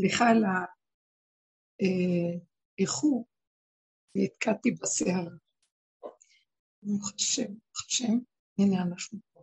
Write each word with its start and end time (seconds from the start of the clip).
סליחה 0.00 0.24
על 0.30 0.44
האיחור, 2.78 3.26
נתקעתי 4.14 4.70
בשיער. 4.70 5.28
ברוך 6.82 7.12
השם, 7.14 7.46
ברוך 7.46 7.86
השם, 7.86 8.18
הנה 8.58 8.82
אנחנו 8.82 9.18
פה. 9.32 9.42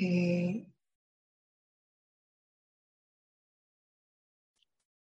אה, 0.00 0.64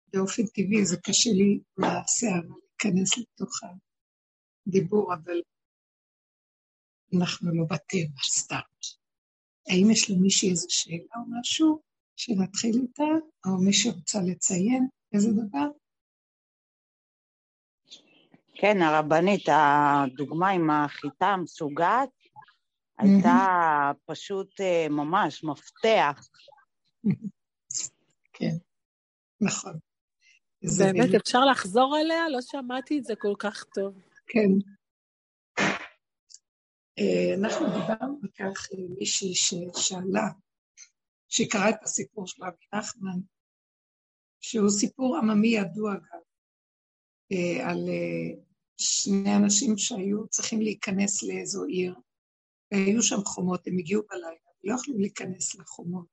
באופן 0.08 0.42
טבעי 0.46 0.86
זה 0.86 0.96
קשה 0.96 1.30
לי 1.30 1.60
לשיער 1.78 2.42
להיכנס 2.42 3.18
לתוך 3.18 3.52
הדיבור, 4.66 5.14
אבל 5.14 5.40
אנחנו 7.16 7.54
לא 7.54 7.64
בטבע 7.64 8.22
סתם. 8.22 8.68
האם 9.68 9.90
יש 9.92 10.10
למישהי 10.10 10.50
איזו 10.50 10.66
שאלה 10.70 11.14
או 11.16 11.40
משהו 11.40 11.91
שנתחיל 12.16 12.74
איתה, 12.82 13.26
או 13.46 13.64
מי 13.64 13.72
שרוצה 13.72 14.18
לציין 14.26 14.88
איזה 15.12 15.28
דבר? 15.32 15.68
כן, 18.54 18.82
הרבנית, 18.82 19.48
הדוגמה 19.48 20.48
עם 20.48 20.70
החיטה 20.70 21.26
המשוגעת 21.26 22.08
הייתה 22.98 23.92
פשוט 24.06 24.60
אה, 24.60 24.86
ממש 24.90 25.44
מפתח. 25.44 26.28
כן, 28.32 28.56
נכון. 29.40 29.78
באמת, 30.78 31.14
אפשר 31.22 31.40
לחזור 31.50 31.96
עליה? 31.96 32.28
לא 32.28 32.38
שמעתי 32.40 32.98
את 32.98 33.04
זה 33.04 33.14
כל 33.18 33.34
כך 33.38 33.64
טוב. 33.74 33.94
כן. 34.26 34.48
אה, 36.98 37.34
אנחנו 37.38 37.66
דיברנו 37.66 38.18
על 38.22 38.28
כך 38.38 38.68
מישהי 38.98 39.34
ששאלה, 39.34 40.28
שקראה 41.32 41.70
את 41.70 41.82
הסיפור 41.82 42.26
של 42.26 42.44
רבי 42.44 42.64
נחמן, 42.74 43.20
שהוא 44.40 44.70
סיפור 44.70 45.16
עממי 45.16 45.48
ידוע 45.48 45.94
גם, 45.94 46.20
אה, 47.32 47.70
על 47.70 47.88
אה, 47.88 48.42
שני 48.78 49.36
אנשים 49.36 49.78
שהיו 49.78 50.28
צריכים 50.28 50.60
להיכנס 50.60 51.22
לאיזו 51.22 51.64
עיר, 51.64 51.94
והיו 52.72 53.02
שם 53.02 53.24
חומות, 53.24 53.66
הם 53.66 53.78
הגיעו 53.78 54.02
בלילה, 54.10 54.50
לא 54.64 54.74
יכלו 54.74 54.98
להיכנס 54.98 55.54
לחומות, 55.54 56.06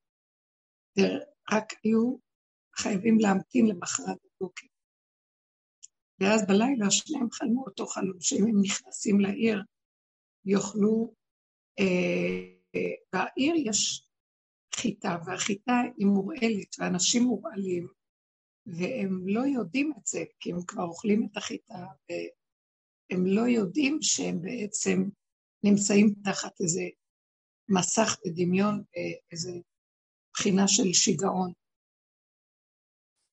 רק 1.52 1.73
היו 1.83 2.17
חייבים 2.75 3.19
להמתין 3.19 3.67
למחרת 3.67 4.17
בבוקר. 4.25 4.67
ואז 6.19 6.47
בלילה 6.47 6.91
שניהם 6.91 7.31
חלמו 7.31 7.65
אותו 7.65 7.88
חלום, 7.88 8.21
שאם 8.21 8.43
הם 8.43 8.61
נכנסים 8.61 9.19
לעיר, 9.19 9.63
יוכלו... 10.45 11.13
אה, 11.80 12.86
בעיר 13.13 13.53
יש 13.67 14.08
חיטה, 14.81 15.17
והחיטה 15.25 15.73
היא 15.97 16.08
מורעלת, 16.08 16.75
ואנשים 16.80 17.23
מורעלים, 17.23 17.88
והם 18.66 19.27
לא 19.27 19.41
יודעים 19.41 19.94
את 19.97 20.05
זה, 20.05 20.23
כי 20.39 20.52
הם 20.52 20.66
כבר 20.67 20.83
אוכלים 20.83 21.27
את 21.31 21.38
החיטה, 21.38 21.86
והם 22.09 23.25
לא 23.25 23.41
יודעים 23.41 23.97
שהם 24.02 24.41
בעצם 24.41 25.09
נמצאים 25.63 26.13
תחת 26.23 26.61
איזה 26.61 26.83
מסך 27.69 28.17
בדמיון, 28.25 28.83
איזה 29.31 29.52
בחינה 30.33 30.67
של 30.67 30.93
שיגעון. 30.93 31.53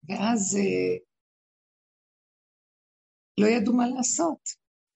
ואז 0.09 0.57
אה, 0.57 0.97
לא 3.41 3.47
ידעו 3.47 3.77
מה 3.77 3.85
לעשות 3.97 4.49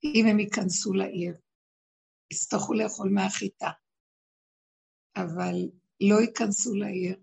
אם 0.04 0.26
הם 0.30 0.38
ייכנסו 0.40 0.92
לעיר. 0.92 1.34
יצטרכו 2.32 2.74
לאכול 2.74 3.10
מהחיטה. 3.14 3.70
אבל 5.16 5.79
לא 6.00 6.20
ייכנסו 6.20 6.74
לעיר, 6.74 7.16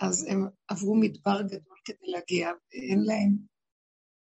אז 0.00 0.26
הם 0.30 0.48
עברו 0.68 0.96
מדבר 1.00 1.42
גדול 1.42 1.78
כדי 1.84 2.06
להגיע, 2.06 2.48
ואין 2.72 2.98
להם 3.06 3.36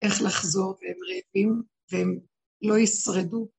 איך 0.01 0.13
לחזור, 0.25 0.77
והם 0.81 0.97
רעבים, 1.09 1.63
והם 1.91 2.19
לא 2.61 2.77
ישרדו 2.77 3.49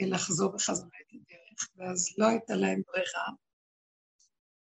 לחזור 0.00 0.52
בחזרה 0.52 0.88
את 1.02 1.14
הדרך, 1.14 1.68
ואז 1.76 2.14
לא 2.18 2.26
הייתה 2.26 2.54
להם 2.54 2.82
ברירה. 2.86 3.28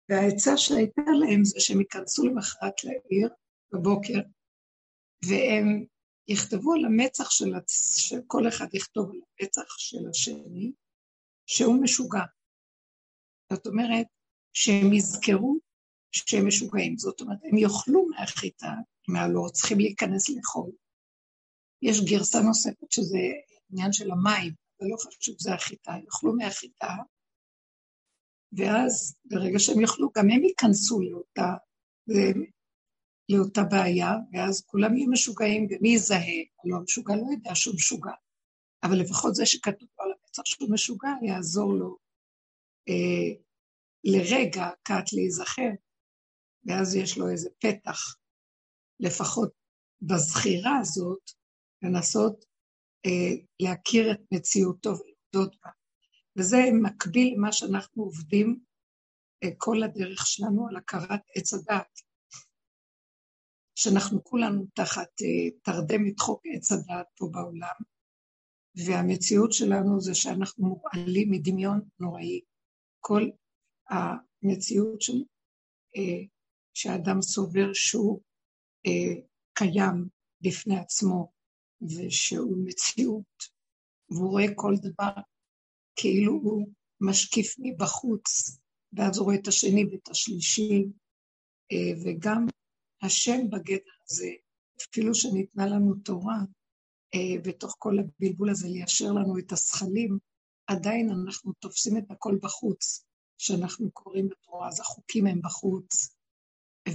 והעצה 0.09 0.58
שהייתה 0.58 1.02
להם 1.19 1.44
זה 1.44 1.59
שהם 1.59 1.80
ייכנסו 1.80 2.25
למחרת 2.28 2.84
לעיר 2.84 3.30
בבוקר, 3.72 4.19
והם 5.25 5.85
יכתבו 6.28 6.74
על 6.74 6.85
המצח 6.85 7.30
של, 7.31 7.56
הצ... 7.56 7.97
שכל 7.97 8.47
אחד 8.47 8.68
יכתוב 8.74 9.12
על 9.12 9.19
המצח 9.40 9.78
של 9.78 10.09
השני, 10.09 10.72
שהוא 11.46 11.84
משוגע. 11.84 12.24
זאת 13.53 13.68
אומרת, 13.68 14.08
שהם 14.53 14.94
יזכרו 14.94 15.57
שהם 16.12 16.47
משוגעים. 16.47 16.97
זאת 16.97 17.22
אומרת, 17.22 17.38
הם 17.44 17.57
יאכלו 17.57 18.06
מהחיטה, 18.06 18.73
הם 19.07 19.31
לא 19.34 19.50
צריכים 19.53 19.79
להיכנס 19.79 20.29
לאכול. 20.29 20.72
יש 21.81 22.01
גרסה 22.01 22.39
נוספת 22.41 22.91
שזה 22.91 23.19
עניין 23.72 23.94
של 23.94 24.11
המים, 24.11 24.53
זה 24.79 24.88
לא 24.91 24.97
חשוב, 24.97 25.35
זה 25.40 25.53
החיטה, 25.53 25.91
יאכלו 26.06 26.34
מהחיטה, 26.34 26.95
ואז 28.53 29.16
ברגע 29.25 29.59
שהם 29.59 29.81
יאכלו, 29.81 30.09
גם 30.17 30.29
הם 30.29 30.44
ייכנסו 30.44 31.01
לאותה, 31.01 31.53
לאותה 33.29 33.63
בעיה, 33.63 34.11
ואז 34.34 34.66
כולם 34.66 34.97
יהיו 34.97 35.09
משוגעים, 35.09 35.67
ומי 35.69 35.90
יזהה? 35.90 36.41
הלוא 36.63 36.78
המשוגע 36.78 37.16
לא 37.16 37.25
יודע 37.31 37.56
שהוא 37.56 37.75
משוגע, 37.75 38.11
אבל 38.84 39.00
לפחות 39.00 39.35
זה 39.35 39.45
שכתוב 39.45 39.90
על 39.97 40.11
המצח 40.11 40.45
שהוא 40.45 40.72
משוגע, 40.72 41.09
יעזור 41.22 41.73
לו 41.73 41.97
אה, 42.90 43.41
לרגע 44.03 44.69
קט 44.84 45.13
להיזכר, 45.13 45.72
ואז 46.66 46.95
יש 46.95 47.17
לו 47.17 47.29
איזה 47.29 47.50
פתח, 47.59 48.16
לפחות 49.00 49.51
בזכירה 50.01 50.78
הזאת, 50.81 51.31
לנסות 51.81 52.45
אה, 53.06 53.45
להכיר 53.59 54.11
את 54.11 54.19
מציאותו 54.31 54.90
ולעבוד 54.90 55.56
בה. 55.63 55.69
וזה 56.38 56.57
מקביל 56.84 57.34
למה 57.38 57.51
שאנחנו 57.51 58.03
עובדים 58.03 58.59
אה, 59.44 59.50
כל 59.57 59.84
הדרך 59.84 60.28
שלנו 60.28 60.67
על 60.67 60.75
הכרת 60.75 61.22
עץ 61.35 61.53
הדת. 61.53 62.00
שאנחנו 63.75 64.23
כולנו 64.23 64.66
תחת 64.73 65.09
אה, 65.22 65.59
תרדמת 65.63 66.19
חוק 66.19 66.41
עץ 66.45 66.72
הדת 66.72 67.07
פה 67.17 67.29
בעולם, 67.31 67.75
והמציאות 68.85 69.53
שלנו 69.53 70.01
זה 70.01 70.16
שאנחנו 70.16 70.67
מורעלים 70.67 71.31
מדמיון 71.31 71.81
נוראי. 72.00 72.41
כל 73.00 73.29
המציאות 73.91 75.02
של, 75.02 75.24
אה, 75.96 76.24
שהאדם 76.74 77.22
סובר 77.22 77.74
שהוא 77.74 78.22
אה, 78.85 79.22
קיים 79.53 80.07
בפני 80.41 80.79
עצמו 80.79 81.31
ושהוא 81.81 82.57
מציאות, 82.66 83.44
והוא 84.09 84.29
רואה 84.29 84.46
כל 84.56 84.74
דבר 84.81 85.22
כאילו 85.96 86.34
הוא 86.34 86.68
משקיף 87.02 87.56
מבחוץ, 87.59 88.57
ואז 88.94 89.18
הוא 89.18 89.25
רואה 89.25 89.35
את 89.35 89.47
השני 89.47 89.85
ואת 89.85 90.09
השלישי, 90.09 90.85
אה, 91.72 92.02
וגם 92.06 92.46
השם 93.02 93.50
בגדר 93.50 93.91
הזה, 94.09 94.29
אפילו 94.90 95.16
שניתנה 95.16 95.66
לנו 95.66 95.96
תורה, 95.96 96.38
בתוך 97.46 97.75
כל 97.79 97.96
הבלבול 98.00 98.50
הזה 98.50 98.68
ליישר 98.68 99.12
לנו 99.12 99.40
את 99.40 99.52
השכלים, 99.52 100.18
עדיין 100.68 101.09
אנחנו 101.09 101.53
תופסים 101.53 101.97
את 101.97 102.12
הכל 102.12 102.38
בחוץ. 102.41 103.06
שאנחנו 103.41 103.91
קוראים 103.91 104.29
בתורה, 104.29 104.68
אז 104.68 104.79
החוקים 104.79 105.28
הם 105.28 105.41
בחוץ, 105.41 106.16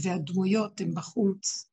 והדמויות 0.03 0.81
הן 0.81 0.95
בחוץ, 0.95 1.69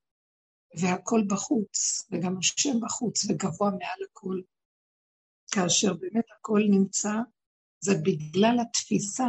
והכל 0.82 1.22
בחוץ, 1.30 2.08
וגם 2.12 2.38
השם 2.38 2.80
בחוץ, 2.82 3.26
וגבוה 3.26 3.70
מעל 3.72 4.00
הכל. 4.10 4.42
כאשר 5.52 5.94
באמת 5.94 6.26
הכל 6.40 6.62
נמצא, 6.70 7.14
זה 7.80 7.92
בגלל 8.04 8.58
התפיסה 8.62 9.28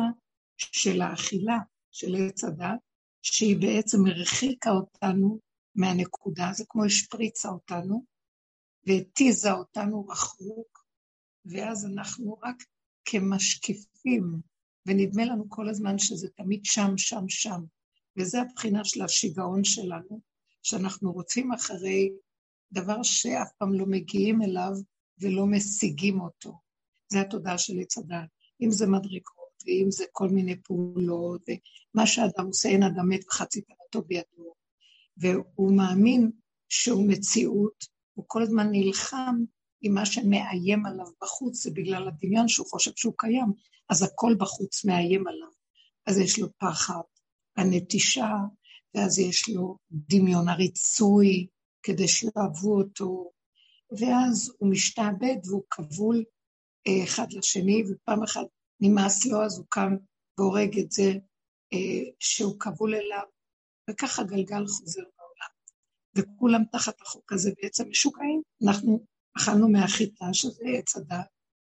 של 0.57 1.03
האכילה 1.03 1.59
של 1.91 2.15
עץ 2.19 2.45
הדת, 2.45 2.81
שהיא 3.23 3.57
בעצם 3.61 3.99
הרחיקה 4.07 4.71
אותנו 4.71 5.39
מהנקודה, 5.75 6.51
זה 6.53 6.65
כמו 6.69 6.85
השפריצה 6.85 7.49
אותנו, 7.49 8.05
והתיזה 8.87 9.53
אותנו 9.53 10.07
רחוק, 10.07 10.85
ואז 11.45 11.87
אנחנו 11.87 12.39
רק 12.43 12.57
כמשקיפים 13.05 14.54
ונדמה 14.87 15.25
לנו 15.25 15.45
כל 15.49 15.69
הזמן 15.69 15.99
שזה 15.99 16.29
תמיד 16.29 16.65
שם, 16.65 16.99
שם, 16.99 17.29
שם. 17.29 17.65
וזה 18.19 18.41
הבחינה 18.41 18.85
של 18.85 19.03
השיגעון 19.03 19.65
שלנו, 19.65 20.21
שאנחנו 20.63 21.13
רוצים 21.13 21.53
אחרי 21.53 22.13
דבר 22.73 23.03
שאף 23.03 23.53
פעם 23.59 23.75
לא 23.75 23.87
מגיעים 23.87 24.43
אליו 24.43 24.73
ולא 25.19 25.47
משיגים 25.47 26.21
אותו. 26.21 26.59
זה 27.09 27.21
התודעה 27.21 27.59
של 27.59 27.81
עץ 27.81 27.99
הדת. 27.99 28.29
אם 28.61 28.71
זה 28.71 28.87
מדרגות, 28.87 29.63
ואם 29.67 29.91
זה 29.91 30.05
כל 30.13 30.29
מיני 30.29 30.63
פעולות, 30.63 31.43
ומה 31.49 32.07
שאדם 32.07 32.47
עושה, 32.47 32.69
אין 32.69 32.83
אדם 32.83 33.09
מת 33.09 33.25
וחצי 33.27 33.61
תנתו 33.61 34.03
בידו. 34.07 34.55
והוא 35.17 35.77
מאמין 35.77 36.31
שהוא 36.69 37.09
מציאות, 37.09 37.85
הוא 38.15 38.25
כל 38.29 38.43
הזמן 38.43 38.69
נלחם 38.71 39.45
עם 39.83 39.95
מה 39.95 40.07
שמאיים 40.07 40.87
עליו 40.87 41.07
בחוץ, 41.23 41.63
זה 41.63 41.71
בגלל 41.71 42.09
הדמיון 42.09 42.49
שהוא 42.49 42.67
חושב 42.67 42.91
שהוא 42.97 43.15
קיים, 43.19 43.53
אז 43.91 44.03
הכל 44.03 44.35
בחוץ 44.39 44.85
מאיים 44.85 45.27
עליו. 45.27 45.49
אז 46.07 46.19
יש 46.19 46.39
לו 46.39 46.49
פחד, 46.59 47.01
הנטישה, 47.57 48.31
ואז 48.95 49.19
יש 49.19 49.49
לו 49.49 49.77
דמיון 49.91 50.49
הריצוי 50.49 51.47
כדי 51.83 52.09
שיאהבו 52.09 52.79
אותו, 52.79 53.31
ואז 54.01 54.53
הוא 54.59 54.71
משתעבד 54.71 55.37
והוא 55.49 55.63
כבול 55.71 56.25
אה, 56.87 57.05
אחד 57.05 57.33
לשני, 57.33 57.83
ופעם 57.91 58.23
אחת 58.23 58.47
נמאס 58.81 59.27
לו, 59.27 59.45
אז 59.45 59.59
הוא 59.59 59.67
קם 59.69 59.97
והורג 60.39 60.79
את 60.79 60.93
זה 60.93 61.13
אה, 61.73 62.11
שהוא 62.21 62.61
כבול 62.61 62.95
אליו, 62.95 63.27
וככה 63.91 64.23
גלגל 64.23 64.67
חוזר 64.67 65.03
בעולם. 65.17 65.51
וכולם 66.17 66.65
תחת 66.73 67.01
החוק 67.01 67.33
הזה 67.33 67.51
בעצם 67.63 67.89
משוגעים. 67.89 68.43
אנחנו 68.67 69.07
אכלנו 69.37 69.69
מהחיטה, 69.69 70.25
שזה 70.33 70.63
עץ 70.79 70.97
הדעת. 70.97 71.27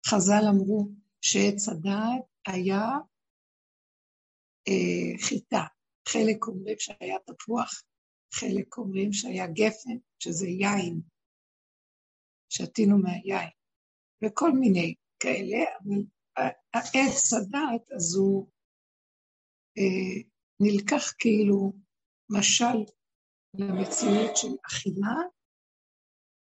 חז"ל 0.07 0.43
אמרו 0.49 0.89
שעץ 1.27 1.69
הדעת 1.69 2.25
היה 2.47 2.85
אה, 4.67 5.27
חיטה. 5.27 5.63
חלק 6.07 6.47
אומרים 6.47 6.79
שהיה 6.79 7.17
תפוח, 7.25 7.83
חלק 8.33 8.77
אומרים 8.77 9.13
שהיה 9.13 9.47
גפן, 9.47 9.97
שזה 10.19 10.47
יין. 10.47 11.01
שתינו 12.49 12.97
מהיין, 12.97 13.49
וכל 14.23 14.51
מיני 14.51 14.95
כאלה, 15.19 15.57
אבל 15.83 16.01
העץ 16.73 17.33
הדעת, 17.33 17.81
הוא 18.17 18.49
אה, 19.77 20.21
נלקח 20.59 21.13
כאילו 21.19 21.73
משל 22.29 22.77
למציאות 23.53 24.37
של 24.37 24.55
אכילה 24.67 25.17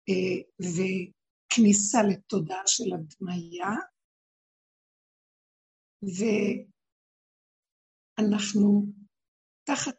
אה, 0.10 0.39
וכניסה 0.60 1.98
לתודעה 2.04 2.68
של 2.68 2.94
הדמיה, 2.94 3.69
ואנחנו 8.18 8.86
תחת 9.63 9.96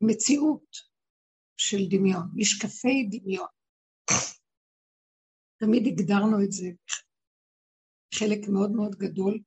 מציאות 0.00 0.76
של 1.56 1.78
דמיון, 1.90 2.28
משקפי 2.34 3.08
דמיון. 3.10 3.48
תמיד 5.56 5.82
הגדרנו 5.86 6.44
את 6.44 6.52
זה, 6.52 6.66
חלק 8.14 8.48
מאוד 8.52 8.70
מאוד 8.70 8.94
גדול 8.94 9.38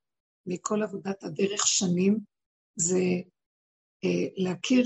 מכל 0.45 0.83
עבודת 0.83 1.23
הדרך 1.23 1.67
שנים, 1.67 2.19
זה 2.75 3.03
אה, 4.03 4.27
להכיר, 4.37 4.85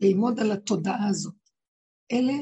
ללמוד 0.00 0.38
על 0.40 0.52
התודעה 0.52 1.08
הזאת. 1.10 1.34
אלה 2.12 2.38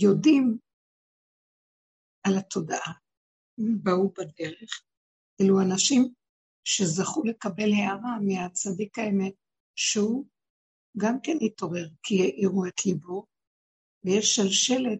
שיודעים 0.00 0.58
על 2.24 2.38
התודעה, 2.38 2.92
באו 3.58 4.12
בדרך, 4.18 4.82
אלו 5.40 5.60
אנשים 5.60 6.14
שזכו 6.64 7.24
לקבל 7.24 7.72
הערה 7.72 8.18
מהצדיק 8.20 8.98
האמת, 8.98 9.32
שהוא 9.76 10.26
גם 10.98 11.20
כן 11.22 11.36
התעורר, 11.40 11.88
כי 12.02 12.22
העירו 12.22 12.66
את 12.66 12.86
ליבו, 12.86 13.26
ויש 14.04 14.34
שלשלת 14.34 14.98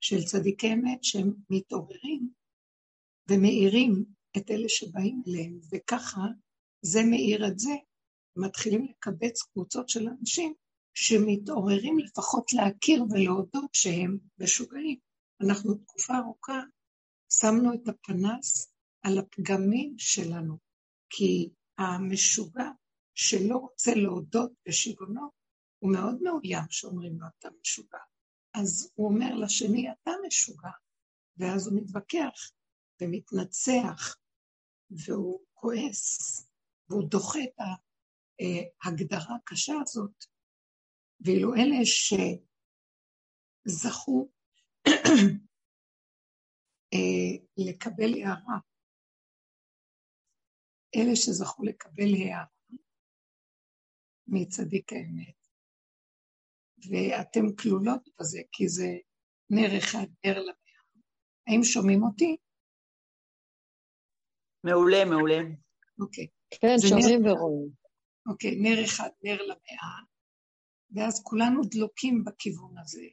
של 0.00 0.24
צדיקי 0.24 0.72
אמת 0.72 1.04
שהם 1.04 1.32
מתעוררים 1.50 2.28
ומאירים 3.30 4.04
את 4.36 4.50
אלה 4.50 4.68
שבאים 4.68 5.22
אליהם, 5.26 5.60
וככה 5.72 6.20
זה 6.82 7.00
מאיר 7.10 7.48
את 7.48 7.58
זה. 7.58 7.72
מתחילים 8.36 8.86
לקבץ 8.90 9.42
קבוצות 9.42 9.88
של 9.88 10.08
אנשים 10.08 10.54
שמתעוררים 10.94 11.98
לפחות 11.98 12.52
להכיר 12.52 13.04
ולהודות 13.10 13.70
שהם 13.72 14.18
משוגעים. 14.38 14.98
אנחנו 15.40 15.74
תקופה 15.74 16.16
ארוכה 16.18 16.60
שמנו 17.32 17.74
את 17.74 17.88
הפנס 17.88 18.72
על 19.02 19.18
הפגמים 19.18 19.94
שלנו, 19.98 20.58
כי 21.10 21.50
המשוגע 21.78 22.70
שלא 23.14 23.56
רוצה 23.56 23.94
להודות 23.94 24.52
בשיגעונו, 24.68 25.30
הוא 25.78 25.92
מאוד 25.92 26.22
מאוים 26.22 26.64
שאומרים 26.70 27.20
לו 27.20 27.26
אתה 27.38 27.48
משוגע. 27.60 27.98
אז 28.54 28.92
הוא 28.94 29.08
אומר 29.08 29.34
לשני, 29.34 29.92
אתה 29.92 30.10
משוגע, 30.26 30.70
ואז 31.36 31.68
הוא 31.68 31.80
מתווכח 31.80 32.50
ומתנצח, 33.02 34.16
והוא 34.90 35.40
כועס, 35.52 36.46
והוא 36.88 37.08
דוחה 37.08 37.38
את 37.38 37.58
ההגדרה 38.84 39.36
הקשה 39.36 39.74
הזאת. 39.82 40.24
ואילו 41.20 41.54
אלה 41.54 41.76
שזכו 43.66 44.33
לקבל 47.56 48.14
הערה, 48.14 48.58
אלה 50.96 51.16
שזכו 51.16 51.64
לקבל 51.64 52.14
הערה 52.14 52.44
מצדיק 54.26 54.92
האמת, 54.92 55.46
ואתן 56.88 57.56
כלולות 57.62 58.08
בזה, 58.20 58.38
כי 58.52 58.68
זה 58.68 58.88
נר 59.50 59.78
אחד, 59.78 60.06
נר 60.24 60.38
למאה. 60.40 60.54
האם 61.46 61.64
שומעים 61.64 62.02
אותי? 62.02 62.36
מעולה, 64.64 65.04
מעולה. 65.04 65.38
אוקיי. 66.00 66.26
כן, 66.50 66.76
שומעים 66.88 67.22
נר... 67.22 67.32
ורואים. 67.32 67.70
אוקיי, 68.26 68.56
נר 68.62 68.84
אחד, 68.84 69.10
נר 69.22 69.42
למאה, 69.42 69.98
ואז 70.94 71.22
כולנו 71.24 71.60
דלוקים 71.70 72.24
בכיוון 72.24 72.78
הזה. 72.78 73.06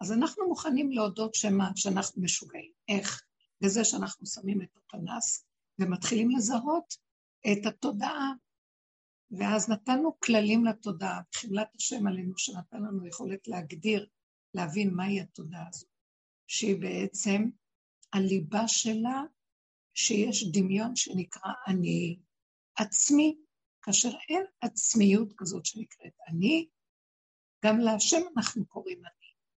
אז 0.00 0.12
אנחנו 0.12 0.48
מוכנים 0.48 0.90
להודות 0.90 1.34
שמה, 1.34 1.70
שאנחנו 1.76 2.22
משוגעים. 2.22 2.72
איך? 2.88 3.22
בזה 3.60 3.84
שאנחנו 3.84 4.26
שמים 4.26 4.62
את 4.62 4.76
הפנס 4.76 5.46
ומתחילים 5.78 6.30
לזהות 6.30 6.94
את 7.52 7.66
התודעה 7.66 8.32
ואז 9.30 9.70
נתנו 9.70 10.20
כללים 10.20 10.64
לתודעה, 10.64 11.20
חמלת 11.34 11.74
השם 11.74 12.06
עלינו, 12.06 12.38
שנתן 12.38 12.82
לנו 12.82 13.06
יכולת 13.06 13.48
להגדיר, 13.48 14.06
להבין 14.54 14.94
מהי 14.94 15.20
התודעה 15.20 15.68
הזאת, 15.68 15.90
שהיא 16.46 16.80
בעצם 16.80 17.50
הליבה 18.12 18.68
שלה, 18.68 19.22
שיש 19.94 20.44
דמיון 20.52 20.96
שנקרא 20.96 21.52
אני 21.66 22.18
עצמי, 22.76 23.36
כאשר 23.82 24.10
אין 24.28 24.42
עצמיות 24.60 25.32
כזאת 25.36 25.66
שנקראת 25.66 26.12
אני, 26.28 26.68
גם 27.64 27.78
להשם 27.78 28.20
אנחנו 28.36 28.66
קוראים. 28.66 29.02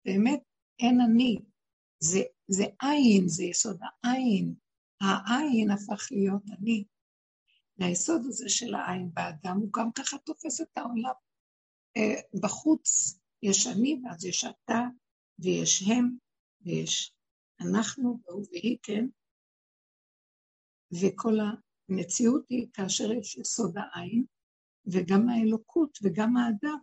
באמת, 0.08 0.40
אין 0.80 1.02
אני. 1.02 1.38
זה, 2.00 2.20
זה 2.48 2.64
עין, 2.82 3.28
זה 3.28 3.44
יסוד 3.44 3.80
העין. 4.04 4.56
העין 5.02 5.72
הפך 5.72 6.08
להיות 6.12 6.44
אני. 6.58 6.86
והיסוד 7.78 8.22
הזה 8.26 8.50
של 8.50 8.76
העין 8.76 9.10
באדם 9.14 9.58
הוא 9.62 9.70
גם 9.74 9.92
ככה 9.92 10.18
תופס 10.18 10.62
את 10.62 10.78
העולם. 10.78 11.14
אה, 11.98 12.22
בחוץ 12.42 13.20
יש 13.44 13.68
אני, 13.68 14.02
ואז 14.04 14.26
יש 14.26 14.46
אתה, 14.46 14.80
ויש 15.40 15.82
הם, 15.82 16.18
ויש 16.62 17.14
אנחנו, 17.62 18.20
והוא 18.26 18.46
והיא, 18.52 18.78
כן? 18.84 19.06
וכל 21.02 21.34
המציאות 21.90 22.46
היא 22.50 22.68
כאשר 22.74 23.12
יש 23.12 23.38
יסוד 23.38 23.76
העין, 23.78 24.26
וגם 24.86 25.30
האלוקות 25.30 25.98
וגם 26.04 26.38
האדם. 26.38 26.78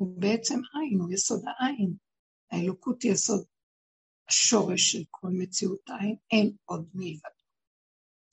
הוא 0.00 0.20
בעצם 0.20 0.54
עין, 0.54 1.00
הוא 1.00 1.12
יסוד 1.12 1.42
העין. 1.46 1.94
האלוקות 2.50 3.02
היא 3.02 3.12
יסוד 3.12 3.44
השורש 4.28 4.92
של 4.92 5.04
כל 5.10 5.28
מציאות 5.32 5.90
העין, 5.90 6.16
אין 6.30 6.56
עוד 6.64 6.90
מלבד. 6.94 7.36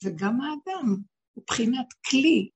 וגם 0.04 0.40
האדם 0.40 0.96
הוא 1.32 1.44
בחינת 1.46 1.86
כלי, 2.10 2.50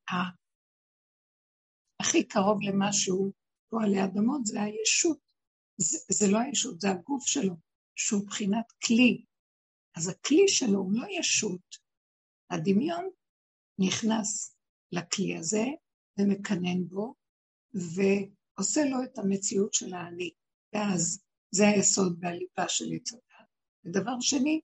הכי 2.00 2.28
קרוב 2.28 2.58
למשהו 2.62 3.32
פה 3.68 3.82
עלי 3.82 4.04
אדמות 4.04 4.46
זה 4.46 4.62
הישות. 4.62 5.18
זה, 5.76 5.98
זה 6.10 6.32
לא 6.32 6.38
הישות, 6.38 6.80
זה 6.80 6.90
הגוף 6.90 7.26
שלו, 7.26 7.54
שהוא 7.96 8.26
בחינת 8.26 8.72
כלי. 8.86 9.24
אז 9.96 10.08
הכלי 10.08 10.48
שלו 10.48 10.78
הוא 10.78 10.92
לא 10.92 11.06
ישות. 11.18 11.76
הדמיון 12.50 13.10
נכנס 13.78 14.56
לכלי 14.92 15.36
הזה 15.36 15.64
ומקנן 16.18 16.84
בו, 16.88 17.14
ועושה 18.62 18.84
לו 18.84 19.02
את 19.04 19.18
המציאות 19.18 19.74
של 19.74 19.94
האני. 19.94 20.30
ואז 20.74 21.24
זה 21.50 21.68
היסוד 21.68 22.18
והליבה 22.20 22.68
של 22.68 22.84
עץ. 22.94 23.12
ודבר 23.84 24.20
שני, 24.20 24.60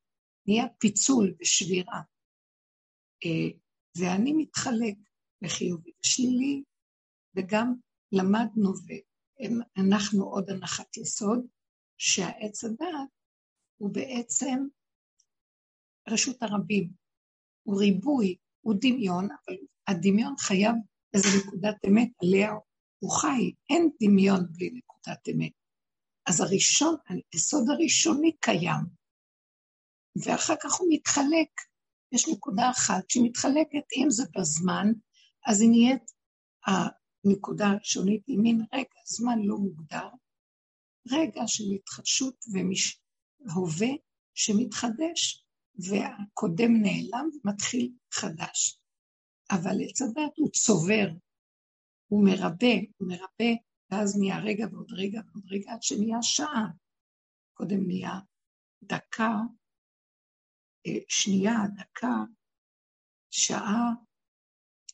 נהיה 0.46 0.64
פיצול 0.78 1.34
ושבירה. 1.40 2.00
אה, 3.24 3.58
ואני 3.98 4.32
מתחלק 4.32 4.94
לחיובי 5.42 5.90
ושלילי, 6.00 6.62
וגם 7.36 7.74
למדנו, 8.12 8.72
ואנחנו 8.86 10.24
עוד 10.24 10.50
הנחת 10.50 10.96
יסוד, 10.96 11.46
שהעץ 11.96 12.64
הדעת 12.64 13.08
הוא 13.76 13.94
בעצם 13.94 14.66
רשות 16.08 16.42
הרבים, 16.42 16.92
הוא 17.62 17.80
ריבוי, 17.80 18.36
הוא 18.60 18.74
דמיון, 18.80 19.24
אבל 19.24 19.56
הדמיון 19.86 20.34
חייב 20.38 20.74
איזו 21.14 21.28
נקודת 21.38 21.76
אמת 21.88 22.08
עליה 22.22 22.50
הוא 22.50 22.62
חי, 23.10 23.52
אין 23.70 23.90
דמיון 24.02 24.46
בלי 24.50 24.70
נקודת 24.70 25.28
אמת. 25.28 25.52
אז 26.26 26.40
הראשון, 26.40 26.96
היסוד 27.08 27.70
הראשוני 27.70 28.32
קיים, 28.40 28.84
ואחר 30.24 30.54
כך 30.62 30.74
הוא 30.74 30.88
מתחלק 30.90 31.48
יש 32.12 32.28
נקודה 32.28 32.70
אחת 32.70 33.10
שמתחלקת, 33.10 33.84
אם 33.96 34.10
זה 34.10 34.24
בזמן, 34.38 34.86
אז 35.46 35.60
היא 35.60 35.70
נהיית 35.70 36.12
הנקודה 36.66 37.66
הראשונית, 37.66 38.22
היא 38.26 38.38
מין 38.38 38.64
רגע, 38.72 39.00
זמן 39.06 39.38
לא 39.42 39.56
מוגדר, 39.56 40.08
רגע 41.12 41.42
של 41.46 41.64
התחדשות 41.74 42.44
והווה 42.52 43.88
שמתחדש, 44.34 45.44
והקודם 45.74 46.82
נעלם 46.82 47.28
ומתחיל 47.44 47.92
חדש. 48.12 48.80
אבל 49.50 49.76
הדת 50.00 50.32
הוא 50.36 50.50
צובר, 50.50 51.08
הוא 52.08 52.24
מרבה, 52.24 52.74
הוא 52.96 53.08
מרבה, 53.08 53.52
ואז 53.90 54.18
נהיה 54.18 54.38
רגע 54.38 54.66
ועוד 54.72 54.92
רגע 54.92 55.20
ועוד 55.26 55.44
רגע, 55.50 55.72
עד 55.72 55.82
שנהיה 55.82 56.22
שעה. 56.22 56.66
קודם 57.54 57.86
נהיה 57.86 58.20
דקה, 58.82 59.34
אה, 60.86 61.00
שנייה, 61.08 61.56
דקה, 61.76 62.16
שעה, 63.30 63.90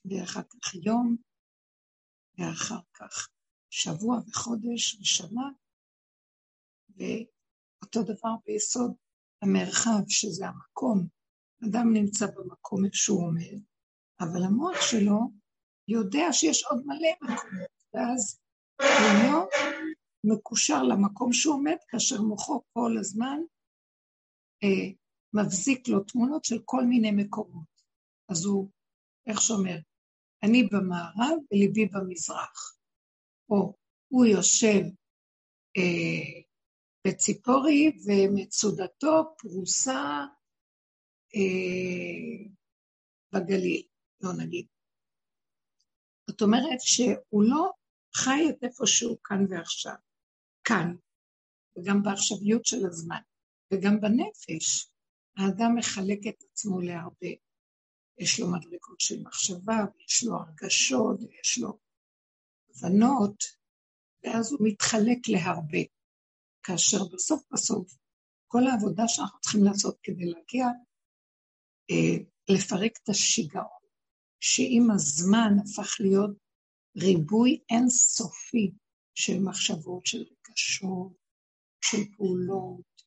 ואחר 0.04 0.42
כך 0.42 0.74
יום, 0.74 1.16
ואחר 2.38 2.80
כך 2.94 3.28
שבוע 3.70 4.18
וחודש 4.28 4.94
ושנה, 5.00 5.50
ואותו 6.88 8.02
דבר 8.02 8.34
ביסוד 8.46 8.94
המרחב, 9.42 10.04
שזה 10.08 10.46
המקום. 10.46 11.08
אדם 11.68 11.92
נמצא 11.92 12.26
במקום 12.26 12.84
איפה 12.84 12.96
שהוא 12.96 13.26
עומד, 13.26 13.60
אבל 14.20 14.44
המוח 14.44 14.76
שלו 14.90 15.43
יודע 15.88 16.32
שיש 16.32 16.64
עוד 16.64 16.82
מלא 16.86 17.12
מקומות, 17.20 17.68
ואז 17.94 18.40
לא 19.30 19.48
מקושר 20.24 20.82
למקום 20.82 21.32
שהוא 21.32 21.54
עומד, 21.54 21.76
כאשר 21.88 22.22
מוחו 22.22 22.62
כל 22.72 22.98
הזמן 23.00 23.40
אה, 24.62 24.92
מבזיק 25.34 25.88
לו 25.88 26.04
תמונות 26.04 26.44
של 26.44 26.58
כל 26.64 26.84
מיני 26.84 27.10
מקומות. 27.10 27.74
אז 28.28 28.44
הוא, 28.44 28.70
איך 29.26 29.40
שאומר, 29.40 29.76
אני 30.42 30.62
במערב 30.62 31.38
וליבי 31.52 31.86
במזרח. 31.86 32.76
או 33.50 33.74
הוא 34.08 34.26
יושב 34.26 34.80
אה, 35.76 36.42
בציפורי 37.06 37.92
ומצודתו 38.06 39.34
פרוסה 39.38 40.24
אה, 41.34 42.50
בגליל, 43.32 43.86
לא 44.20 44.30
נגיד. 44.44 44.66
זאת 46.30 46.42
אומרת 46.42 46.80
שהוא 46.80 47.42
לא 47.42 47.70
חי 48.16 48.50
את 48.50 48.64
איפה 48.64 48.86
שהוא 48.86 49.18
כאן 49.24 49.44
ועכשיו, 49.48 49.94
כאן, 50.64 50.96
וגם 51.78 52.02
בעכשוויות 52.02 52.66
של 52.66 52.86
הזמן, 52.86 53.20
וגם 53.72 54.00
בנפש. 54.00 54.90
האדם 55.36 55.74
מחלק 55.78 56.18
את 56.28 56.44
עצמו 56.50 56.80
להרבה. 56.80 57.28
יש 58.18 58.40
לו 58.40 58.46
מדרגות 58.52 59.00
של 59.00 59.22
מחשבה, 59.22 59.84
ויש 59.96 60.24
לו 60.24 60.34
הרגשות, 60.36 61.20
ויש 61.20 61.58
לו 61.58 61.78
הבנות, 62.70 63.44
ואז 64.24 64.52
הוא 64.52 64.68
מתחלק 64.68 65.28
להרבה. 65.28 65.78
כאשר 66.62 66.98
בסוף 67.12 67.42
בסוף, 67.52 67.94
כל 68.46 68.66
העבודה 68.66 69.02
שאנחנו 69.08 69.40
צריכים 69.40 69.64
לעשות 69.64 69.98
כדי 70.02 70.24
להגיע, 70.24 70.66
אה, 71.90 72.24
לפרק 72.48 72.92
את 73.02 73.08
השיגעון, 73.08 73.83
שעם 74.46 74.90
הזמן 74.94 75.52
הפך 75.60 75.96
להיות 76.00 76.36
ריבוי 76.96 77.60
אינסופי 77.70 78.72
של 79.14 79.38
מחשבות, 79.44 80.06
של 80.06 80.18
רגשות, 80.18 81.12
של 81.84 81.98
פעולות, 82.16 83.02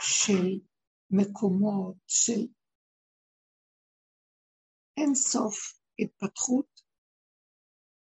של 0.00 0.60
מקומות, 1.10 1.96
של 2.06 2.46
אינסוף 4.96 5.56
התפתחות 5.98 6.80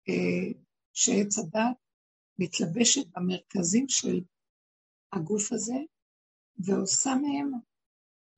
אה, 0.09 0.59
שעץ 0.93 1.37
הדת 1.37 1.77
מתלבשת 2.39 3.07
במרכזים 3.15 3.85
של 3.89 4.21
הגוף 5.13 5.51
הזה 5.51 5.79
ועושה 6.57 7.09
מהם 7.09 7.51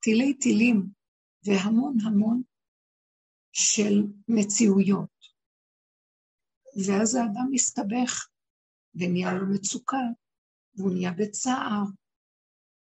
טילי 0.03 0.33
טילים 0.33 0.85
והמון 1.45 1.97
המון 2.05 2.41
של 3.51 4.03
מציאויות. 4.27 5.21
ואז 6.87 7.15
האדם 7.15 7.47
מסתבך 7.51 8.27
ונהיה 8.95 9.33
לו 9.33 9.45
מצוקה 9.53 9.97
והוא 10.75 10.91
נהיה 10.91 11.11
בצער 11.11 11.83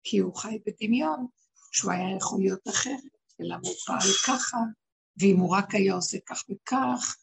כי 0.03 0.17
הוא 0.17 0.35
חי 0.35 0.59
בדמיון 0.65 1.27
שהוא 1.71 1.91
היה 1.91 2.17
יכול 2.17 2.41
להיות 2.41 2.67
אחרת 2.69 3.13
ולמה 3.39 3.61
הוא 3.63 3.75
פעל 3.85 4.09
ככה 4.27 4.57
ואם 5.17 5.35
הוא 5.39 5.55
רק 5.57 5.75
היה 5.75 5.93
עושה 5.93 6.17
כך 6.25 6.43
וכך 6.49 7.15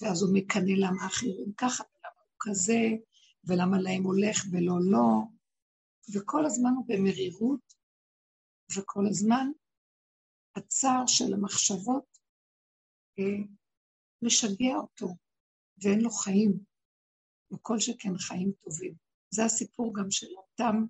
ואז 0.00 0.22
הוא 0.22 0.30
מקנא 0.34 0.72
למה 0.76 1.06
אחרים 1.06 1.52
ככה 1.56 1.84
ולמה 1.84 2.20
הוא 2.26 2.36
כזה 2.38 2.80
ולמה 3.44 3.78
להם 3.80 4.02
הולך 4.02 4.44
ולא 4.52 4.74
לא 4.80 5.22
וכל 6.14 6.46
הזמן 6.46 6.70
הוא 6.76 6.84
במרירות, 6.88 7.74
וכל 8.76 9.06
הזמן 9.06 9.50
הצער 10.56 11.06
של 11.06 11.34
המחשבות 11.34 12.09
משגע 14.22 14.76
אותו, 14.76 15.08
ואין 15.82 16.00
לו 16.00 16.10
חיים, 16.10 16.58
וכל 17.52 17.78
שכן 17.78 18.18
חיים 18.18 18.52
טובים. 18.64 18.94
זה 19.30 19.44
הסיפור 19.44 19.94
גם 19.94 20.10
של 20.10 20.26
אותם 20.36 20.84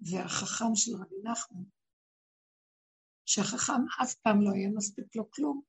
והחכם 0.00 0.74
של 0.74 0.92
רבי 0.94 1.16
נחמן, 1.22 1.62
שהחכם 3.26 3.82
אף 4.02 4.14
פעם 4.14 4.40
לא 4.40 4.50
היה 4.54 4.68
מספיק 4.68 5.16
לו 5.16 5.30
כלום, 5.30 5.60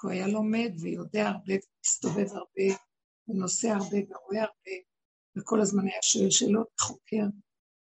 כי 0.00 0.06
הוא 0.06 0.12
היה 0.12 0.26
לומד 0.26 0.72
ויודע 0.80 1.28
הרבה, 1.28 1.52
ומסתובב 1.52 2.26
הרבה, 2.32 2.80
ונוסע 3.28 3.72
הרבה, 3.72 3.96
ורואה 4.08 4.42
הרבה, 4.42 4.76
וכל 5.38 5.60
הזמן 5.60 5.82
היה 5.86 6.02
שואל 6.02 6.30
שאלות, 6.30 6.68
חוקר, 6.80 7.24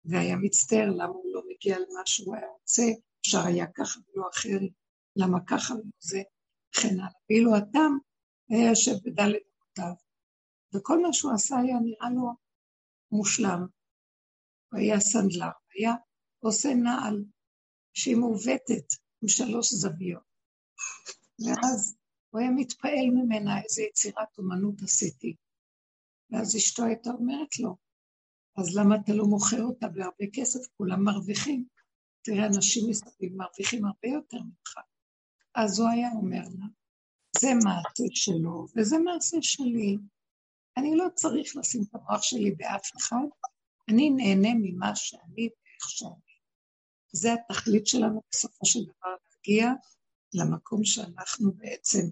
והיה 0.05 0.37
מצטער 0.37 0.91
למה 0.91 1.15
הוא 1.15 1.35
לא 1.35 1.43
מגיע 1.49 1.79
למה 1.79 2.03
שהוא 2.07 2.37
היה 2.37 2.47
רוצה, 2.49 2.83
אפשר 3.21 3.41
היה 3.47 3.67
ככה 3.75 4.01
ולא 4.01 4.29
אחרת, 4.35 4.71
למה 5.17 5.39
ככה 5.47 5.75
ולא 5.75 5.85
זה, 5.99 6.23
וכן 6.71 7.01
הלאה. 7.01 7.09
ואילו 7.31 7.57
התם 7.57 7.93
היה 8.49 8.69
יושב 8.69 8.93
בדלת 9.05 9.43
אמותיו, 9.57 9.95
וכל 10.75 11.03
מה 11.03 11.13
שהוא 11.13 11.33
עשה 11.33 11.57
היה 11.57 11.77
נראה 11.85 12.11
לו 12.15 12.33
מושלם. 13.13 13.67
הוא 14.73 14.81
היה 14.81 15.01
סנדלר, 15.01 15.51
היה 15.75 15.95
עושה 16.39 16.69
נעל 16.75 17.25
שהיא 17.95 18.17
מעוותת 18.17 18.87
עם 19.23 19.29
שלוש 19.29 19.73
זוויות. 19.73 20.23
ואז 21.39 21.97
הוא 22.31 22.41
היה 22.41 22.51
מתפעל 22.51 23.07
ממנה 23.15 23.63
איזה 23.63 23.83
יצירת 23.83 24.39
אומנות 24.39 24.83
עשיתי. 24.83 25.37
ואז 26.31 26.57
אשתו 26.57 26.85
הייתה 26.85 27.11
אומרת 27.11 27.59
לו, 27.59 27.77
אז 28.57 28.77
למה 28.77 28.97
אתה 28.97 29.13
לא 29.13 29.25
מוכר 29.25 29.63
אותה 29.63 29.89
בהרבה 29.89 30.25
כסף? 30.33 30.61
כולם 30.77 31.05
מרוויחים. 31.05 31.65
תראה, 32.23 32.47
אנשים 32.47 32.91
מסביב 32.91 33.37
מרוויחים 33.37 33.85
הרבה 33.85 34.09
יותר 34.09 34.39
ממך. 34.39 34.90
אז 35.55 35.81
הוא 35.81 35.89
היה 35.89 36.09
אומר 36.13 36.43
לה, 36.59 36.67
זה 37.41 37.49
מעשה 37.55 38.05
שלו 38.11 38.67
וזה 38.77 38.99
מעשה 38.99 39.37
שלי. 39.41 39.99
אני 40.77 40.97
לא 40.97 41.07
צריך 41.15 41.57
לשים 41.57 41.83
את 41.83 41.95
המוח 41.95 42.23
שלי 42.23 42.51
באף 42.51 42.91
אחד, 42.97 43.27
אני 43.89 44.11
נהנה 44.11 44.49
ממה 44.55 44.97
שאני 44.97 45.43
ואיך 45.43 45.89
שאני. 45.89 46.31
זה 47.13 47.29
התכלית 47.33 47.87
שלנו 47.87 48.23
בסופו 48.33 48.67
של 48.67 48.81
דבר 48.85 49.15
להגיע 49.31 49.73
למקום 50.35 50.85
שאנחנו 50.85 51.53
בעצם 51.53 52.09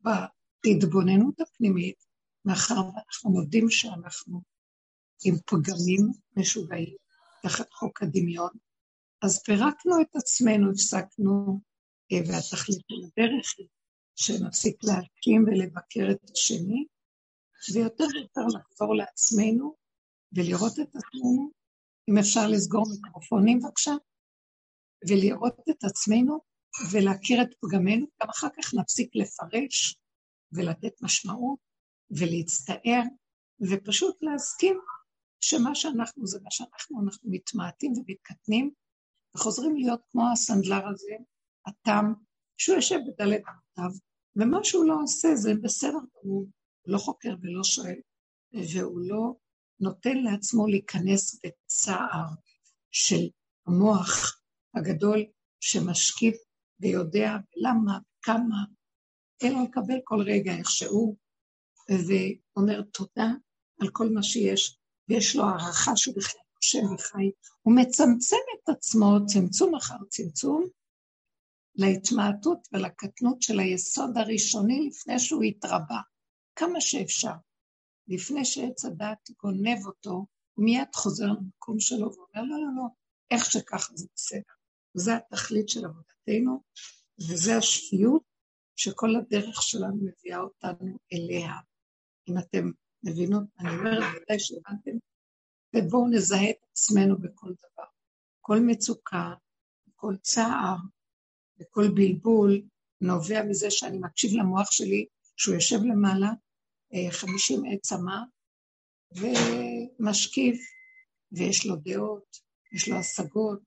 בהתבוננות 0.00 1.40
הפנימית, 1.40 2.04
מאחר 2.44 2.74
ואנחנו 2.74 3.30
מודים 3.30 3.70
שאנחנו 3.70 4.42
עם 5.24 5.34
פגמים 5.46 6.12
משוגעים 6.36 6.96
תחת 7.42 7.72
חוק 7.72 8.02
הדמיון, 8.02 8.50
אז 9.22 9.42
פירקנו 9.42 10.00
את 10.00 10.16
עצמנו, 10.16 10.70
הפסקנו, 10.70 11.60
והתכלית 12.20 12.82
של 12.88 13.02
הדרך 13.04 13.54
היא 13.58 13.66
שנפסיק 14.16 14.76
להקים 14.84 15.44
ולבקר 15.46 16.10
את 16.10 16.30
השני, 16.30 16.86
ויותר 17.74 18.04
ויותר 18.14 18.46
לחזור 18.46 18.94
לעצמנו 18.94 19.74
ולראות 20.32 20.72
את 20.72 20.96
עצמנו, 20.96 21.50
אם 22.10 22.18
אפשר 22.18 22.48
לסגור 22.48 22.84
מיקרופונים 22.90 23.58
בבקשה, 23.58 23.92
ולראות 25.08 25.54
את 25.70 25.84
עצמנו 25.84 26.38
ולהכיר 26.92 27.42
את 27.42 27.54
פגמינו, 27.60 28.06
גם 28.22 28.28
אחר 28.30 28.48
כך 28.56 28.74
נפסיק 28.74 29.10
לפרש 29.14 29.96
ולתת 30.52 31.02
משמעות 31.02 31.58
ולהצטער, 32.10 33.02
ופשוט 33.70 34.16
להסכים 34.22 34.80
שמה 35.40 35.74
שאנחנו 35.74 36.26
זה 36.26 36.38
מה 36.42 36.50
שאנחנו, 36.50 37.02
אנחנו 37.04 37.30
מתמעטים 37.30 37.92
ומתקטנים, 37.92 38.70
וחוזרים 39.34 39.76
להיות 39.76 40.00
כמו 40.10 40.22
הסנדלר 40.32 40.88
הזה, 40.88 41.14
התם, 41.66 42.12
שהוא 42.56 42.76
יושב 42.76 42.98
בדלת 43.06 43.42
אמותיו, 43.48 43.98
ומה 44.36 44.64
שהוא 44.64 44.84
לא 44.84 44.94
עושה 45.02 45.34
זה 45.34 45.50
בסדר, 45.62 45.98
הוא 46.12 46.46
לא 46.86 46.98
חוקר 46.98 47.34
ולא 47.40 47.64
שואל, 47.64 48.00
והוא 48.52 49.00
לא 49.00 49.34
נותן 49.80 50.16
לעצמו 50.16 50.66
להיכנס 50.66 51.40
בצער 51.46 52.26
של 52.90 53.28
המוח 53.66 54.40
הגדול 54.74 55.24
שמשקיף 55.60 56.36
ויודע 56.80 57.36
למה, 57.56 57.98
כמה, 58.22 58.64
אלא 59.42 59.62
לקבל 59.62 59.98
כל 60.04 60.22
רגע 60.26 60.52
איכשהו, 60.52 61.16
ואומר 61.88 62.82
תודה 62.82 63.30
על 63.80 63.88
כל 63.92 64.08
מה 64.08 64.22
שיש, 64.22 64.78
ויש 65.08 65.36
לו 65.36 65.44
הערכה 65.44 65.96
שהוא 65.96 66.14
בכלל 66.16 66.40
נושם 66.56 66.94
וחי. 66.94 67.30
הוא 67.62 67.76
מצמצם 67.76 68.36
את 68.54 68.68
עצמו, 68.68 69.18
צמצום 69.26 69.74
אחר 69.74 69.96
צמצום, 70.08 70.68
להתמעטות 71.76 72.68
ולקטנות 72.72 73.42
של 73.42 73.60
היסוד 73.60 74.18
הראשוני 74.18 74.88
לפני 74.88 75.18
שהוא 75.18 75.42
התרבה, 75.42 76.00
כמה 76.56 76.80
שאפשר. 76.80 77.32
לפני 78.08 78.44
שעץ 78.44 78.84
הדת 78.84 79.30
גונב 79.42 79.86
אותו, 79.86 80.26
הוא 80.54 80.64
מיד 80.64 80.88
חוזר 80.94 81.26
למקום 81.26 81.80
שלו 81.80 82.12
ואומר, 82.12 82.42
לא, 82.48 82.56
לא, 82.56 82.76
לא, 82.76 82.84
איך 83.30 83.44
שככה 83.44 83.92
זה 83.94 84.06
בסדר. 84.14 84.52
זה 84.94 85.16
התכלית 85.16 85.68
של 85.68 85.84
עבודתנו, 85.84 86.62
וזה 87.18 87.56
השפיות 87.56 88.22
שכל 88.76 89.16
הדרך 89.16 89.62
שלנו 89.62 89.96
מביאה 89.96 90.38
אותנו 90.38 90.98
אליה. 91.12 91.52
אם 92.28 92.38
אתם 92.38 92.70
מבינות, 93.02 93.44
אני 93.58 93.68
אומרת, 93.68 94.02
ודאי 94.22 94.38
שהבנתם, 94.38 94.90
ובואו 95.76 96.08
נזהה 96.08 96.50
את 96.50 96.56
עצמנו 96.70 97.18
בכל 97.18 97.48
דבר. 97.48 97.88
כל 98.40 98.58
מצוקה, 98.60 99.34
כל 99.94 100.16
צער 100.22 100.76
וכל 101.62 101.88
בלבול 101.94 102.62
נובע 103.00 103.42
מזה 103.42 103.70
שאני 103.70 103.98
מקשיב 103.98 104.30
למוח 104.34 104.70
שלי, 104.70 105.06
שהוא 105.36 105.54
יושב 105.54 105.76
למעלה, 105.76 106.30
אה, 106.94 107.10
חמישים 107.10 107.62
עת 107.64 107.80
צמא, 107.82 108.18
ומשקיף, 109.16 110.60
ויש 111.32 111.66
לו 111.66 111.76
דעות, 111.76 112.36
יש 112.72 112.88
לו 112.88 112.96
השגות, 112.96 113.60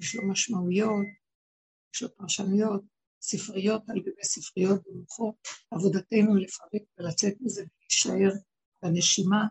יש 0.00 0.14
לו 0.14 0.28
משמעויות, 0.28 1.06
יש 1.94 2.02
לו 2.02 2.08
פרשנויות, 2.16 2.82
ספריות 3.20 3.82
על 3.88 4.00
גבי 4.00 4.24
ספריות 4.24 4.80
במוחו. 4.86 5.34
עבודתנו 5.70 6.36
לפרק 6.36 6.82
ולצאת 6.98 7.34
מזה 7.40 7.62
ולהישאר 7.62 8.38
בנשימה 8.82 9.46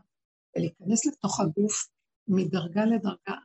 ולהיכנס 0.55 1.05
לתוך 1.05 1.39
הגוף 1.39 1.87
מדרגה 2.27 2.85
לדרגה 2.85 3.39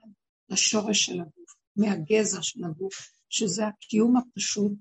לשורש 0.48 1.04
של 1.04 1.20
הגוף, 1.20 1.54
מהגזע 1.76 2.42
של 2.42 2.64
הגוף, 2.64 2.94
שזה 3.32 3.66
הקיום 3.66 4.16
הפשוט, 4.16 4.72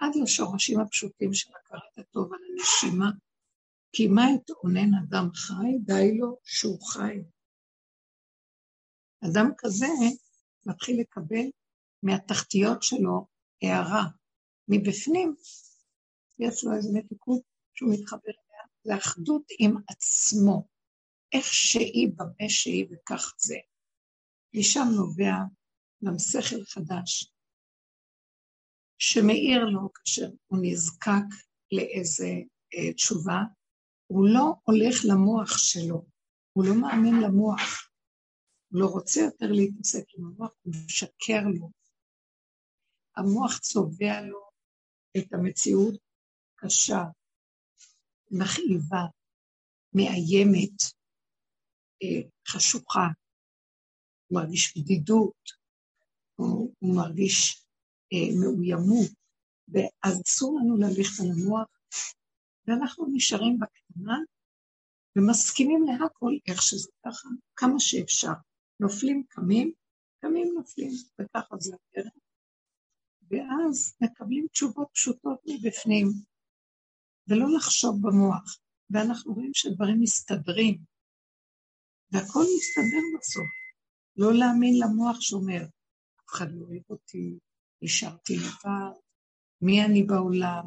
עד 0.00 0.10
לשורשים 0.22 0.80
הפשוטים 0.80 1.34
של 1.34 1.50
הכרת 1.50 1.98
הטוב 1.98 2.32
על 2.32 2.40
הנשימה. 2.50 3.10
כי 3.92 4.08
מה 4.08 4.22
יתאונן 4.34 4.90
אדם 4.94 5.28
חי? 5.34 5.78
די 5.84 6.18
לו 6.18 6.38
שהוא 6.44 6.82
חי. 6.86 7.16
אדם 9.24 9.50
כזה 9.58 9.86
מתחיל 10.66 11.00
לקבל 11.00 11.46
מהתחתיות 12.02 12.82
שלו 12.82 13.26
הערה. 13.62 14.04
מבפנים 14.68 15.34
יש 16.38 16.64
לו 16.64 16.76
איזו 16.76 16.92
מתיקות 16.92 17.42
שהוא 17.74 17.94
מתחבר 17.94 18.20
אליה, 18.30 18.64
זה 18.84 18.96
אחדות 18.96 19.42
עם 19.58 19.76
עצמו. 19.88 20.66
איך 21.32 21.46
שהיא 21.46 22.08
במה 22.16 22.48
שהיא 22.48 22.86
וכך 22.90 23.34
זה. 23.38 23.56
משם 24.54 24.86
נובע 24.96 25.34
גם 26.04 26.18
שכל 26.18 26.64
חדש, 26.64 27.32
שמאיר 29.02 29.64
לו 29.64 29.92
כאשר 29.92 30.30
הוא 30.46 30.58
נזקק 30.62 31.28
לאיזה 31.72 32.30
אה, 32.74 32.92
תשובה, 32.94 33.38
הוא 34.06 34.28
לא 34.28 34.54
הולך 34.62 34.96
למוח 35.04 35.58
שלו, 35.58 36.06
הוא 36.52 36.64
לא 36.64 36.74
מאמין 36.80 37.14
למוח, 37.20 37.90
הוא 38.68 38.80
לא 38.80 38.86
רוצה 38.86 39.20
יותר 39.20 39.46
להתעסק 39.52 40.04
עם 40.18 40.24
המוח, 40.24 40.52
הוא 40.62 40.74
משקר 40.84 41.42
לו. 41.58 41.70
המוח 43.16 43.58
צובע 43.58 44.20
לו 44.20 44.50
את 45.18 45.32
המציאות 45.32 45.94
קשה, 46.56 47.04
מכאיבה, 48.30 49.04
מאיימת, 49.94 50.82
אה, 52.02 52.28
חשוכה, 52.48 53.06
הוא 54.26 54.40
מרגיש 54.40 54.76
בדידות, 54.76 55.50
הוא, 56.34 56.74
הוא 56.78 56.96
מרגיש 56.96 57.64
מאוימות, 58.12 59.10
ואז 59.68 60.22
אסור 60.26 60.58
לנו 60.60 60.76
ללכת 60.76 61.20
על 61.20 61.30
המוח, 61.30 61.68
ואנחנו 62.66 63.06
נשארים 63.12 63.58
בקטנה 63.58 64.18
ומסכימים 65.16 65.82
להכל 65.82 66.32
איך 66.48 66.62
שזה 66.62 66.90
ככה, 67.06 67.28
כמה 67.56 67.74
שאפשר. 67.78 68.32
נופלים, 68.80 69.22
קמים, 69.28 69.72
קמים, 70.20 70.54
נופלים, 70.56 70.90
וככה 71.20 71.56
זה 71.58 71.74
הדרך. 71.74 72.12
ואז 73.30 73.96
מקבלים 74.00 74.46
תשובות 74.52 74.88
פשוטות 74.92 75.40
מבפנים, 75.46 76.06
ולא 77.28 77.46
לחשוב 77.56 77.98
במוח. 78.00 78.58
ואנחנו 78.90 79.34
רואים 79.34 79.50
שדברים 79.54 80.00
מסתדרים, 80.00 80.78
והכל 82.12 82.44
מסתדר 82.56 83.18
בסוף. 83.18 83.46
לא 84.16 84.34
להאמין 84.34 84.74
למוח 84.82 85.20
שאומר, 85.20 85.62
אף 86.20 86.28
אחד 86.28 86.46
לא 86.52 86.66
אוהב 86.66 86.82
אותי, 86.90 87.38
נשארתי 87.82 88.36
לבד, 88.36 88.92
מי 89.62 89.84
אני 89.84 90.02
בעולם? 90.02 90.64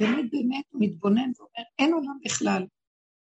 באמת 0.00 0.30
באמת 0.30 0.64
מתבונן 0.72 1.30
ואומר, 1.38 1.68
אין 1.78 1.92
עולם 1.92 2.18
בכלל, 2.24 2.66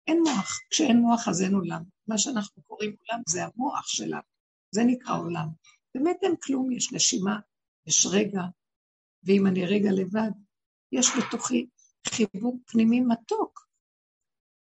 אין 0.07 0.19
מוח. 0.27 0.59
כשאין 0.69 0.97
מוח 0.97 1.27
אז 1.27 1.41
אין 1.41 1.53
עולם. 1.53 1.83
מה 2.07 2.17
שאנחנו 2.17 2.63
קוראים 2.63 2.95
עולם 2.99 3.21
זה 3.27 3.45
המוח 3.45 3.87
שלנו, 3.87 4.21
זה 4.71 4.83
נקרא 4.83 5.17
עולם. 5.17 5.47
באמת 5.95 6.17
אין 6.23 6.35
כלום, 6.43 6.71
יש 6.71 6.93
נשימה, 6.93 7.39
יש 7.87 8.07
רגע, 8.11 8.41
ואם 9.23 9.47
אני 9.47 9.65
רגע 9.65 9.89
לבד, 9.91 10.31
יש 10.91 11.07
בתוכי 11.17 11.67
חיבור 12.07 12.59
פנימי 12.65 12.99
מתוק, 13.01 13.67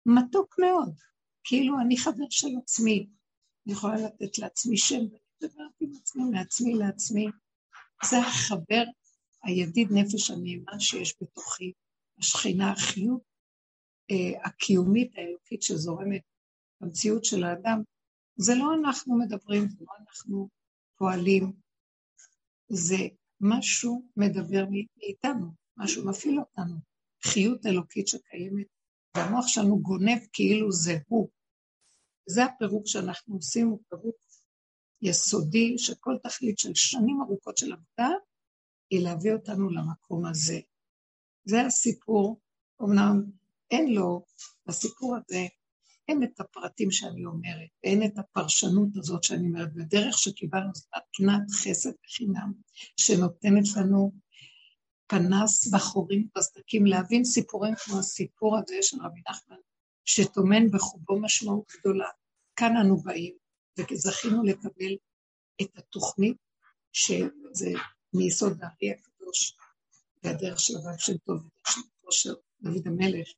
מתוק 0.07 0.59
מאוד. 0.59 0.95
כאילו 1.45 1.81
אני 1.81 1.97
חבר 1.97 2.25
של 2.31 2.49
עצמי, 2.63 3.09
אני 3.67 3.73
יכולה 3.73 3.97
לתת 3.97 4.39
לעצמי 4.39 4.77
שם, 4.77 4.97
ואני 4.97 5.19
מדברת 5.43 5.73
עם 5.81 5.91
עצמי, 6.01 6.25
מעצמי 6.25 6.75
לעצמי. 6.75 7.27
זה 8.05 8.19
החבר, 8.19 8.83
הידיד 9.45 9.89
נפש 9.91 10.31
הנאמן 10.31 10.81
שיש 10.81 11.15
בתוכי, 11.23 11.73
השכינה, 12.19 12.73
החיות 12.73 13.23
אה, 14.11 14.47
הקיומית 14.47 15.13
האלוקית 15.17 15.63
שזורמת 15.63 16.23
במציאות 16.81 17.25
של 17.25 17.45
האדם. 17.45 17.83
זה 18.37 18.53
לא 18.55 18.75
אנחנו 18.75 19.19
מדברים, 19.19 19.69
זה 19.69 19.85
לא 19.85 19.93
אנחנו 20.01 20.49
פועלים, 20.99 21.53
זה 22.69 22.97
משהו 23.41 24.09
מדבר 24.17 24.65
מאיתנו, 24.71 25.53
משהו 25.77 26.09
מפעיל 26.09 26.39
אותנו, 26.39 26.77
חיות 27.25 27.67
אלוקית 27.67 28.09
שקיימת 28.09 28.67
והמוח 29.17 29.47
שלנו 29.47 29.83
גונב 29.83 30.19
כאילו 30.33 30.73
זה 30.73 30.99
הוא. 31.09 31.29
זה 32.27 32.45
הפירוק 32.45 32.87
שאנחנו 32.87 33.35
עושים, 33.35 33.69
הוא 33.69 33.81
פירוק 33.89 34.17
יסודי, 35.03 35.79
שכל 35.79 36.17
תכלית 36.23 36.59
של 36.59 36.75
שנים 36.75 37.21
ארוכות 37.23 37.57
של 37.57 37.73
עבודה, 37.73 38.17
היא 38.91 39.01
להביא 39.05 39.33
אותנו 39.33 39.71
למקום 39.71 40.27
הזה. 40.27 40.61
זה 41.45 41.67
הסיפור, 41.67 42.41
אמנם 42.83 43.23
אין 43.71 43.95
לו, 43.95 44.25
בסיפור 44.67 45.17
הזה, 45.17 45.47
אין 46.09 46.23
את 46.23 46.41
הפרטים 46.41 46.91
שאני 46.91 47.25
אומרת, 47.25 47.69
אין 47.85 48.03
את 48.03 48.19
הפרשנות 48.19 48.89
הזאת 48.97 49.25
שאני 49.25 49.47
אומרת, 49.49 49.75
בדרך 49.75 50.19
שקיבלנו 50.19 50.71
זאת 50.75 50.87
מתנת 50.95 51.51
חסד 51.51 51.93
וחינם, 52.05 52.53
שנותנת 52.97 53.77
לנו 53.77 54.13
פנס 55.07 55.75
בחורים 55.75 56.29
בסדקים, 56.37 56.87
להבין 56.87 57.25
סיפורים 57.25 57.75
כמו 57.75 57.99
הסיפור 57.99 58.59
הזה 58.59 58.75
של 58.83 58.97
רבי 59.03 59.21
נחמן, 59.31 59.57
שטומן 60.05 60.71
בחובו 60.71 61.21
משמעות 61.21 61.73
גדולה. 61.79 62.09
כאן 62.57 62.77
אנו 62.77 62.97
באים, 62.97 63.35
וזכינו 63.79 64.43
לקבל 64.45 64.97
את 65.63 65.79
התוכנית, 65.79 66.37
שזה 66.93 67.71
מיסוד 68.15 68.59
הארי 68.63 68.91
הקדוש, 68.91 69.57
והדרך 70.23 70.61
של 70.61 70.75
הרב 70.77 70.99
של 70.99 71.19
טוב, 71.19 71.37
ודרך 71.37 71.73
של 71.73 71.81
כושר 72.01 72.35
דוד 72.61 72.87
המלך, 72.87 73.29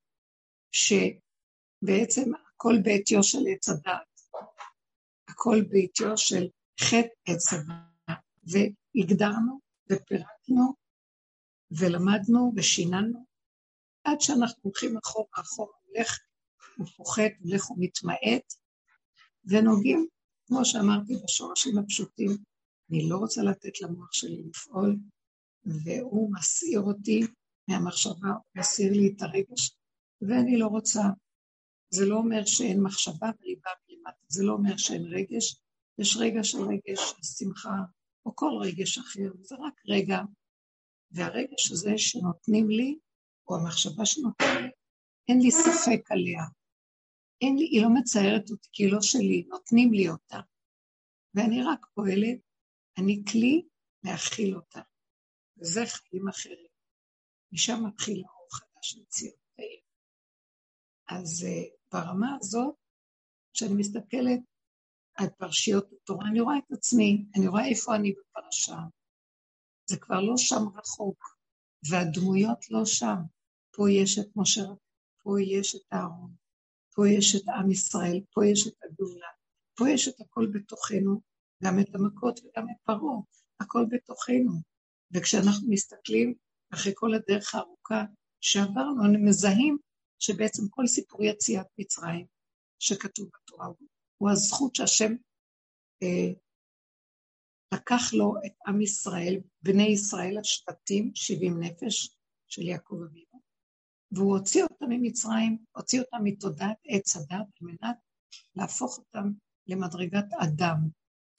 שבעצם 0.73 2.31
הכל 2.35 2.75
בעטיו 2.83 3.23
של 3.23 3.39
עץ 3.49 3.69
הדת, 3.69 4.21
הכל 5.29 5.63
בעטיו 5.69 6.17
של 6.19 6.49
חטא 6.81 7.09
עץ 7.29 7.53
הדת, 7.53 8.19
והגדרנו 8.45 9.61
ופירקנו 9.91 10.75
ולמדנו 11.71 12.53
ושיננו, 12.57 13.27
עד 14.05 14.21
שאנחנו 14.21 14.63
הולכים 14.63 14.97
אחורה, 14.97 15.27
אחורה, 15.33 15.73
הולך 15.83 16.19
ופוחת, 16.81 17.31
הולך 17.41 17.71
ומתמעט, 17.71 18.55
ונוגעים, 19.45 20.09
כמו 20.47 20.65
שאמרתי, 20.65 21.15
בשורשים 21.25 21.79
הפשוטים. 21.79 22.31
אני 22.91 23.09
לא 23.09 23.17
רוצה 23.17 23.43
לתת 23.43 23.81
למוח 23.81 24.13
שלי 24.13 24.43
לפעול, 24.43 24.97
והוא 25.65 26.33
מסעיר 26.33 26.81
אותי 26.81 27.21
מהמחשבה, 27.69 28.29
הוא 28.29 28.61
מסעיר 28.61 28.93
לי 28.93 29.13
את 29.17 29.23
הרגש, 29.23 29.77
ואני 30.21 30.59
לא 30.59 30.67
רוצה. 30.67 31.03
זה 31.91 32.07
לא 32.07 32.17
אומר 32.17 32.45
שאין 32.45 32.83
מחשבה 32.83 33.31
וליבה 33.41 33.71
מלמטה, 33.89 34.25
זה 34.29 34.45
לא 34.45 34.53
אומר 34.53 34.77
שאין 34.77 35.05
רגש, 35.05 35.57
יש 35.99 36.17
רגע 36.17 36.45
של 36.45 36.59
רגש, 36.59 37.15
שמחה, 37.39 37.77
או 38.27 38.37
כל 38.37 38.51
רגש 38.63 38.99
אחר, 38.99 39.31
זה 39.41 39.55
רק 39.55 39.75
רגע 39.89 40.19
והרגש 41.11 41.73
הזה 41.73 41.99
שנותנים 41.99 42.71
לי, 42.71 42.99
או 43.49 43.57
המחשבה 43.57 44.07
שנותנים 44.07 44.55
לי, 44.63 44.71
אין 45.29 45.41
לי 45.41 45.51
ספק 45.51 46.11
עליה. 46.11 46.43
אין 47.41 47.57
לי, 47.57 47.65
היא 47.65 47.83
לא 47.83 47.89
מציירת 47.95 48.51
אותי, 48.51 48.69
כי 48.73 48.85
היא 48.85 48.93
לא 48.93 49.01
שלי, 49.03 49.47
נותנים 49.49 49.93
לי 49.93 50.09
אותה. 50.09 50.41
ואני 51.35 51.63
רק 51.63 51.87
פועלת, 51.95 52.39
אני 52.99 53.23
כלי 53.33 53.63
להכיל 54.05 54.57
אותה. 54.57 54.81
וזה 55.59 55.81
חיים 55.87 56.29
אחרים. 56.29 56.75
משם 57.53 57.87
מתחיל 57.87 58.23
האור 58.27 58.49
חדש 58.53 58.91
של 58.91 59.05
ציון 59.05 59.35
העיר. 59.59 59.81
אז 61.09 61.47
uh, 61.47 61.77
ברמה 61.93 62.37
הזאת, 62.41 62.75
כשאני 63.53 63.75
מסתכלת 63.75 64.41
על 65.15 65.27
פרשיות 65.39 65.93
התורה, 65.93 66.29
אני 66.29 66.41
רואה 66.41 66.59
את 66.59 66.73
עצמי, 66.73 67.25
אני 67.37 67.47
רואה 67.49 67.69
איפה 67.69 67.97
אני 67.97 68.13
בפרשה. 68.13 68.77
זה 69.91 69.97
כבר 70.01 70.21
לא 70.21 70.35
שם 70.37 70.79
רחוק, 70.79 71.37
והדמויות 71.91 72.71
לא 72.71 72.85
שם. 72.85 73.17
פה 73.77 73.91
יש 73.91 74.19
את 74.19 74.27
משה, 74.37 74.67
פה 75.23 75.31
יש 75.41 75.75
את 75.75 75.81
אהרון, 75.93 76.35
פה 76.95 77.09
יש 77.09 77.37
את 77.37 77.49
עם 77.49 77.71
ישראל, 77.71 78.21
פה 78.33 78.47
יש 78.47 78.67
את 78.67 78.75
הגאולה, 78.85 79.29
פה 79.75 79.91
יש 79.91 80.09
את 80.09 80.21
הכל 80.21 80.47
בתוכנו, 80.53 81.21
גם 81.65 81.81
את 81.81 81.95
המכות 81.95 82.41
וגם 82.41 82.67
את 82.71 82.77
פרעה, 82.85 83.21
הכל 83.61 83.87
בתוכנו. 83.91 84.53
וכשאנחנו 85.15 85.69
מסתכלים 85.69 86.35
אחרי 86.75 86.93
כל 86.95 87.15
הדרך 87.15 87.55
הארוכה 87.55 88.05
שעברנו, 88.41 89.05
אנחנו 89.05 89.25
מזהים 89.25 89.79
שבעצם 90.19 90.63
כל 90.71 90.87
סיפור 90.87 91.25
יציאת 91.25 91.67
מצרים 91.79 92.27
שכתוב 92.79 93.29
בתורה 93.35 93.67
הוא 94.19 94.31
הזכות 94.31 94.75
שהשם 94.75 95.13
אה, 96.03 96.33
לקח 97.75 98.15
לו 98.15 98.35
את 98.47 98.53
עם 98.67 98.81
ישראל, 98.81 99.41
בני 99.63 99.87
ישראל 99.87 100.39
השבטים, 100.39 101.11
70 101.15 101.63
נפש 101.63 102.17
של 102.49 102.63
יעקב 102.63 102.97
אבינו, 103.11 103.34
והוא 104.13 104.37
הוציא 104.39 104.63
אותם 104.63 104.87
ממצרים, 104.89 105.59
הוציא 105.77 106.01
אותם 106.01 106.19
מתודעת 106.25 106.77
עץ 106.85 107.17
הדת 107.17 107.31
על 107.31 107.47
מנת 107.61 107.97
להפוך 108.57 108.99
אותם 108.99 109.33
למדרגת 109.67 110.27
אדם. 110.43 110.77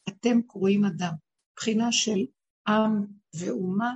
אתם 0.09 0.41
קרואים 0.47 0.85
אדם, 0.85 1.13
בחינה 1.55 1.91
של 1.91 2.25
עם 2.67 3.05
ואומה 3.39 3.95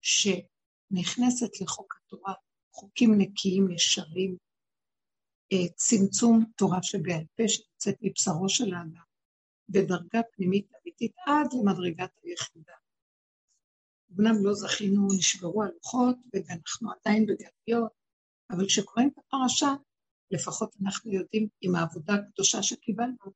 שנכנסת 0.00 1.60
לחוק 1.60 1.94
התורה, 1.96 2.34
חוקים 2.72 3.18
נקיים, 3.18 3.70
ישרים, 3.70 4.36
אה, 5.52 5.68
צמצום 5.74 6.44
תורה 6.56 6.82
שבעל 6.82 7.24
פה 7.36 7.48
שיוצאת 7.48 7.96
מבשרו 8.00 8.48
של 8.48 8.74
האדם, 8.74 9.02
בדרגה 9.68 10.20
פנימית 10.32 10.66
אמיתית 10.82 11.12
עד 11.26 11.46
למדרגת 11.52 12.10
היחידה. 12.22 12.72
אמנם 14.12 14.44
לא 14.44 14.54
זכינו, 14.54 15.08
נשברו 15.18 15.62
הלוחות, 15.62 16.16
ואנחנו 16.32 16.90
עדיין 16.92 17.26
בגלויות, 17.26 17.92
אבל 18.50 18.66
כשקוראים 18.66 19.08
את 19.08 19.18
הפרשה, 19.18 19.74
לפחות 20.30 20.76
אנחנו 20.82 21.12
יודעים 21.12 21.48
עם 21.60 21.74
העבודה 21.74 22.14
הקדושה 22.14 22.62
שקיבלנו, 22.62 23.32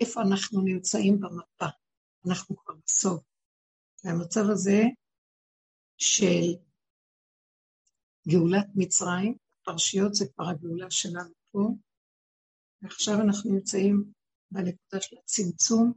איפה 0.00 0.22
אנחנו 0.22 0.60
נמצאים 0.60 1.20
במפה. 1.20 1.66
אנחנו 2.28 2.56
כבר 2.56 2.74
בסוף. 2.86 3.22
והמצב 4.04 4.40
הזה 4.52 4.82
של 5.98 6.44
גאולת 8.28 8.66
מצרים, 8.74 9.36
פרשיות 9.64 10.14
זה 10.14 10.24
כבר 10.34 10.44
הגאולה 10.48 10.90
שלנו 10.90 11.34
פה, 11.50 11.68
ועכשיו 12.82 13.14
אנחנו 13.20 13.50
נמצאים 13.54 14.04
בנקודה 14.50 15.00
של 15.00 15.16
הצמצום 15.24 15.92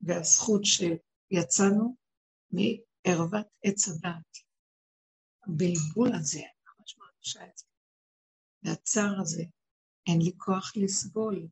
והזכות 0.00 0.60
שיצאנו 0.64 1.96
מערוות 2.50 3.46
עץ 3.64 3.88
הדת. 3.88 4.38
הבלבול 5.46 6.14
הזה, 6.14 6.42
מרגישה 7.20 7.46
את 7.46 7.58
זה, 7.58 7.64
והצער 8.62 9.20
הזה, 9.20 9.42
אין 10.06 10.18
לי 10.22 10.32
כוח 10.38 10.72
לסבול, 10.76 11.48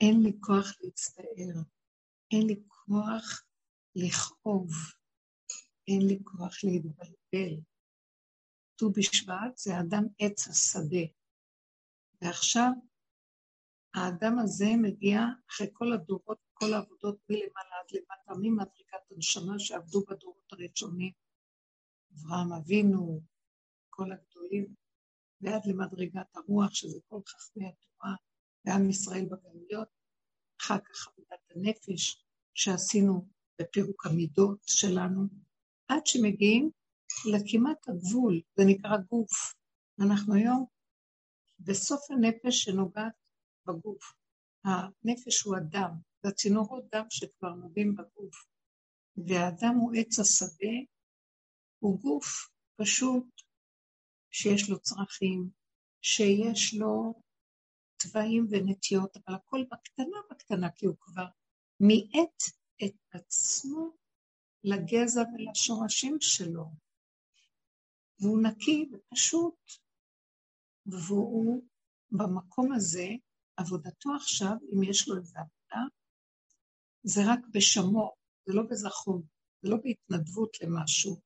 אין 0.00 0.22
לי 0.22 0.32
כוח 0.40 0.66
להצטער, 0.80 1.62
אין 2.32 2.46
לי 2.46 2.62
כוח 2.66 3.42
לכאוב, 3.94 4.70
אין 5.88 6.06
לי 6.08 6.18
כוח 6.24 6.54
להתבלבל. 6.64 7.60
ט"ו 8.76 8.90
בשבט 8.90 9.56
זה 9.56 9.80
אדם 9.80 10.04
עץ 10.18 10.48
השדה. 10.48 11.06
ועכשיו 12.22 12.70
האדם 13.94 14.38
הזה 14.38 14.66
מגיע 14.82 15.20
אחרי 15.50 15.66
כל 15.72 15.92
הדורות, 15.92 16.38
כל 16.52 16.72
העבודות 16.72 17.18
מלמעלה 17.28 17.76
עד 17.80 17.90
למטה, 17.92 18.40
ממדרגת 18.40 19.10
הנשמה 19.10 19.58
שעבדו 19.58 20.04
בדורות 20.04 20.52
הראשונים, 20.52 21.12
אברהם 22.12 22.52
אבינו, 22.52 23.20
כל 23.90 24.12
הגדולים, 24.12 24.74
ועד 25.40 25.62
למדרגת 25.66 26.36
הרוח, 26.36 26.74
שזה 26.74 27.00
כל 27.08 27.20
חכמי 27.26 27.68
התורה, 27.68 28.14
ועם 28.64 28.90
ישראל 28.90 29.24
בגלויות, 29.24 29.88
אחר 30.60 30.78
כך 30.78 31.08
עבודת 31.08 31.40
הנפש 31.50 32.24
שעשינו 32.54 33.26
בפירוק 33.60 34.06
המידות 34.06 34.58
שלנו, 34.66 35.22
עד 35.88 36.06
שמגיעים 36.06 36.70
לכמעט 37.32 37.88
הגבול, 37.88 38.40
זה 38.56 38.64
נקרא 38.66 38.96
גוף. 39.10 39.54
אנחנו 40.00 40.34
היום 40.34 40.66
בסוף 41.58 42.10
הנפש 42.10 42.64
שנוגעת 42.64 43.12
בגוף. 43.66 44.12
הנפש 44.64 45.42
הוא 45.42 45.56
הדם, 45.56 45.90
זה 46.22 46.28
הצינורות 46.28 46.84
דם 46.92 47.04
שכבר 47.10 47.54
נוגעים 47.54 47.94
בגוף. 47.94 48.46
והאדם 49.16 49.74
הוא 49.80 49.92
עץ 49.96 50.18
השדה, 50.18 50.76
הוא 51.78 52.00
גוף 52.00 52.50
פשוט 52.76 53.24
שיש 54.30 54.70
לו 54.70 54.78
צרכים, 54.78 55.50
שיש 56.02 56.74
לו 56.74 57.22
תוואים 58.02 58.46
ונטיות, 58.50 59.16
אבל 59.16 59.34
הכל 59.34 59.64
בקטנה 59.70 60.16
בקטנה, 60.30 60.70
כי 60.70 60.86
הוא 60.86 60.96
כבר 61.00 61.26
מיעט 61.80 62.42
את 62.84 62.96
עצמו 63.12 63.96
לגזע 64.64 65.22
ולשורשים 65.34 66.16
שלו. 66.20 66.64
והוא 68.20 68.42
נקי 68.42 68.90
ופשוט, 68.92 69.72
והוא 70.86 71.62
במקום 72.10 72.72
הזה, 72.72 73.06
עבודתו 73.56 74.10
עכשיו, 74.16 74.52
אם 74.74 74.82
יש 74.82 75.08
לו 75.08 75.16
איזה 75.16 75.38
עבודה, 75.38 75.86
זה 77.02 77.20
רק 77.26 77.40
בשמור, 77.52 78.16
זה 78.46 78.52
לא 78.54 78.62
בזכות, 78.70 79.22
זה 79.62 79.70
לא 79.70 79.76
בהתנדבות 79.76 80.56
למשהו, 80.60 81.20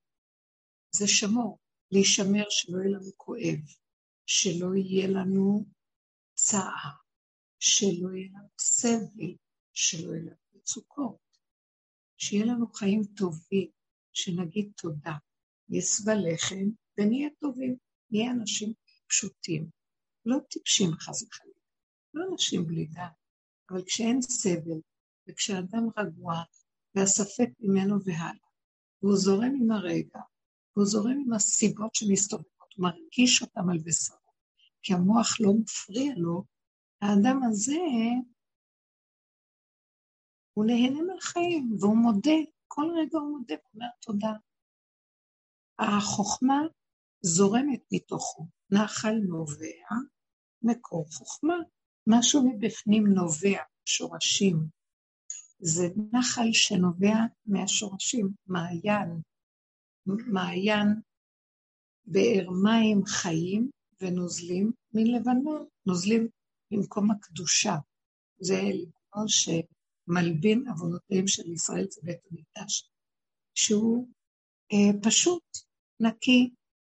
זה 0.91 1.09
שמור, 1.09 1.59
להישמר 1.95 2.45
שלא 2.51 2.79
יהיה 2.79 2.91
לנו 2.91 3.11
כואב, 3.17 3.61
שלא 4.27 4.75
יהיה 4.75 5.09
לנו 5.09 5.65
צער, 6.35 6.95
שלא 7.59 8.09
יהיה 8.15 8.29
לנו 8.33 8.49
סבל, 8.61 9.35
שלא 9.73 10.13
יהיה 10.13 10.23
לנו 10.23 10.37
מצוקות, 10.55 11.19
שיהיה 12.17 12.45
לנו 12.45 12.67
חיים 12.73 13.03
טובים, 13.17 13.71
שנגיד 14.13 14.73
תודה, 14.77 15.13
יסבע 15.69 16.13
לחם 16.15 16.65
ונהיה 16.99 17.29
טובים, 17.41 17.77
נהיה 18.11 18.31
אנשים 18.31 18.73
פשוטים, 19.09 19.71
לא 20.25 20.39
טיפשים 20.51 20.91
חס 20.93 21.23
וחלילה, 21.23 21.55
לא 22.15 22.25
אנשים 22.33 22.67
בלי 22.67 22.87
דעת, 22.87 23.13
אבל 23.71 23.85
כשאין 23.87 24.23
סבל 24.23 24.81
וכשאדם 25.29 25.89
רגוע 25.99 26.35
והספק 26.95 27.49
ממנו 27.61 28.05
והלאה, 28.05 28.49
והוא 29.03 29.17
זורם 29.17 29.53
עם 29.63 29.71
הרגע, 29.71 30.21
והוא 30.77 30.87
זורם 30.87 31.23
עם 31.27 31.33
הסיבות 31.33 31.95
שמסתובבות, 31.95 32.75
הוא 32.77 32.83
מרגיש 32.83 33.43
אותם 33.43 33.71
על 33.71 33.79
בשרו, 33.79 34.17
כי 34.83 34.95
המוח 34.95 35.41
לא 35.41 35.53
מפריע 35.61 36.15
לו, 36.17 36.45
האדם 37.03 37.41
הזה, 37.43 37.79
הוא 40.55 40.65
נהנה 40.65 41.03
מהחיים, 41.03 41.77
והוא 41.81 41.97
מודה, 41.97 42.39
כל 42.69 42.91
רגע 42.97 43.19
הוא 43.19 43.39
מודה 43.39 43.55
ואומר 43.55 43.89
תודה. 44.01 44.33
החוכמה 45.79 46.61
זורמת 47.23 47.81
מתוכו, 47.93 48.47
נחל 48.71 49.15
נובע, 49.29 49.89
מקור 50.63 51.07
חוכמה, 51.13 51.55
משהו 52.07 52.51
מבפנים 52.51 53.07
נובע, 53.07 53.63
שורשים. 53.85 54.57
זה 55.59 55.89
נחל 56.13 56.53
שנובע 56.53 57.17
מהשורשים, 57.47 58.31
מעיין, 58.47 59.21
מעיין 60.07 60.89
באר 62.07 62.51
מים 62.63 63.07
חיים 63.07 63.71
ונוזלים 64.01 64.73
מלבנון, 64.95 65.67
נוזלים 65.87 66.29
במקום 66.71 67.11
הקדושה. 67.11 67.75
זה 68.39 68.55
לבנון 68.55 69.27
שמלבין 69.29 70.69
עוונותיהם 70.69 71.27
של 71.27 71.53
ישראל, 71.53 71.87
זה 71.91 72.01
בית 72.05 72.21
המקדש, 72.31 72.91
שהוא 73.55 74.09
אה, 74.73 75.01
פשוט, 75.03 75.43
נקי, 76.01 76.51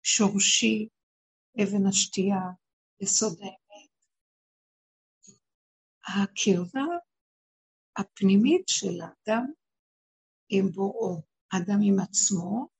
שורשי, 0.02 0.88
אבן 1.62 1.86
השתייה, 1.86 2.40
יסוד 3.00 3.38
האמת. 3.40 3.90
הקרבה 6.08 6.84
הפנימית 7.96 8.68
של 8.68 9.00
האדם 9.00 9.46
עם 10.48 10.70
בוראו, 10.70 11.22
האדם 11.52 11.78
עם 11.82 12.00
עצמו, 12.00 12.75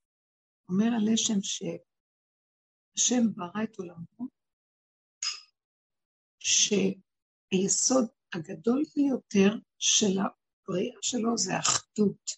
אומר 0.68 0.86
הלשם 0.96 1.42
שהשם 1.42 3.22
ברא 3.34 3.62
את 3.64 3.76
עולמו, 3.78 4.28
שהיסוד 6.38 8.06
הגדול 8.34 8.82
ביותר 8.96 9.50
של 9.78 10.18
הבריאה 10.18 10.98
שלו 11.02 11.38
זה 11.38 11.58
אחדות, 11.58 12.30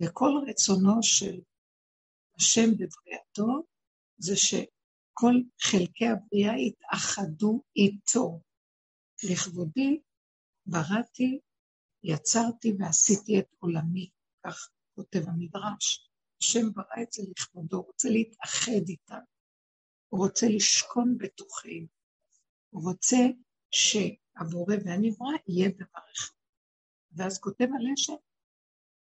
וכל 0.00 0.30
רצונו 0.48 1.02
של 1.02 1.40
השם 2.36 2.70
בבריאתו 2.72 3.66
זה 4.18 4.36
שכל 4.36 5.34
חלקי 5.60 6.06
הבריאה 6.06 6.52
יתאחדו 6.58 7.62
איתו. 7.76 8.40
לכבודי 9.30 10.00
בראתי, 10.66 11.40
יצרתי 12.02 12.72
ועשיתי 12.78 13.38
את 13.38 13.54
עולמי, 13.58 14.10
כך 14.46 14.70
כותב 14.94 15.22
המדרש. 15.26 16.07
השם 16.40 16.72
ברא 16.74 17.02
את 17.02 17.12
זה 17.12 17.22
לכבודו, 17.30 17.76
הוא 17.76 17.86
רוצה 17.86 18.08
להתאחד 18.08 18.88
איתנו, 18.88 19.26
הוא 20.08 20.26
רוצה 20.26 20.46
לשכון 20.56 21.18
בתוכנו, 21.18 21.86
הוא 22.70 22.82
רוצה 22.90 23.16
שהבורא 23.70 24.74
והנברא 24.84 25.36
יהיה 25.48 25.68
דבר 25.68 26.02
אחד. 26.16 26.34
ואז 27.12 27.40
כותב 27.40 27.64
הלשם 27.64 28.12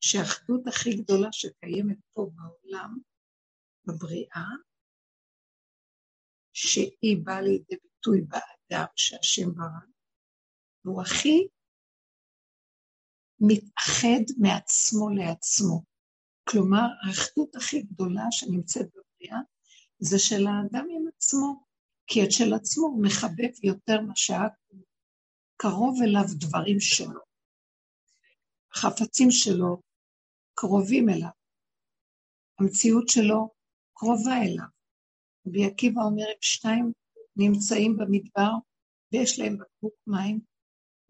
שהאחדות 0.01 0.67
הכי 0.67 0.91
גדולה 0.97 1.29
שקיימת 1.33 1.99
פה 2.13 2.31
בעולם, 2.35 2.99
בבריאה, 3.85 4.49
שהיא 6.53 7.17
באה 7.25 7.41
לידי 7.41 7.77
ביטוי 7.83 8.21
באדם 8.21 8.87
שהשם 8.97 9.55
ברא, 9.55 9.87
והוא 10.85 11.03
הכי 11.03 11.49
מתאחד 13.41 14.25
מעצמו 14.39 15.09
לעצמו. 15.11 15.94
כלומר, 16.49 16.87
האחדות 17.07 17.57
הכי 17.57 17.83
גדולה 17.83 18.25
שנמצאת 18.31 18.87
בבריאה 18.87 19.39
זה 19.99 20.19
של 20.19 20.47
האדם 20.47 20.87
עם 20.91 21.09
עצמו, 21.17 21.65
כי 22.07 22.25
את 22.25 22.33
של 22.33 22.55
עצמו 22.55 22.87
הוא 22.87 23.03
מחבב 23.03 23.51
יותר 23.63 24.01
מה 24.01 24.17
קרוב 25.57 26.03
אליו 26.03 26.25
דברים 26.39 26.81
שלו. 26.81 27.21
החפצים 28.73 29.31
שלו 29.31 29.81
קרובים 30.55 31.09
אליו, 31.09 31.31
המציאות 32.59 33.09
שלו 33.09 33.51
קרובה 33.95 34.37
אליו. 34.43 34.67
רבי 35.47 35.65
עקיבא 35.65 36.03
אומר, 36.03 36.25
אם 36.25 36.39
שניים 36.41 36.93
נמצאים 37.37 37.97
במדבר 37.97 38.51
ויש 39.13 39.39
להם 39.39 39.59
בקבוק 39.59 39.95
מים, 40.07 40.41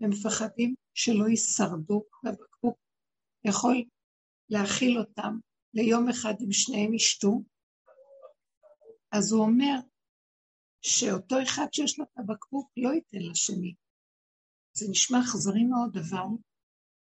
הם 0.01 0.11
מפחדים 0.11 0.75
שלא 0.95 1.29
יישרדו, 1.29 2.05
והבקבוק 2.25 2.79
יכול 3.45 3.85
להכיל 4.51 4.99
אותם 4.99 5.39
ליום 5.75 6.09
אחד 6.09 6.35
אם 6.41 6.53
שניהם 6.53 6.95
ישתו. 6.95 7.43
אז 9.13 9.33
הוא 9.33 9.43
אומר 9.43 9.75
שאותו 10.83 11.43
אחד 11.43 11.67
שיש 11.73 11.99
לו 11.99 12.05
את 12.05 12.19
הבקבוק 12.19 12.71
לא 12.77 12.89
ייתן 12.89 13.31
לשני. 13.31 13.75
זה 14.77 14.87
נשמע 14.91 15.19
אכזרי 15.21 15.65
מאוד, 15.65 15.97
אבל 15.97 16.37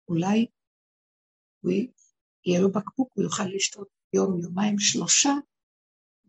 אולי 0.08 0.46
הוא 1.60 1.72
יהיה 2.46 2.60
לו 2.60 2.72
בקבוק, 2.72 3.12
הוא 3.14 3.24
יוכל 3.24 3.44
לשתות 3.54 3.88
יום, 4.12 4.40
יומיים, 4.40 4.78
שלושה, 4.78 5.32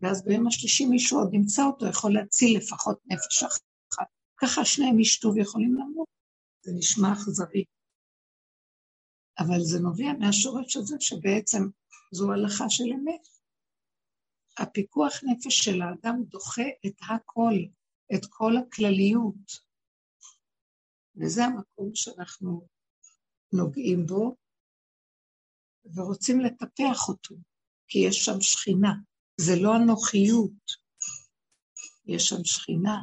ואז 0.00 0.24
ביום 0.24 0.46
השלישי 0.46 0.86
מישהו 0.86 1.18
עוד 1.18 1.34
ימצא 1.34 1.62
אותו, 1.62 1.86
יכול 1.86 2.14
להציל 2.14 2.56
לפחות 2.58 3.00
נפש 3.06 3.42
אחת. 3.42 3.62
ככה 4.36 4.64
שניהם 4.64 5.00
ישתו 5.00 5.34
ויכולים 5.34 5.74
למות. 5.74 6.08
זה 6.62 6.72
נשמע 6.78 7.12
אכזרי. 7.12 7.64
אבל 9.38 9.60
זה 9.60 9.78
נובע 9.78 10.12
מהשורש 10.18 10.76
הזה 10.76 10.96
שבעצם 11.00 11.62
זו 12.12 12.32
הלכה 12.32 12.64
של 12.68 12.84
אמת. 12.84 13.28
הפיקוח 14.58 15.12
נפש 15.24 15.58
של 15.58 15.82
האדם 15.82 16.22
דוחה 16.28 16.62
את 16.86 16.96
הכל, 17.10 17.54
את 18.14 18.26
כל 18.28 18.52
הכלליות. 18.56 19.72
וזה 21.16 21.44
המקום 21.44 21.90
שאנחנו 21.94 22.66
נוגעים 23.52 24.06
בו 24.06 24.36
ורוצים 25.94 26.40
לטפח 26.40 27.08
אותו, 27.08 27.34
כי 27.88 27.98
יש 27.98 28.24
שם 28.24 28.40
שכינה. 28.40 28.92
זה 29.36 29.52
לא 29.62 29.76
אנוכיות, 29.76 30.82
יש 32.06 32.28
שם 32.28 32.44
שכינה, 32.44 32.96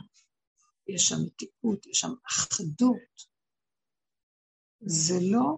יש 0.88 1.04
שם 1.08 1.16
מתיקות, 1.26 1.86
יש 1.86 2.00
שם 2.00 2.14
אחדות. 2.28 3.30
זה 4.80 5.14
לא 5.32 5.58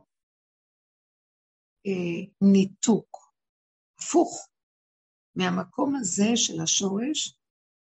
אה, 1.88 2.32
ניתוק, 2.42 3.34
הפוך. 4.00 4.48
מהמקום 5.36 5.96
הזה 5.96 6.30
של 6.36 6.62
השורש 6.62 7.38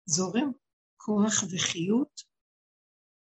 זורם 0.06 0.52
כוח 0.96 1.44
וחיות 1.50 2.22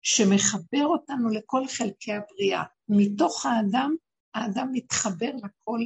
שמחבר 0.02 0.86
אותנו 0.86 1.30
לכל 1.30 1.68
חלקי 1.68 2.12
הבריאה. 2.14 2.64
מתוך 2.90 3.46
האדם, 3.46 3.96
האדם 4.34 4.68
מתחבר 4.72 5.32
לכל 5.36 5.80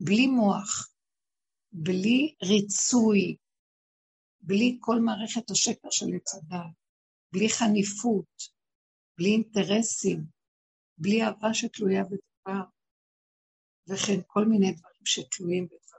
בלי 0.00 0.26
מוח, 0.26 0.88
בלי 1.72 2.34
ריצוי, 2.42 3.36
בלי 4.40 4.78
כל 4.80 5.00
מערכת 5.00 5.50
השקר 5.50 5.88
של 5.90 6.06
עץ 6.16 6.34
הדת, 6.34 6.74
בלי 7.32 7.48
חניפות, 7.48 8.42
בלי 9.18 9.28
אינטרסים, 9.28 10.24
בלי 10.98 11.22
אהבה 11.22 11.54
שתלויה 11.54 12.04
בדבר, 12.04 12.62
וכן 13.88 14.20
כל 14.26 14.44
מיני 14.44 14.72
דברים 14.72 15.06
שתלויים 15.06 15.66
בדבר. 15.66 15.98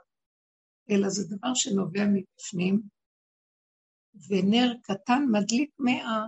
אלא 0.89 1.09
זה 1.09 1.35
דבר 1.35 1.53
שנובע 1.53 2.05
מבפנים, 2.13 2.81
ונר 4.27 4.73
קטן 4.83 5.23
מדליק 5.31 5.69
מאה, 5.79 6.25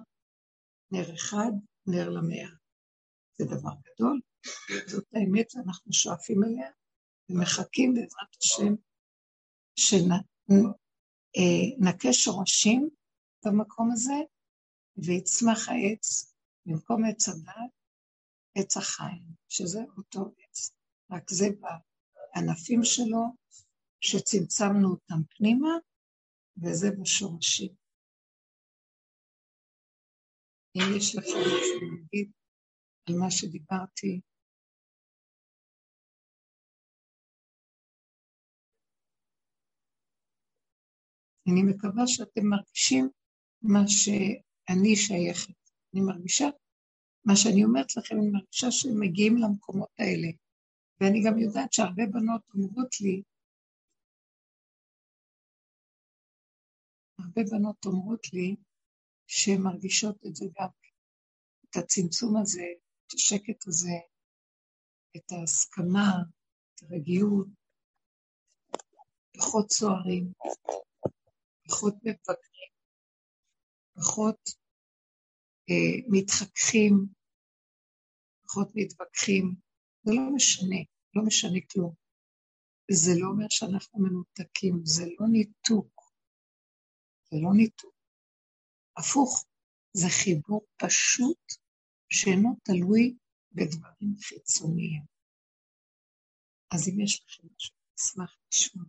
נר 0.92 1.16
אחד, 1.16 1.52
נר 1.88 2.10
למאה. 2.10 2.50
זה 3.38 3.46
דבר 3.46 3.76
גדול, 3.88 4.22
זאת 4.88 5.06
האמת 5.14 5.50
שאנחנו 5.50 5.94
שואפים 5.94 6.44
אליה, 6.44 6.72
ומחכים 7.30 7.94
בעזרת 7.94 8.36
השם 8.44 8.76
שנכה 11.36 12.14
שורשים 12.14 12.90
במקום 13.46 13.92
הזה, 13.92 14.14
ויצמח 14.98 15.70
העץ 15.70 16.34
במקום 16.66 17.06
עץ 17.06 17.30
הדעת, 17.30 17.72
עץ 18.56 18.78
החיים, 18.78 19.24
שזה 19.50 19.80
אותו 19.98 20.34
עץ. 20.38 20.77
רק 21.12 21.30
זה 21.30 21.46
בענפים 21.60 22.84
שלו, 22.84 23.24
שצמצמנו 24.02 24.90
אותם 24.90 25.24
פנימה, 25.38 25.70
וזה 26.64 26.88
בשורשים. 27.02 27.74
אם 30.76 30.98
יש 30.98 31.16
לכם 31.16 31.40
משהו 31.40 31.82
להגיד 31.82 32.32
על 33.10 33.16
מה 33.20 33.32
שדיברתי, 33.32 34.22
אני 41.48 41.64
מקווה 41.64 42.04
שאתם 42.08 42.46
מרגישים 42.46 43.10
מה 43.62 43.88
שאני 43.88 44.96
שייכת. 44.96 45.54
אני 45.94 46.02
מרגישה, 46.02 46.46
מה 47.26 47.36
שאני 47.36 47.64
אומרת 47.64 47.98
לכם, 47.98 48.16
אני 48.16 48.30
מרגישה 48.30 48.72
שהם 48.72 49.00
מגיעים 49.00 49.38
למקומות 49.38 49.90
האלה. 50.00 50.28
ואני 51.02 51.24
גם 51.26 51.40
יודעת 51.40 51.74
שהרבה 51.74 52.04
בנות 52.12 52.42
אומרות 52.54 53.02
לי, 53.02 53.24
הרבה 57.20 57.42
בנות 57.52 57.86
אומרות 57.86 58.34
לי 58.34 58.56
שהן 59.28 59.62
מרגישות 59.62 60.16
את 60.28 60.36
זה 60.36 60.46
גם, 60.60 60.68
את 61.70 61.76
הצמצום 61.76 62.38
הזה, 62.42 62.66
את 63.08 63.14
השקט 63.14 63.68
הזה, 63.68 63.98
את 65.18 65.32
ההסכמה, 65.32 66.12
את 66.76 66.84
הרגיעות, 66.84 67.48
פחות 69.38 69.72
סוערים, 69.72 70.32
פחות 71.68 71.94
מבקרים, 72.04 72.72
פחות 73.96 74.40
אה, 75.70 76.02
מתחככים, 76.08 77.06
פחות 78.44 78.70
מתווכחים. 78.76 79.67
זה 80.08 80.14
לא 80.14 80.36
משנה, 80.36 80.82
לא 81.16 81.24
משנה 81.26 81.60
כלום. 81.72 81.94
זה 82.92 83.12
לא 83.20 83.28
אומר 83.28 83.46
שאנחנו 83.50 84.00
מנותקים, 84.00 84.82
זה 84.84 85.06
לא 85.20 85.28
ניתוק. 85.32 86.02
זה 87.32 87.38
לא 87.44 87.50
ניתוק. 87.58 87.96
הפוך, 88.98 89.46
זה 89.94 90.08
חיבור 90.10 90.66
פשוט 90.78 91.44
שאינו 92.10 92.58
תלוי 92.64 93.16
בדברים 93.52 94.16
חיצוניים. 94.22 95.04
אז 96.74 96.90
אם 96.90 97.00
יש 97.00 97.24
לכם 97.26 97.48
משהו, 97.56 97.76
אשמח 98.00 98.38
לשמוע. 98.54 98.86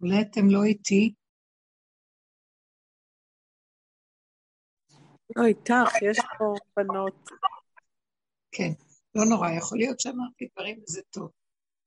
אולי 0.00 0.22
אתם 0.22 0.50
לא 0.50 0.64
איתי? 0.64 1.14
לא 5.36 5.44
איתך, 5.44 6.02
יש 6.10 6.18
פה 6.38 6.54
בנות. 6.76 7.30
כן, 8.52 8.72
לא 9.14 9.24
נורא, 9.30 9.50
יכול 9.50 9.78
להיות 9.78 10.00
שאמרתי 10.00 10.48
דברים 10.52 10.82
וזה 10.82 11.02
טוב, 11.10 11.30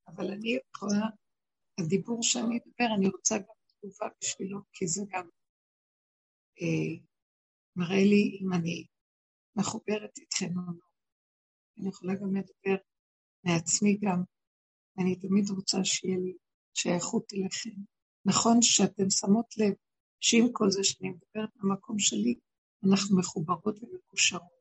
אבל 0.07 0.31
אני 0.31 0.57
יכולה, 0.73 1.05
הדיבור 1.79 2.23
שאני 2.23 2.57
אדבר, 2.57 2.95
אני 2.97 3.07
רוצה 3.07 3.37
גם 3.37 3.53
תגובה 3.67 4.07
בשבילו, 4.21 4.59
כי 4.73 4.87
זה 4.87 5.01
גם 5.09 5.29
אה, 6.61 7.03
מראה 7.75 8.03
לי 8.03 8.39
אם 8.41 8.53
אני 8.53 8.85
מחוברת 9.55 10.17
איתכם 10.17 10.57
או 10.57 10.61
לא. 10.65 10.87
אני 11.77 11.89
יכולה 11.89 12.13
גם 12.15 12.35
לדבר 12.35 12.77
מעצמי 13.43 13.97
גם, 14.01 14.23
אני 14.99 15.15
תמיד 15.15 15.49
רוצה 15.49 15.77
שיהיה 15.83 16.17
לי 16.17 16.33
שייכות 16.73 17.33
אליכם. 17.33 17.81
נכון 18.25 18.61
שאתם 18.61 19.09
שמות 19.09 19.57
לב 19.57 19.73
שעם 20.19 20.47
כל 20.51 20.69
זה 20.69 20.83
שאני 20.83 21.09
מדברת 21.09 21.49
במקום 21.55 21.99
שלי, 21.99 22.35
אנחנו 22.91 23.19
מחוברות 23.19 23.83
ומקושרות. 23.83 24.57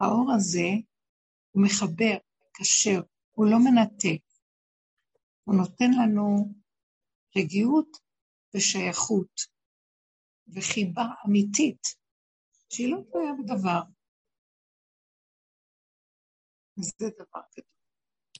האור 0.00 0.32
הזה 0.36 0.68
הוא 1.50 1.64
מחבר, 1.64 2.16
מקשר, 2.48 3.00
הוא 3.30 3.46
לא 3.46 3.58
מנתק. 3.58 4.22
הוא 5.44 5.54
נותן 5.56 5.90
לנו 6.02 6.54
רגיעות 7.36 7.96
ושייכות 8.54 9.40
וחיבה 10.54 11.04
אמיתית, 11.26 11.82
שהיא 12.72 12.92
לא 12.92 13.00
תלויה 13.12 13.32
בדבר. 13.38 13.80
זה 16.76 17.06
דבר 17.18 17.40
גדול. 17.52 17.70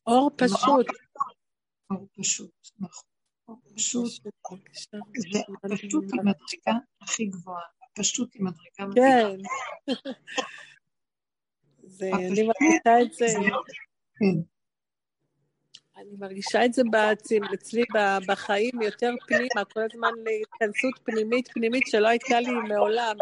אור 0.07 0.31
פשוט. 0.39 0.87
אור 1.91 2.09
פשוט, 2.19 2.53
נכון. 2.79 3.09
אור 3.49 3.61
פשוט. 3.75 4.11
זה 5.33 5.39
הפשוט 5.65 6.05
היא 6.13 6.21
מדרגה 6.21 6.79
הכי 7.01 7.27
גבוהה. 7.27 7.80
הפשוט 7.99 8.35
היא 8.35 8.43
מדרגה 8.43 8.91
מדרגה. 8.91 9.29
כן. 9.87 9.95
זה, 11.83 12.11
אני 12.15 12.43
מרגישה 12.43 13.03
את 13.03 13.13
זה. 13.13 13.27
כן. 14.19 14.41
אני 15.97 16.17
מרגישה 16.19 16.65
את 16.65 16.73
זה 16.73 16.83
בעצים, 16.91 17.45
אצלי 17.45 17.83
בחיים 18.29 18.83
יותר 18.83 19.15
פנימה, 19.27 19.65
כל 19.73 19.81
הזמן 19.93 20.11
להתכנסות 20.25 21.01
פנימית 21.05 21.49
פנימית 21.49 21.83
שלא 21.87 22.09
הייתה 22.09 22.41
לי 22.41 22.53
מעולם. 22.69 23.17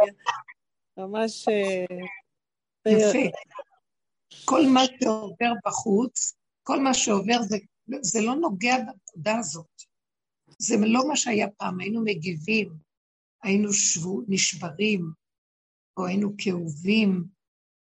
ממש... 0.97 1.49
אה, 1.49 1.97
יפה. 2.93 3.39
כל 4.45 4.61
מה 4.75 4.81
שעובר 5.01 5.53
בחוץ, 5.67 6.35
כל 6.63 6.81
מה 6.81 6.95
שעובר 6.95 7.43
זה, 7.43 7.57
זה 8.03 8.21
לא 8.21 8.35
נוגע 8.35 8.77
בנקודה 8.79 9.39
הזאת. 9.39 9.83
זה 10.59 10.75
לא 10.87 11.09
מה 11.09 11.17
שהיה 11.17 11.49
פעם, 11.51 11.81
היינו 11.81 12.05
מגיבים, 12.05 12.88
היינו 13.42 13.72
שבו, 13.72 14.22
נשברים, 14.29 15.12
או 15.96 16.07
היינו 16.07 16.35
כאובים. 16.38 17.24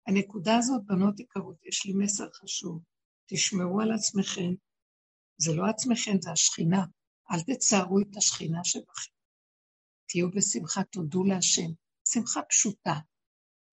הנקודה 0.08 0.58
הזאת, 0.58 0.82
בנות 0.86 1.20
יקרות, 1.20 1.66
יש 1.66 1.86
לי 1.86 1.94
מסר 1.94 2.28
חשוב. 2.34 2.82
תשמרו 3.28 3.82
על 3.82 3.92
עצמכם, 3.92 4.54
זה 5.38 5.56
לא 5.56 5.66
עצמכם, 5.66 6.12
זה 6.22 6.32
השכינה. 6.32 6.86
אל 7.32 7.42
תצערו 7.42 8.00
את 8.00 8.18
השכינה 8.18 8.64
שבכם. 8.64 9.12
תהיו 10.08 10.32
בשמחה, 10.32 10.84
תודו 10.84 11.24
להשם. 11.24 11.72
שמחה 12.14 12.42
פשוטה. 12.42 12.94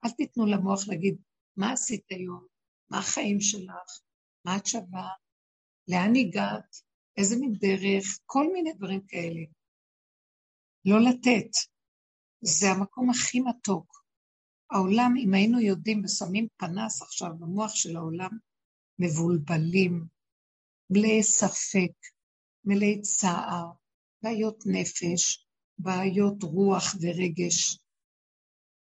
אל 0.05 0.11
תיתנו 0.11 0.47
למוח 0.47 0.89
להגיד, 0.89 1.17
מה 1.57 1.73
עשית 1.73 2.05
היום? 2.11 2.47
מה 2.91 2.99
החיים 2.99 3.41
שלך? 3.41 4.01
מה 4.45 4.57
את 4.57 4.67
שווה? 4.67 5.09
לאן 5.89 6.13
הגעת? 6.17 6.77
איזה 7.17 7.37
מין 7.37 7.53
דרך? 7.53 8.05
כל 8.27 8.53
מיני 8.53 8.73
דברים 8.73 9.01
כאלה. 9.07 9.41
לא 10.85 11.01
לתת. 11.01 11.74
זה 12.47 12.71
המקום 12.71 13.11
הכי 13.11 13.41
מתוק. 13.41 14.05
העולם, 14.71 15.15
אם 15.25 15.35
היינו 15.35 15.61
יודעים 15.61 16.05
ושמים 16.05 16.49
פנס 16.57 17.03
עכשיו 17.03 17.31
במוח 17.39 17.75
של 17.75 17.97
העולם, 17.97 18.31
מבולבלים, 18.99 20.07
מלאי 20.91 21.23
ספק, 21.23 21.93
מלאי 22.65 23.01
צער, 23.01 23.71
בעיות 24.23 24.65
נפש, 24.67 25.47
בעיות 25.79 26.43
רוח 26.43 26.95
ורגש, 27.01 27.79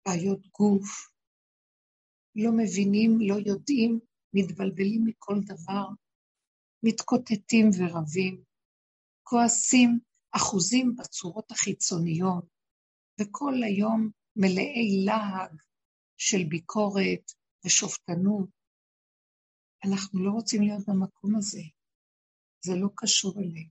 בעיות 0.08 0.48
גוף, 0.60 1.10
לא 2.36 2.52
מבינים, 2.52 3.18
לא 3.22 3.36
יודעים, 3.46 4.00
מתבלבלים 4.34 5.04
מכל 5.06 5.36
דבר, 5.46 5.88
מתקוטטים 6.84 7.70
ורבים, 7.78 8.44
כועסים 9.24 10.00
אחוזים 10.32 10.96
בצורות 10.96 11.52
החיצוניות, 11.52 12.46
וכל 13.22 13.54
היום 13.66 14.10
מלאי 14.36 15.06
להג 15.06 15.62
של 16.18 16.44
ביקורת 16.50 17.32
ושופטנות. 17.66 18.50
אנחנו 19.86 20.26
לא 20.26 20.32
רוצים 20.32 20.62
להיות 20.62 20.84
במקום 20.88 21.36
הזה. 21.36 21.62
זה 22.66 22.72
לא 22.82 22.88
קשור 22.96 23.34
אליהם. 23.40 23.70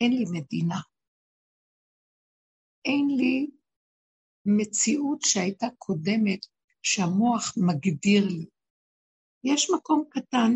אין 0.00 0.12
לי 0.12 0.24
מדינה. 0.32 0.80
אין 2.84 3.06
לי 3.18 3.46
מציאות 4.46 5.18
שהייתה 5.22 5.66
קודמת, 5.78 6.46
שהמוח 6.82 7.54
מגדיר 7.68 8.24
לי. 8.28 8.46
יש 9.44 9.70
מקום 9.76 10.04
קטן 10.10 10.52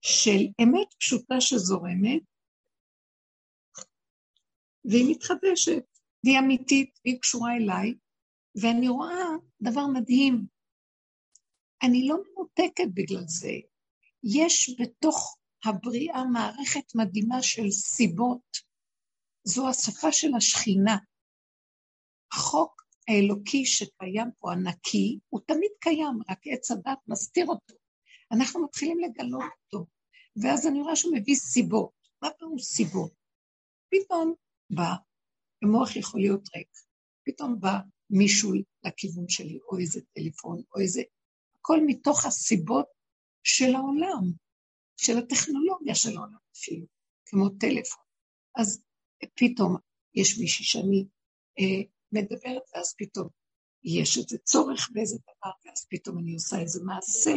של 0.00 0.40
אמת 0.62 0.94
פשוטה 0.98 1.34
שזורמת, 1.40 2.22
והיא 4.84 5.10
מתחדשת, 5.10 5.84
והיא 6.24 6.38
אמיתית, 6.38 6.98
והיא 7.04 7.20
קשורה 7.20 7.56
אליי, 7.56 7.94
ואני 8.62 8.88
רואה 8.88 9.24
דבר 9.62 9.86
מדהים. 9.86 10.46
אני 11.82 12.08
לא 12.08 12.16
מנותקת 12.16 12.88
בגלל 12.94 13.24
זה. 13.26 13.52
יש 14.24 14.76
בתוך 14.80 15.36
הבריאה 15.64 16.24
מערכת 16.24 16.94
מדהימה 16.94 17.42
של 17.42 17.70
סיבות. 17.70 18.56
זו 19.44 19.68
השפה 19.68 20.12
של 20.12 20.34
השכינה. 20.36 20.96
החוק 22.32 22.82
האלוקי 23.08 23.66
שקיים 23.66 24.28
פה, 24.38 24.52
הנקי, 24.52 25.18
הוא 25.28 25.40
תמיד 25.46 25.70
קיים, 25.80 26.18
רק 26.30 26.38
עץ 26.44 26.70
הדת 26.70 26.98
מסתיר 27.08 27.46
אותו. 27.46 27.74
אנחנו 28.32 28.64
מתחילים 28.64 28.98
לגלות 28.98 29.42
אותו, 29.64 29.86
ואז 30.42 30.66
אני 30.66 30.80
רואה 30.80 30.96
שהוא 30.96 31.16
מביא 31.16 31.34
סיבות. 31.34 31.90
מה 32.22 32.30
פירוש 32.38 32.62
סיבות? 32.62 33.12
פתאום 33.88 34.34
בא, 34.70 34.94
המוח 35.62 35.96
יכול 35.96 36.20
להיות 36.20 36.48
ריק, 36.56 36.68
פתאום 37.24 37.60
בא 37.60 37.78
מישהו 38.10 38.52
לכיוון 38.84 39.28
שלי, 39.28 39.58
או 39.68 39.78
איזה 39.78 40.00
טלפון, 40.12 40.62
או 40.74 40.80
איזה... 40.80 41.02
הכל 41.60 41.80
מתוך 41.86 42.26
הסיבות 42.26 42.86
של 43.42 43.74
העולם, 43.74 44.32
של 44.96 45.18
הטכנולוגיה 45.18 45.94
של 45.94 46.16
העולם 46.16 46.36
אפילו, 46.56 46.86
כמו 47.26 47.48
טלפון. 47.48 48.04
אז 48.56 48.82
פתאום 49.34 49.76
יש 50.14 50.38
מישהי 50.38 50.64
שאני 50.64 51.06
אה, 51.58 51.82
מדברת, 52.12 52.62
ואז 52.74 52.94
פתאום 52.98 53.28
יש 53.84 54.18
איזה 54.18 54.38
צורך 54.38 54.90
באיזה 54.92 55.16
דבר, 55.18 55.50
ואז 55.64 55.86
פתאום 55.90 56.18
אני 56.18 56.34
עושה 56.34 56.60
איזה 56.60 56.84
מעשה, 56.84 57.36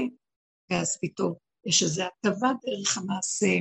ואז 0.70 0.98
פתאום 1.02 1.34
יש 1.66 1.84
איזו 1.84 2.04
הטבה 2.04 2.48
דרך 2.66 2.98
המעשה, 2.98 3.54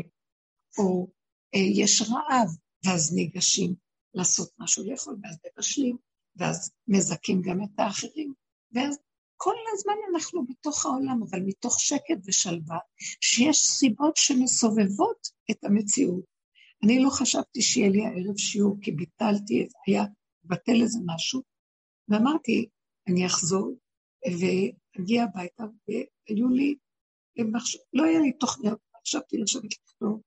או 0.79 1.09
אה, 1.55 1.61
יש 1.83 2.03
רעב, 2.03 2.49
ואז 2.87 3.15
ניגשים 3.15 3.75
לעשות 4.15 4.51
משהו 4.59 4.91
לאכול, 4.91 5.17
ואז 5.23 5.39
מבשלים, 5.47 5.97
ואז 6.37 6.71
מזכים 6.89 7.43
גם 7.43 7.63
את 7.63 7.79
האחרים, 7.79 8.35
ואז 8.73 8.99
כל 9.37 9.55
הזמן 9.73 9.95
אנחנו 10.15 10.47
בתוך 10.47 10.87
העולם, 10.87 11.23
אבל 11.23 11.41
מתוך 11.47 11.81
שקט 11.81 12.19
ושלווה, 12.27 12.79
שיש 13.21 13.59
סיבות 13.59 14.17
שמסובבות 14.17 15.29
את 15.51 15.65
המציאות. 15.65 16.25
אני 16.85 17.03
לא 17.03 17.11
חשבתי 17.11 17.63
שיהיה 17.63 17.89
לי 17.89 18.07
הערב 18.07 18.37
שיעור, 18.37 18.77
כי 18.83 18.93
ביטלתי, 18.93 19.69
היה 19.87 20.05
בטל 20.45 20.83
איזה 20.83 20.99
משהו, 21.07 21.43
ואמרתי, 22.09 22.69
אני 23.09 23.27
אחזור 23.27 23.75
ואגיע 24.27 25.25
הביתה, 25.25 25.65
והיו 25.89 26.49
לי, 26.49 26.75
לא 27.93 28.05
היה 28.05 28.21
לי 28.21 28.33
תוכניות, 28.33 28.79
חשבתי 29.03 29.37
לשבת 29.39 29.73
לכתוב, 29.73 30.21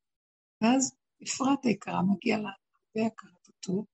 ואז 0.62 0.92
אפרת 1.24 1.66
היקרה 1.66 2.02
מגיעה 2.02 2.40
לה 2.40 2.50
הרבה 2.50 3.08
הכרת 3.08 3.48
הטוב, 3.50 3.86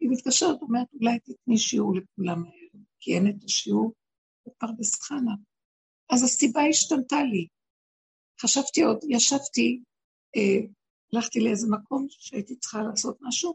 היא 0.00 0.08
מתקשרת, 0.10 0.62
אומרת, 0.62 0.86
אולי 1.00 1.18
תתני 1.20 1.58
שיעור 1.58 1.94
לכולם 1.96 2.44
הערב, 2.44 2.84
כי 3.00 3.14
אין 3.14 3.26
את 3.28 3.44
השיעור 3.44 3.92
בפרדס 4.46 5.02
חנה. 5.02 5.34
אז 6.12 6.22
הסיבה 6.22 6.60
השתנתה 6.70 7.22
לי. 7.22 7.46
חשבתי 8.40 8.82
עוד, 8.82 8.98
ישבתי, 9.08 9.82
אה, 10.36 10.66
הלכתי 11.12 11.40
לאיזה 11.40 11.66
מקום 11.70 12.06
שהייתי 12.10 12.56
צריכה 12.56 12.82
לעשות 12.82 13.18
משהו, 13.20 13.54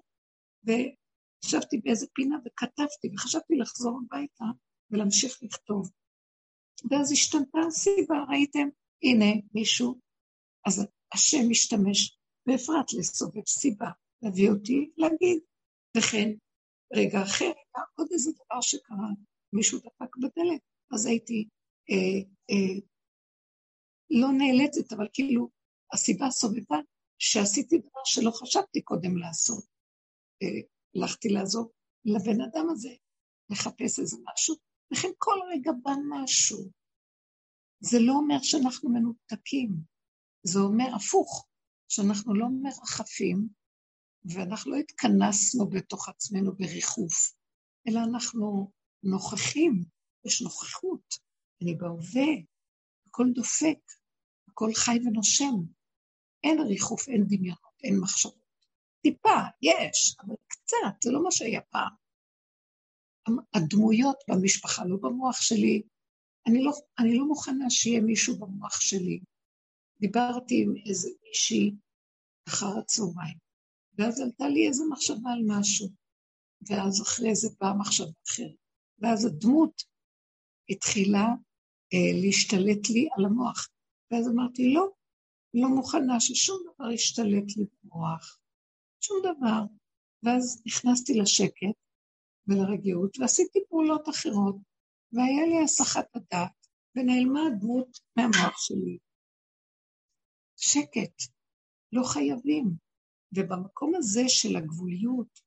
וישבתי 0.64 1.78
באיזה 1.78 2.08
פינה 2.14 2.38
וכתבתי, 2.46 3.08
וחשבתי 3.14 3.56
לחזור 3.56 4.00
הביתה 4.06 4.46
ולהמשיך 4.92 5.44
לכתוב. 5.44 5.92
ואז 6.90 7.12
השתנתה 7.12 7.60
הסיבה, 7.68 8.16
ראיתם? 8.30 8.68
הנה, 9.04 9.42
מישהו, 9.54 10.00
אז 10.66 10.88
השם 11.14 11.50
משתמש 11.50 12.21
באפרת 12.46 12.94
לסובב 12.94 13.46
סיבה, 13.48 13.90
להביא 14.22 14.50
אותי 14.50 14.92
להגיד. 14.98 15.40
וכן, 15.98 16.30
רגע 16.94 17.22
אחר, 17.24 17.46
היה 17.46 17.86
עוד 17.96 18.08
איזה 18.12 18.32
דבר 18.32 18.62
שקרה, 18.62 19.10
מישהו 19.54 19.80
דפק 19.80 20.18
בדלת, 20.18 20.62
אז 20.94 21.06
הייתי 21.06 21.48
אה, 21.90 22.20
אה, 22.52 22.80
לא 24.10 24.28
נאלצת, 24.38 24.94
אבל 24.94 25.08
כאילו 25.14 25.50
הסיבה 25.94 26.30
סובבה 26.30 26.78
שעשיתי 27.20 27.78
דבר 27.78 28.02
שלא 28.06 28.32
חשבתי 28.32 28.82
קודם 28.82 29.18
לעשות. 29.18 29.66
אה, 30.44 30.62
הלכתי 30.96 31.30
לעזור 31.30 31.72
לבן 32.06 32.42
אדם 32.42 32.70
הזה, 32.72 32.90
לחפש 33.50 34.00
איזה 34.00 34.18
משהו, 34.34 34.56
לכן 34.92 35.08
כל 35.18 35.40
רגע 35.54 35.72
בא 35.84 35.92
משהו. 36.10 36.58
זה 37.80 37.98
לא 38.00 38.14
אומר 38.14 38.38
שאנחנו 38.42 38.90
מנותקים, 38.90 39.70
זה 40.44 40.60
אומר 40.60 40.96
הפוך, 40.96 41.48
שאנחנו 41.92 42.34
לא 42.36 42.48
מרחפים, 42.62 43.48
ואנחנו 44.26 44.72
לא 44.72 44.78
התכנסנו 44.78 45.70
בתוך 45.70 46.10
עצמנו 46.10 46.56
בריחוף, 46.56 47.34
אלא 47.88 48.00
אנחנו 48.00 48.72
נוכחים, 49.04 49.84
יש 50.26 50.42
נוכחות, 50.42 51.16
אני 51.62 51.76
בהווה, 51.76 52.32
הכל 53.08 53.26
דופק, 53.36 53.80
הכל 54.48 54.70
חי 54.76 54.98
ונושם. 55.06 55.56
אין 56.44 56.60
ריחוף, 56.62 57.10
אין 57.10 57.24
דמיונות, 57.28 57.76
אין 57.84 58.00
מחשבות. 58.00 58.42
טיפה, 59.02 59.40
יש, 59.62 60.16
אבל 60.20 60.36
קצת, 60.48 61.04
זה 61.04 61.12
לא 61.12 61.24
מה 61.24 61.32
שהיה 61.32 61.62
פעם. 61.62 61.92
הדמויות 63.54 64.18
במשפחה, 64.28 64.86
לא 64.86 64.98
במוח 65.02 65.42
שלי, 65.42 65.82
אני 66.48 66.64
לא, 66.64 66.72
אני 67.00 67.18
לא 67.18 67.26
מוכנה 67.26 67.70
שיהיה 67.70 68.02
מישהו 68.02 68.40
במוח 68.40 68.82
שלי. 68.82 69.20
דיברתי 70.02 70.64
עם 70.64 70.74
איזה 70.86 71.10
מישהי 71.28 71.72
אחר 72.48 72.78
הצהריים, 72.80 73.38
ואז 73.98 74.20
עלתה 74.20 74.48
לי 74.48 74.68
איזו 74.68 74.84
מחשבה 74.90 75.32
על 75.32 75.42
משהו, 75.48 75.88
ואז 76.70 77.02
אחרי 77.02 77.36
זה 77.36 77.48
באה 77.60 77.74
מחשבה 77.74 78.12
אחרת. 78.28 78.56
ואז 79.00 79.26
הדמות 79.26 79.82
התחילה 80.70 81.28
אה, 81.94 82.22
להשתלט 82.24 82.90
לי 82.90 83.08
על 83.18 83.26
המוח. 83.26 83.70
ואז 84.12 84.28
אמרתי, 84.28 84.74
לא, 84.74 84.88
לא 85.54 85.70
מוכנה 85.70 86.20
ששום 86.20 86.58
דבר 86.76 86.92
ישתלט 86.92 87.58
לי 87.58 87.66
במוח, 87.84 88.40
שום 89.04 89.18
דבר. 89.20 89.62
ואז 90.24 90.62
נכנסתי 90.66 91.14
לשקט 91.14 91.78
ולרגיעות, 92.48 93.20
ועשיתי 93.20 93.60
פעולות 93.70 94.10
אחרות, 94.10 94.56
והיה 95.14 95.46
לי 95.46 95.64
הסחת 95.64 96.16
הדעת, 96.16 96.68
ונעלמה 96.96 97.40
הדמות 97.48 98.00
מהמוח 98.18 98.58
שלי. 98.58 98.98
שקט, 100.62 101.32
לא 101.92 102.04
חייבים. 102.14 102.66
ובמקום 103.36 103.96
הזה 103.96 104.22
של 104.28 104.56
הגבוליות 104.56 105.40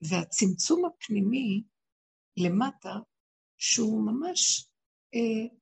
והצמצום 0.00 0.84
הפנימי 0.84 1.62
למטה, 2.36 2.94
שהוא 3.58 4.06
ממש 4.06 4.68
אה, 5.14 5.56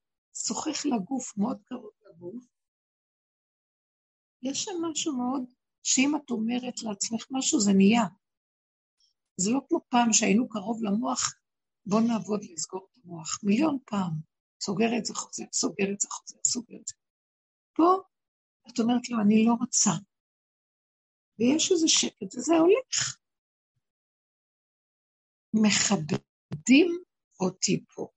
שוחח 0.46 0.86
לגוף, 0.86 1.38
מאוד 1.38 1.62
קרוב 1.64 1.92
לגוף, 2.08 2.44
יש 4.42 4.64
שם 4.64 4.72
משהו 4.90 5.16
מאוד, 5.16 5.42
שאם 5.82 6.16
את 6.16 6.30
אומרת 6.30 6.82
לעצמך 6.82 7.26
משהו, 7.30 7.60
זה 7.60 7.72
נהיה. 7.72 8.04
זה 9.36 9.50
לא 9.50 9.60
כמו 9.68 9.80
פעם 9.88 10.12
שהיינו 10.12 10.48
קרוב 10.48 10.84
למוח, 10.84 11.34
בוא 11.86 12.00
נעבוד 12.00 12.44
לסגור 12.44 12.88
את 12.90 12.96
המוח. 13.04 13.38
מיליון 13.42 13.78
פעם. 13.84 14.12
סוגר 14.62 14.98
את 14.98 15.04
זה, 15.04 15.14
חוזר, 15.14 15.44
סוגר 15.52 15.92
את 15.92 16.00
זה, 16.00 16.08
חוזר, 16.10 16.38
סוגר 16.46 16.76
את 16.76 16.86
זה. 16.86 16.94
פה 17.72 18.02
את 18.74 18.78
אומרת 18.78 19.08
לו, 19.10 19.20
אני 19.24 19.44
לא 19.46 19.52
רוצה. 19.60 19.90
ויש 21.38 21.72
איזה 21.72 21.88
שקט, 21.88 22.34
וזה 22.36 22.54
הולך. 22.54 23.18
מכבדים 25.54 26.88
אותי 27.40 27.84
פה. 27.94 28.08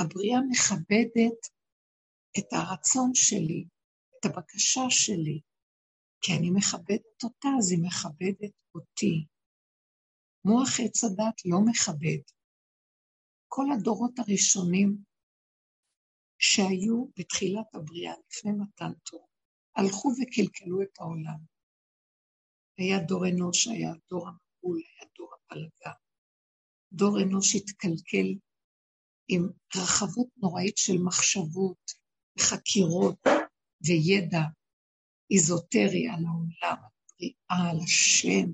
הבריאה 0.00 0.38
מכבדת 0.50 1.40
את 2.38 2.48
הרצון 2.52 3.10
שלי, 3.14 3.64
את 4.20 4.24
הבקשה 4.24 4.80
שלי, 4.90 5.40
כי 6.20 6.32
אני 6.38 6.50
מכבדת 6.50 7.24
אותה, 7.24 7.48
אז 7.58 7.70
היא 7.70 7.82
מכבדת 7.82 8.54
אותי. 8.74 9.26
מוח 10.44 10.80
עץ 10.84 11.04
הדת 11.04 11.36
לא 11.44 11.58
מכבד. 11.70 12.22
כל 13.48 13.64
הדורות 13.74 14.18
הראשונים 14.18 14.96
שהיו 16.38 17.06
בתחילת 17.18 17.74
הבריאה, 17.74 18.14
לפני 18.30 18.52
מתן 18.52 18.92
תורה, 19.04 19.31
הלכו 19.76 20.08
וקלקלו 20.08 20.82
את 20.82 20.98
העולם. 20.98 21.38
היה 22.78 22.98
דור 22.98 23.28
אנוש, 23.28 23.68
היה 23.68 23.92
דור 24.10 24.28
המבול, 24.28 24.78
היה 24.78 25.08
דור 25.18 25.30
הפלגה. 25.34 25.92
דור 26.92 27.20
אנוש 27.22 27.54
התקלקל 27.54 28.34
עם 29.28 29.48
רחבות 29.76 30.28
נוראית 30.36 30.76
של 30.76 30.98
מחשבות, 30.98 31.92
חקירות 32.40 33.18
וידע 33.86 34.42
איזוטרי 35.30 36.08
על 36.08 36.24
העולם, 36.24 36.82
הבריאה, 36.84 37.70
על 37.70 37.78
השם, 37.84 38.52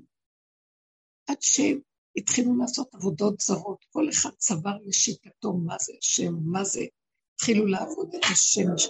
עד 1.27 1.37
שהתחילו 1.41 2.57
לעשות 2.57 2.93
עבודות 2.93 3.39
זרות, 3.39 3.85
כל 3.89 4.09
אחד 4.09 4.29
צבר 4.37 4.77
לשיטתו 4.85 5.53
מה 5.53 5.75
זה 5.79 5.93
השם, 5.99 6.33
מה 6.51 6.63
זה, 6.63 6.81
התחילו 7.35 7.65
לעבוד 7.65 8.15
את 8.15 8.23
השמש, 8.31 8.89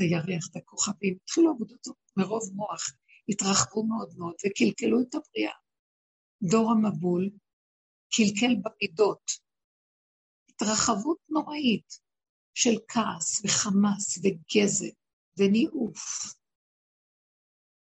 את 0.00 0.04
הירח, 0.04 0.48
את 0.50 0.56
הכוכבים, 0.56 1.16
התחילו 1.24 1.50
עבודות 1.50 1.86
מרוב 2.16 2.42
מוח, 2.54 2.82
התרחבו 3.28 3.86
מאוד 3.86 4.14
מאוד 4.18 4.34
וקלקלו 4.34 5.00
את 5.00 5.14
הבריאה. 5.14 5.54
דור 6.42 6.70
המבול 6.70 7.30
קלקל 8.12 8.54
במידות, 8.62 9.30
התרחבות 10.48 11.18
נוראית 11.28 11.98
של 12.54 12.74
כעס 12.88 13.44
וחמאס 13.44 14.18
וגזל 14.18 14.90
וניאוף. 15.38 16.34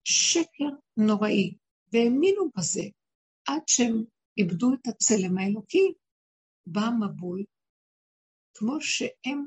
שקר 0.05 0.71
נוראי, 0.97 1.57
והאמינו 1.93 2.51
בזה 2.57 2.85
עד 3.49 3.63
שהם 3.67 4.05
איבדו 4.39 4.75
את 4.75 4.87
הצלם 4.87 5.39
האלוקי. 5.39 5.93
בא 6.67 6.89
מבול, 7.01 7.45
כמו 8.55 8.81
שהם 8.81 9.47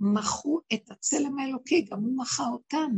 מחו 0.00 0.60
את 0.74 0.90
הצלם 0.90 1.38
האלוקי, 1.38 1.82
גם 1.82 2.02
הוא 2.02 2.18
מחה 2.18 2.42
אותם. 2.42 2.90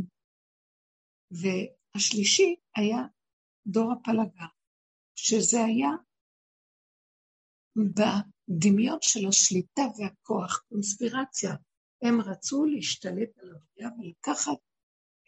והשלישי 1.31 2.55
היה 2.75 2.97
דור 3.67 3.91
הפלגה, 3.91 4.45
שזה 5.15 5.63
היה 5.63 5.89
בדמיון 7.75 8.97
של 9.01 9.27
השליטה 9.27 9.81
והכוח, 9.97 10.63
קונספירציה. 10.69 11.55
הם 12.01 12.21
רצו 12.21 12.65
להשתלט 12.65 13.37
על 13.37 13.49
הבריאה 13.55 13.89
ולקחת 13.99 14.57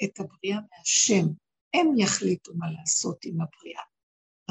את 0.03 0.19
הבריאה 0.19 0.59
מהשם. 0.71 1.25
הם 1.73 1.87
יחליטו 1.97 2.53
מה 2.55 2.71
לעשות 2.71 3.25
עם 3.25 3.41
הבריאה. 3.41 3.83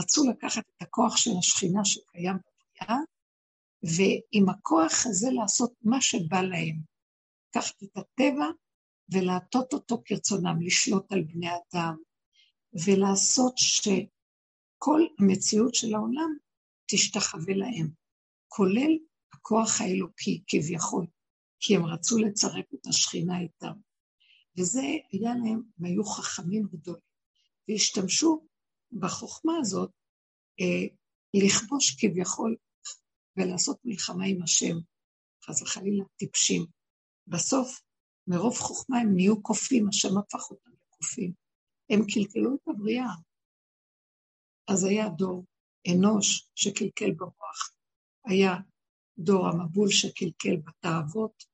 רצו 0.01 0.23
לקחת 0.31 0.63
את 0.77 0.83
הכוח 0.83 1.17
של 1.17 1.31
השכינה 1.39 1.85
שקיים 1.85 2.37
בבריאה, 2.37 2.99
ועם 3.83 4.49
הכוח 4.49 5.07
הזה 5.07 5.29
לעשות 5.33 5.73
מה 5.83 6.01
שבא 6.01 6.41
להם. 6.41 6.94
לקחת 7.57 7.83
את 7.83 7.97
הטבע 7.97 8.47
ולהטות 9.13 9.73
אותו 9.73 10.03
כרצונם, 10.05 10.63
לשלוט 10.63 11.13
על 11.13 11.23
בני 11.23 11.49
אדם, 11.49 11.97
ולעשות 12.87 13.55
שכל 13.59 15.01
המציאות 15.21 15.75
של 15.75 15.95
העולם 15.95 16.37
תשתחווה 16.91 17.55
להם, 17.55 17.91
כולל 18.49 18.99
הכוח 19.33 19.81
האלוקי 19.81 20.43
כביכול, 20.47 21.07
כי 21.61 21.77
הם 21.77 21.87
רצו 21.87 22.19
לצרף 22.19 22.65
את 22.75 22.87
השכינה 22.87 23.41
איתם. 23.41 23.73
וזה 24.59 24.83
היה 25.13 25.35
להם, 25.35 25.63
הם 25.79 25.85
היו 25.85 26.05
חכמים 26.05 26.63
גדולים, 26.73 27.01
והשתמשו 27.69 28.47
בחוכמה 28.93 29.53
הזאת 29.61 29.91
אה, 30.61 30.97
לכבוש 31.35 31.97
כביכול 31.99 32.57
ולעשות 33.37 33.79
מלחמה 33.85 34.25
עם 34.25 34.43
השם, 34.43 34.77
חס 35.45 35.63
וחלילה 35.63 36.05
טיפשים. 36.17 36.67
בסוף, 37.27 37.81
מרוב 38.27 38.57
חוכמה 38.59 38.99
הם 38.99 39.15
נהיו 39.15 39.43
קופים, 39.43 39.89
השם 39.89 40.19
הפך 40.19 40.51
אותם 40.51 40.71
לקופים. 40.71 41.33
הם 41.91 42.01
קלקלו 42.15 42.55
את 42.55 42.69
הבריאה. 42.69 43.15
אז 44.69 44.85
היה 44.85 45.09
דור 45.09 45.45
אנוש 45.93 46.51
שקלקל 46.55 47.11
במוח, 47.13 47.75
היה 48.25 48.55
דור 49.19 49.49
המבול 49.49 49.89
שקלקל 49.91 50.57
בתאוות, 50.57 51.45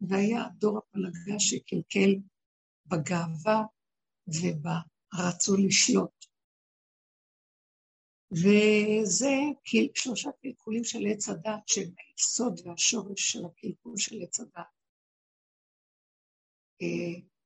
והיה 0.00 0.42
דור 0.58 0.78
הפלגה 0.78 1.38
שקלקל 1.38 2.10
בגאווה 2.86 3.62
וברצו 4.28 5.56
לשלוט. 5.56 6.24
וזה 8.32 9.34
שלושה 9.94 10.30
קלקולים 10.42 10.84
של 10.84 10.98
עץ 11.12 11.28
הדת, 11.28 11.68
שהם 11.68 11.90
היסוד 11.98 12.60
והשורש 12.64 13.32
של 13.32 13.44
הקלקול 13.44 13.96
של 13.96 14.16
עץ 14.22 14.40
הדת. 14.40 14.77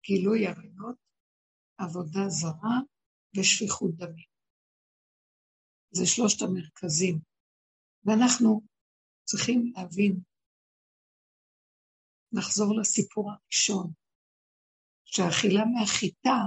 גילוי 0.04 0.46
עריות, 0.46 0.96
עבודה 1.78 2.28
זרה 2.28 2.78
ושפיכות 3.36 3.96
דמים. 3.96 4.32
זה 5.90 6.06
שלושת 6.06 6.42
המרכזים. 6.42 7.18
ואנחנו 8.04 8.60
צריכים 9.24 9.72
להבין, 9.76 10.20
נחזור 12.32 12.80
לסיפור 12.80 13.30
הראשון, 13.32 13.92
שהאכילה 15.04 15.64
מהחיטה 15.64 16.38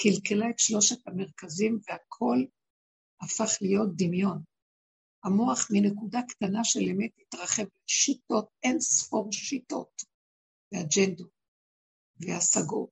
קלקלה 0.00 0.50
את 0.50 0.58
שלושת 0.58 1.06
המרכזים 1.06 1.78
והכל 1.88 2.38
הפך 3.20 3.50
להיות 3.60 3.88
דמיון. 3.96 4.42
המוח 5.24 5.68
מנקודה 5.72 6.20
קטנה 6.28 6.64
של 6.64 6.80
אמת 6.80 7.10
התרחב 7.18 7.64
לשיטות, 7.84 8.48
אין 8.62 8.80
ספור 8.80 9.32
שיטות 9.32 10.02
ואג'נדות 10.72 11.35
והשגות 12.20 12.90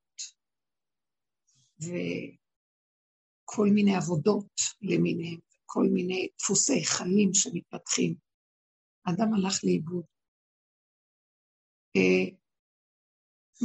וכל 1.78 3.68
מיני 3.74 3.96
עבודות 3.96 4.60
למיניהם, 4.82 5.40
כל 5.66 5.86
מיני 5.92 6.28
דפוסי 6.38 6.84
חיים 6.84 7.34
שמתפתחים. 7.34 8.14
האדם 9.06 9.34
הלך 9.34 9.64
לאיבוד. 9.64 10.04
אה, 11.96 12.24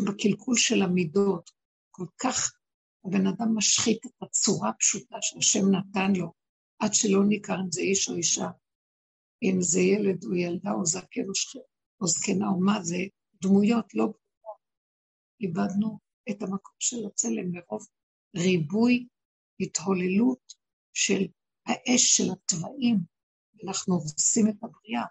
בקלקול 0.05 0.55
של 0.57 0.81
המידות, 0.81 1.49
כל 1.91 2.05
כך 2.17 2.51
הבן 3.05 3.27
אדם 3.27 3.57
משחית 3.57 4.05
את 4.05 4.11
הצורה 4.21 4.69
הפשוטה 4.69 5.15
שהשם 5.21 5.65
נתן 5.71 6.11
לו, 6.15 6.33
עד 6.79 6.93
שלא 6.93 7.25
ניכר 7.27 7.55
אם 7.65 7.71
זה 7.71 7.81
איש 7.81 8.09
או 8.09 8.15
אישה, 8.15 8.47
אם 9.43 9.57
זה 9.61 9.79
ילד 9.79 10.23
או 10.23 10.35
ילדה 10.35 10.71
או 10.71 10.85
זקן 10.85 11.21
או, 11.21 11.61
או 12.01 12.07
זקנה 12.07 12.47
או 12.47 12.59
מה 12.59 12.83
זה, 12.83 12.97
דמויות 13.41 13.93
לא. 13.93 14.13
איבדנו 15.41 15.99
את 16.29 16.41
המקום 16.41 16.75
של 16.79 17.05
הצלם 17.07 17.51
מרוב 17.51 17.87
ריבוי 18.35 19.07
התהוללות 19.59 20.53
של 20.93 21.27
האש 21.65 22.17
של 22.17 22.31
התוואים, 22.31 22.97
אנחנו 23.63 23.95
הורסים 23.95 24.47
את 24.47 24.63
הבריאה. 24.63 25.05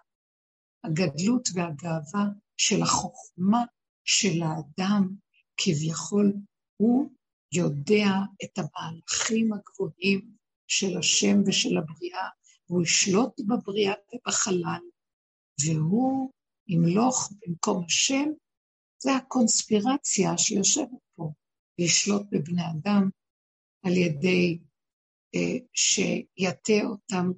הגדלות 0.83 1.49
והגאווה 1.53 2.25
של 2.57 2.81
החוכמה 2.81 3.63
של 4.05 4.41
האדם, 4.43 5.15
כביכול, 5.57 6.33
הוא 6.77 7.09
יודע 7.53 8.09
את 8.43 8.57
המהלכים 8.57 9.53
הגבוהים 9.53 10.35
של 10.67 10.97
השם 10.97 11.37
ושל 11.45 11.77
הבריאה, 11.77 12.29
והוא 12.69 12.83
ישלוט 12.83 13.39
בבריאה 13.47 13.93
ובחלל, 14.13 14.81
והוא 15.65 16.31
ימלוך 16.67 17.31
במקום 17.41 17.85
השם, 17.85 18.29
זה 19.01 19.15
הקונספירציה 19.15 20.37
שיושבת 20.37 21.01
פה, 21.15 21.31
לשלוט 21.79 22.21
בבני 22.31 22.61
אדם 22.71 23.09
על 23.85 23.91
ידי 23.91 24.59
אה, 25.35 25.57
שיטה 25.73 26.85
אותם 26.85 27.31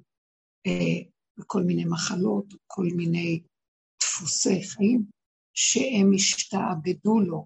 אה, 0.66 1.10
בכל 1.36 1.62
מיני 1.62 1.84
מחלות, 1.84 2.46
כל 2.66 2.86
מיני 2.96 3.42
דפוסי 4.02 4.62
חיים, 4.62 5.02
שהם 5.54 6.12
ישתעבדו 6.12 7.20
לו, 7.20 7.44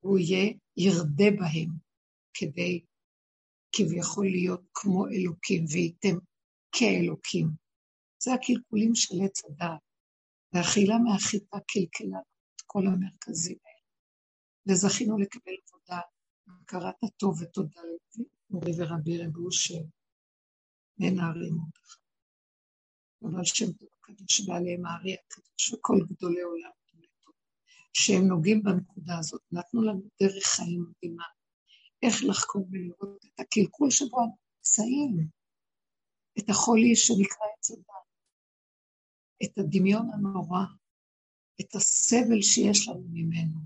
הוא 0.00 0.18
יהיה, 0.18 0.52
ירדה 0.76 1.30
בהם, 1.38 1.70
כדי 2.34 2.84
כביכול 3.72 4.26
להיות 4.26 4.62
כמו 4.74 5.06
אלוקים, 5.06 5.64
וייתם 5.72 6.16
כאלוקים. 6.72 7.46
זה 8.22 8.34
הקלקולים 8.34 8.94
של 8.94 9.14
עץ 9.24 9.44
הדעת. 9.44 9.80
והאכילה 10.52 10.98
מהחיטה 10.98 11.58
קלקלה 11.66 12.18
כל 12.72 12.86
המרכזים 12.86 13.58
האלה. 13.64 13.86
וזכינו 14.68 15.18
לקבל 15.18 15.52
עבודה, 15.66 16.00
הכרת 16.62 16.94
הטוב 17.04 17.42
ותודה 17.42 17.80
למורי 18.50 18.72
ורבי 18.78 19.18
רב 19.18 19.36
אושר, 19.36 19.82
בן 20.98 21.18
הארי 21.18 21.50
מרדכי. 21.50 22.00
אבל 23.22 23.44
שם 23.44 23.72
טוב 23.72 23.88
הקדוש 23.98 24.40
ועליהם 24.40 24.86
הארי 24.86 25.14
הקדוש 25.14 25.72
וכל 25.72 25.96
גדולי 26.08 26.42
עולם 26.42 26.70
שהם 27.92 28.22
נוגעים 28.28 28.62
בנקודה 28.62 29.18
הזאת, 29.18 29.42
נתנו 29.52 29.82
לנו 29.82 30.02
דרך 30.22 30.44
חיים 30.44 30.84
מדהימה, 30.90 31.24
איך 32.02 32.14
לחקור 32.28 32.66
ולראות 32.70 33.24
את 33.24 33.40
הקלקול 33.40 33.90
שבו 33.90 34.20
נמצאים, 34.20 35.28
את 36.38 36.50
החולי 36.50 36.96
שנקרא 36.96 37.46
עץ 37.58 37.70
הדת, 37.70 37.84
את 39.44 39.58
הדמיון 39.58 40.10
הנורא, 40.14 40.64
את 41.60 41.74
הסבל 41.74 42.42
שיש 42.42 42.88
לנו 42.88 43.04
ממנו, 43.12 43.60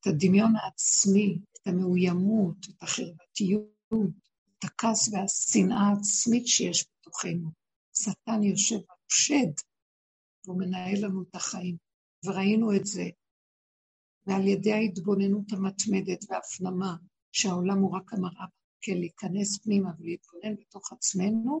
את 0.00 0.06
הדמיון 0.06 0.56
העצמי, 0.56 1.38
את 1.52 1.66
המאוימות, 1.66 2.56
את 2.68 2.82
החרבתיות, 2.82 3.68
את 4.58 4.64
הכעס 4.64 5.08
והשנאה 5.12 5.78
העצמית 5.78 6.46
שיש 6.46 6.86
בתוכנו. 7.00 7.50
שטן 7.94 8.42
יושב 8.42 8.76
על 8.76 8.96
שד, 9.08 9.52
והוא 10.44 10.58
מנהל 10.58 11.04
לנו 11.04 11.22
את 11.22 11.34
החיים. 11.34 11.76
וראינו 12.24 12.76
את 12.76 12.86
זה, 12.86 13.04
ועל 14.26 14.46
ידי 14.46 14.72
ההתבוננות 14.72 15.52
המתמדת 15.52 16.24
וההפנמה 16.28 16.96
שהעולם 17.32 17.78
הוא 17.78 17.96
רק 17.96 18.12
המראה, 18.12 18.46
כן 18.80 18.98
להיכנס 18.98 19.58
פנימה 19.58 19.90
ולהתבונן 19.98 20.54
בתוך 20.56 20.92
עצמנו, 20.92 21.60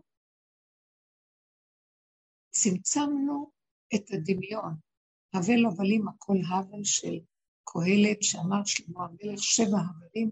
צמצמנו 2.50 3.50
את 3.94 4.10
הדמיון. 4.12 4.87
הבל 5.34 5.66
הבלים 5.66 6.08
הכל 6.08 6.36
הבל 6.48 6.84
של 6.84 7.18
קהלת, 7.64 8.22
שאמר 8.22 8.64
שלמה 8.64 9.04
המלך, 9.04 9.42
שבע 9.42 9.78
הבלים, 9.78 10.30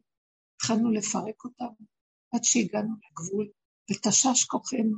התחלנו 0.57 0.91
לפרק 0.91 1.45
אותם 1.45 1.85
עד 2.35 2.45
שהגענו 2.45 2.95
לגבול, 3.11 3.49
ותשש 3.91 4.45
כוחנו, 4.45 4.97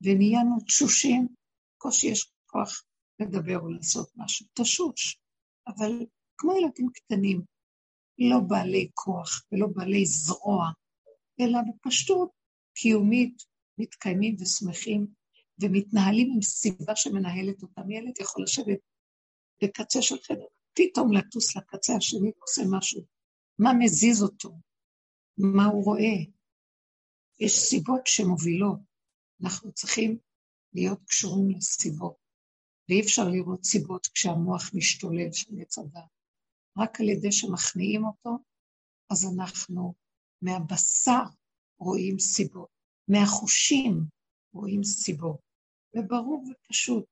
ונהיינו 0.00 0.60
תשושים, 0.66 1.28
בקושי 1.76 2.06
יש 2.06 2.32
כוח 2.46 2.84
לדבר 3.20 3.58
או 3.58 3.68
לעשות 3.68 4.10
משהו, 4.16 4.46
תשוש, 4.54 5.18
אבל 5.66 6.06
כמו 6.38 6.52
ילדים 6.56 6.88
קטנים, 6.94 7.42
לא 8.18 8.40
בעלי 8.48 8.88
כוח 8.94 9.44
ולא 9.52 9.66
בעלי 9.74 10.06
זרוע, 10.06 10.70
אלא 11.40 11.58
בפשטות 11.68 12.30
קיומית 12.74 13.42
מתקיימים 13.78 14.36
ושמחים 14.40 15.06
ומתנהלים 15.62 16.32
עם 16.34 16.42
סיבה 16.42 16.96
שמנהלת 16.96 17.62
אותם. 17.62 17.90
ילד 17.90 18.20
יכול 18.20 18.42
לשבת 18.42 18.78
בקצה 19.62 20.02
של 20.02 20.16
חדר, 20.22 20.46
פתאום 20.74 21.12
לטוס 21.12 21.56
לקצה 21.56 21.96
השני 21.96 22.32
ועושה 22.38 22.62
משהו. 22.70 23.04
מה 23.58 23.70
מזיז 23.78 24.22
אותו? 24.22 24.50
מה 25.38 25.64
הוא 25.64 25.84
רואה? 25.84 26.16
יש 27.40 27.52
סיבות 27.52 28.06
שמובילות. 28.06 28.78
אנחנו 29.42 29.72
צריכים 29.72 30.18
להיות 30.72 30.98
קשורים 31.06 31.50
לסיבות. 31.50 32.16
ואי 32.88 33.00
אפשר 33.00 33.28
לראות 33.28 33.64
סיבות 33.64 34.06
כשהמוח 34.06 34.70
משתולל 34.74 35.32
של 35.32 35.50
עץ 35.60 35.78
הדת. 35.78 36.02
רק 36.78 37.00
על 37.00 37.08
ידי 37.08 37.32
שמכניעים 37.32 38.04
אותו, 38.04 38.38
אז 39.10 39.24
אנחנו 39.34 39.94
מהבשר 40.42 41.22
רואים 41.78 42.18
סיבות, 42.18 42.68
מהחושים 43.08 44.04
רואים 44.54 44.84
סיבות, 44.84 45.40
וברור 45.96 46.44
ופשוט, 46.50 47.04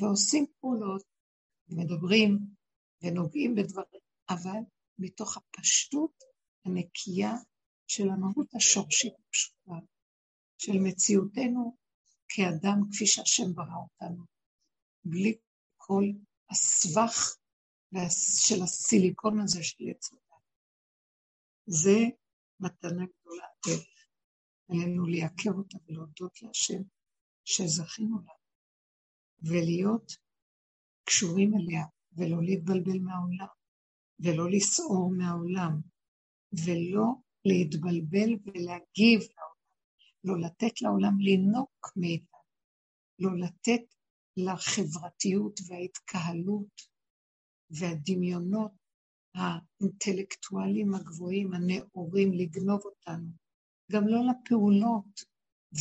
ועושים 0.00 0.46
פעולות, 0.60 1.02
ומדברים, 1.68 2.38
ונוגעים 3.02 3.54
בדברים, 3.54 4.00
אבל 4.28 4.60
מתוך 4.98 5.36
הפשטות 5.36 6.22
הנקייה 6.64 7.32
של 7.86 8.08
המהות 8.10 8.54
השורשית 8.54 9.14
הפשוטה, 9.28 9.86
של 10.58 10.78
מציאותנו 10.84 11.76
כאדם 12.28 12.80
כפי 12.92 13.06
שהשם 13.06 13.54
ברא 13.54 13.76
אותנו. 13.76 14.24
בלי 15.04 15.38
כל 15.76 16.04
הסבך 16.50 17.36
של 18.44 18.62
הסיליקון 18.62 19.40
הזה 19.40 19.62
של 19.62 19.84
עץ. 19.90 20.10
זה 21.66 21.98
מתנה 22.60 23.04
גדולה 23.06 23.46
דרך. 23.66 23.98
עלינו 24.68 25.06
לייקר 25.06 25.50
אותה 25.50 25.78
ולהודות 25.86 26.42
להשם 26.42 26.82
שזכינו 27.44 28.18
לה, 28.26 28.32
ולהיות 29.42 30.12
קשורים 31.08 31.54
אליה, 31.54 31.84
ולא 32.16 32.42
להתבלבל 32.42 32.98
מהעולם, 32.98 33.46
ולא 34.20 34.50
לסעור 34.50 35.10
מהעולם, 35.10 35.80
ולא 36.52 37.06
להתבלבל 37.44 38.30
ולהגיב 38.44 39.20
לעולם, 39.20 39.58
לא 40.24 40.40
לתת 40.40 40.82
לעולם 40.82 41.20
לינוק 41.20 41.92
מאיתנו, 41.96 42.38
לא 43.18 43.30
לתת 43.36 43.94
לחברתיות 44.36 45.60
וההתקהלות 45.68 46.82
והדמיונות 47.70 48.72
האינטלקטואליים 49.34 50.94
הגבוהים, 50.94 51.54
הנאורים, 51.54 52.32
לגנוב 52.32 52.80
אותנו. 52.84 53.30
גם 53.92 54.08
לא 54.08 54.18
לפעולות 54.30 55.20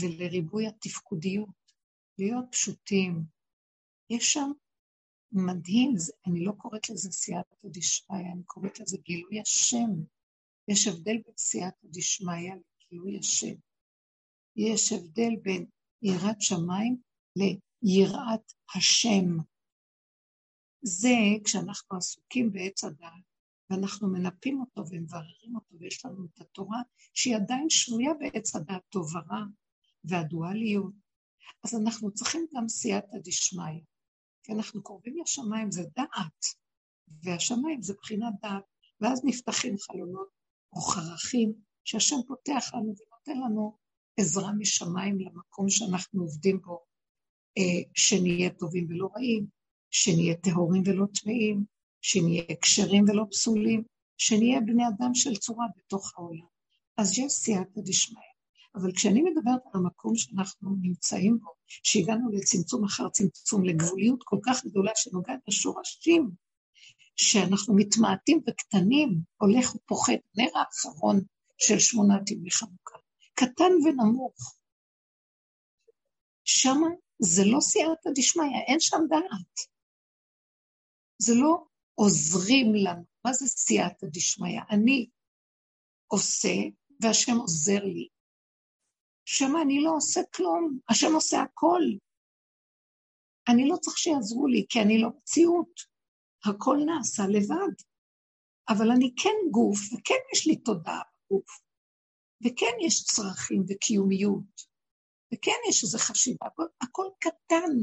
ולריבוי 0.02 0.68
התפקודיות, 0.68 1.74
להיות 2.20 2.46
פשוטים. 2.52 3.24
יש 4.10 4.34
שם 4.34 4.52
מדהים, 5.32 5.94
אני 6.28 6.46
לא 6.46 6.52
קוראת 6.52 6.90
לזה 6.90 7.12
סייעתא 7.12 7.56
דשמיא, 7.66 8.32
אני 8.34 8.44
קוראת 8.44 8.80
לזה 8.80 8.98
גילוי 8.98 9.42
השם. 9.42 9.90
יש 10.68 10.88
הבדל 10.88 11.18
בין 11.26 11.34
סייעתא 11.38 11.88
דשמיא 11.88 12.52
לגילוי 12.82 13.20
השם. 13.20 13.56
יש 14.56 14.92
הבדל 14.92 15.36
בין 15.42 15.66
יראת 16.02 16.42
שמיים 16.42 16.98
ליראת 17.84 18.54
השם. 18.76 19.38
זה 20.82 21.16
כשאנחנו 21.44 21.98
עסוקים 21.98 22.52
בעץ 22.52 22.84
הדעת, 22.84 23.24
ואנחנו 23.70 24.08
מנפים 24.08 24.60
אותו 24.62 24.82
ומבררים 24.90 25.56
אותו, 25.56 25.76
ויש 25.80 26.06
לנו 26.06 26.26
את 26.26 26.42
התורה 26.42 26.82
שהיא 27.14 27.36
עדיין 27.36 27.70
שנויה 27.70 28.14
בעץ 28.14 28.56
הדעת 28.56 28.82
טוב 28.90 29.16
ורע, 29.16 29.44
והדואליות. 30.04 30.94
אז 31.64 31.76
אנחנו 31.76 32.14
צריכים 32.14 32.46
גם 32.56 32.70
סייעתא 32.70 33.18
דשמיא, 33.24 33.82
כי 34.48 34.54
אנחנו 34.54 34.84
קרובים 34.84 35.18
לשמיים, 35.22 35.72
זה 35.72 35.84
דעת, 35.96 36.46
והשמיים 37.24 37.82
זה 37.82 37.94
בחינת 37.94 38.34
דעת, 38.42 38.64
ואז 39.02 39.22
נפתחים 39.26 39.78
חלונות 39.78 40.28
או 40.74 40.82
חרכים 40.82 41.54
שהשם 41.84 42.16
פותח 42.28 42.72
לנו 42.74 42.84
ונותן 42.86 43.42
לנו 43.46 43.78
עזרה 44.20 44.52
משמיים 44.54 45.20
למקום 45.20 45.70
שאנחנו 45.70 46.22
עובדים 46.22 46.62
בו, 46.62 46.80
אה, 47.58 47.82
שנהיה 47.94 48.50
טובים 48.50 48.88
ולא 48.90 49.10
רעים, 49.16 49.46
שנהיה 49.92 50.36
טהורים 50.36 50.84
ולא 50.86 51.06
טמאים, 51.22 51.66
שנהיה 52.02 52.44
כשרים 52.62 53.06
ולא 53.08 53.24
פסולים, 53.32 53.84
שנהיה 54.18 54.62
בני 54.62 54.84
אדם 54.88 55.14
של 55.14 55.36
צורה 55.36 55.66
בתוך 55.78 56.14
העולם. 56.18 56.48
אז 56.98 57.20
יש 57.20 57.32
סייעתא 57.32 57.82
דשמיא. 57.82 58.27
אבל 58.82 58.92
כשאני 58.96 59.22
מדברת 59.22 59.62
על 59.66 59.72
המקום 59.74 60.16
שאנחנו 60.16 60.76
נמצאים 60.82 61.40
בו, 61.40 61.50
שהגענו 61.68 62.32
לצמצום 62.32 62.86
אחר 62.86 63.10
צמצום, 63.10 63.66
לגבוליות 63.66 64.24
כל 64.24 64.38
כך 64.46 64.66
גדולה 64.66 64.92
שנוגעת 64.96 65.40
לשורשים, 65.48 66.32
שאנחנו 67.16 67.76
מתמעטים 67.76 68.42
וקטנים, 68.48 69.22
הולך 69.38 69.76
ופוחת, 69.76 70.14
נר 70.38 70.50
האחרון 70.56 71.22
של 71.58 71.80
שמונת 71.80 72.32
ימי 72.32 72.52
חנוכה, 72.52 72.98
קטן 73.34 73.72
ונמוך. 73.86 74.56
שמה 76.44 76.88
זה 77.20 77.42
לא 77.46 77.60
סייעתא 77.60 78.10
דשמיא, 78.16 78.58
אין 78.68 78.80
שם 78.80 79.00
דעת. 79.10 79.68
זה 81.18 81.34
לא 81.36 81.66
עוזרים 81.96 82.76
לנו. 82.76 83.04
מה 83.26 83.34
זה 83.34 83.46
סייעתא 83.48 84.08
דשמיא? 84.14 84.60
אני 84.70 85.10
עושה 86.08 86.54
והשם 87.02 87.38
עוזר 87.38 87.84
לי. 87.84 88.08
שמה 89.30 89.62
אני 89.62 89.82
לא 89.84 89.96
עושה 89.96 90.22
כלום, 90.36 90.80
השם 90.90 91.14
עושה 91.16 91.42
הכל. 91.42 91.82
אני 93.50 93.68
לא 93.70 93.76
צריך 93.78 93.98
שיעזרו 93.98 94.48
לי, 94.48 94.66
כי 94.70 94.82
אני 94.82 95.02
לא 95.02 95.10
מציאות. 95.18 95.80
הכל 96.46 96.78
נעשה 96.86 97.24
לבד. 97.28 97.74
אבל 98.70 98.92
אני 98.92 99.14
כן 99.16 99.52
גוף, 99.52 99.80
וכן 99.94 100.22
יש 100.34 100.48
לי 100.48 100.56
תודעה 100.56 101.02
בגוף, 101.02 101.60
וכן 102.46 102.76
יש 102.86 103.04
צרכים 103.04 103.64
וקיומיות, 103.70 104.62
וכן 105.34 105.60
יש 105.70 105.84
איזו 105.84 105.98
חשיבה, 105.98 106.48
הכל 106.82 107.08
קטן. 107.20 107.74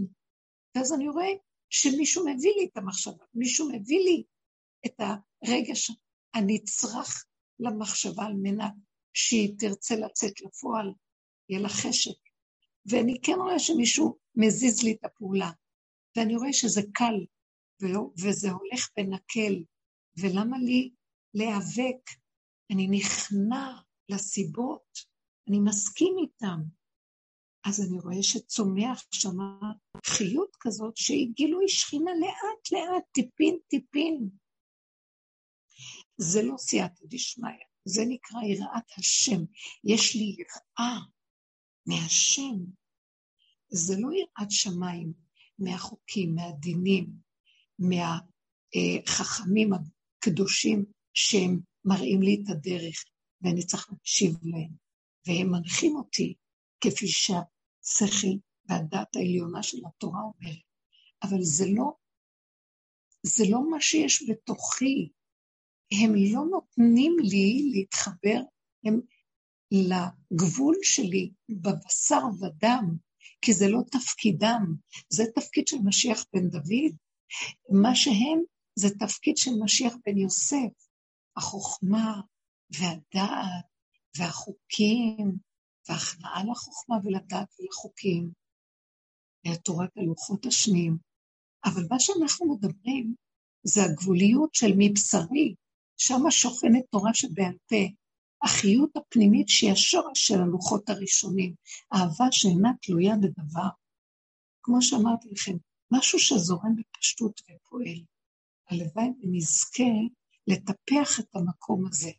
ואז 0.74 0.92
אני 0.92 1.08
רואה 1.08 1.32
שמישהו 1.70 2.24
מביא 2.26 2.52
לי 2.56 2.68
את 2.72 2.76
המחשבה, 2.76 3.24
מישהו 3.34 3.68
מביא 3.68 3.98
לי 3.98 4.24
את 4.86 5.00
הרגש 5.00 5.90
הנצרך 6.34 7.24
למחשבה 7.60 8.24
על 8.24 8.34
מנת 8.42 8.74
שהיא 9.14 9.54
תרצה 9.58 9.96
לצאת 9.96 10.40
לפועל, 10.40 10.92
יהיה 11.48 11.62
לה 11.62 11.68
חשק. 11.68 12.18
ואני 12.86 13.20
כן 13.22 13.32
רואה 13.36 13.58
שמישהו 13.58 14.18
מזיז 14.34 14.82
לי 14.82 14.92
את 14.92 15.04
הפעולה, 15.04 15.50
ואני 16.16 16.36
רואה 16.36 16.52
שזה 16.52 16.82
קל, 16.94 17.26
וזה 18.18 18.50
הולך 18.50 18.88
ונקל, 18.98 19.64
ולמה 20.18 20.58
לי 20.58 20.90
להיאבק? 21.34 22.10
אני 22.72 22.88
נכנע 22.88 23.80
לסיבות, 24.08 24.98
אני 25.48 25.58
מסכים 25.60 26.14
איתם. 26.22 26.60
אז 27.66 27.80
אני 27.80 28.00
רואה 28.00 28.22
שצומח 28.22 29.04
שם 29.10 29.36
חיות 30.06 30.56
כזאת 30.60 30.96
שהיא 30.96 31.32
גילוי 31.34 31.68
שכינה 31.68 32.10
לאט 32.20 32.72
לאט, 32.72 33.04
טיפין 33.12 33.58
טיפין. 33.68 34.28
זה 36.16 36.42
לא 36.42 36.56
סייעתא 36.56 37.04
דשמיא, 37.04 37.64
זה 37.84 38.02
נקרא 38.08 38.42
יראת 38.42 38.98
השם. 38.98 39.44
יש 39.84 40.14
לי 40.14 40.36
יראה 40.38 41.00
מהשם. 41.86 42.64
זה 43.68 43.94
לא 43.98 44.08
יראת 44.12 44.50
שמיים, 44.50 45.12
מהחוקים, 45.58 46.34
מהדינים, 46.34 47.10
מהחכמים 47.78 49.70
הקדושים 49.72 50.84
שהם 51.14 51.60
מראים 51.84 52.22
לי 52.22 52.42
את 52.42 52.48
הדרך, 52.50 53.04
ואני 53.42 53.66
צריך 53.66 53.88
להקשיב 53.92 54.36
להם, 54.42 54.70
והם 55.26 55.52
מנחים 55.52 55.96
אותי 55.96 56.34
כפי 56.80 57.06
שהשכל 57.08 58.36
והדת 58.68 59.16
העליונה 59.16 59.62
של 59.62 59.78
התורה 59.86 60.20
אומרת. 60.20 60.62
אבל 61.22 61.42
זה 61.42 61.64
לא, 61.76 61.92
זה 63.22 63.44
לא 63.50 63.70
מה 63.70 63.80
שיש 63.80 64.30
בתוכי. 64.30 65.08
הם 66.02 66.14
לא 66.14 66.44
נותנים 66.50 67.16
לי 67.22 67.70
להתחבר 67.72 68.40
הם 68.84 69.00
לגבול 69.82 70.74
שלי 70.82 71.30
בבשר 71.48 72.22
ודם, 72.40 72.96
כי 73.40 73.52
זה 73.52 73.68
לא 73.68 73.80
תפקידם, 73.90 74.74
זה 75.08 75.24
תפקיד 75.34 75.68
של 75.68 75.76
משיח 75.84 76.24
בן 76.32 76.48
דוד. 76.48 76.96
מה 77.70 77.94
שהם 77.94 78.42
זה 78.78 78.88
תפקיד 78.98 79.36
של 79.36 79.50
משיח 79.64 79.94
בן 80.06 80.18
יוסף, 80.18 80.72
החוכמה 81.36 82.20
והדעת 82.70 83.64
והחוקים 84.18 85.38
והכנעה 85.88 86.44
לחוכמה 86.50 86.96
ולדעת 87.04 87.48
ולחוקים, 87.60 88.30
לתורת 89.46 89.90
הלוחות 89.96 90.46
השניים. 90.46 90.98
אבל 91.64 91.82
מה 91.90 92.00
שאנחנו 92.00 92.54
מדברים 92.54 93.14
זה 93.62 93.80
הגבוליות 93.84 94.54
של 94.54 94.72
מבשרי, 94.78 95.54
שמה 95.96 96.30
שוכנת 96.30 96.84
תורה 96.90 97.14
שבעל 97.14 97.56
פה, 97.68 97.84
החיות 98.44 98.96
הפנימית 98.96 99.48
שהיא 99.48 99.72
השורש 99.72 100.26
של 100.26 100.40
הלוחות 100.40 100.88
הראשונים, 100.88 101.54
אהבה 101.92 102.24
שאינה 102.30 102.70
תלויה 102.82 103.16
בדבר. 103.16 103.68
כמו 104.62 104.82
שאמרתי 104.82 105.28
לכם, 105.32 105.56
משהו 105.90 106.18
שזורם 106.18 106.76
בפשטות 106.76 107.40
ופועל. 107.40 108.04
הלוואי 108.70 109.08
ונזכה 109.22 109.92
לטפח 110.46 111.20
את 111.20 111.36
המקום 111.36 111.86
הזה. 111.86 112.10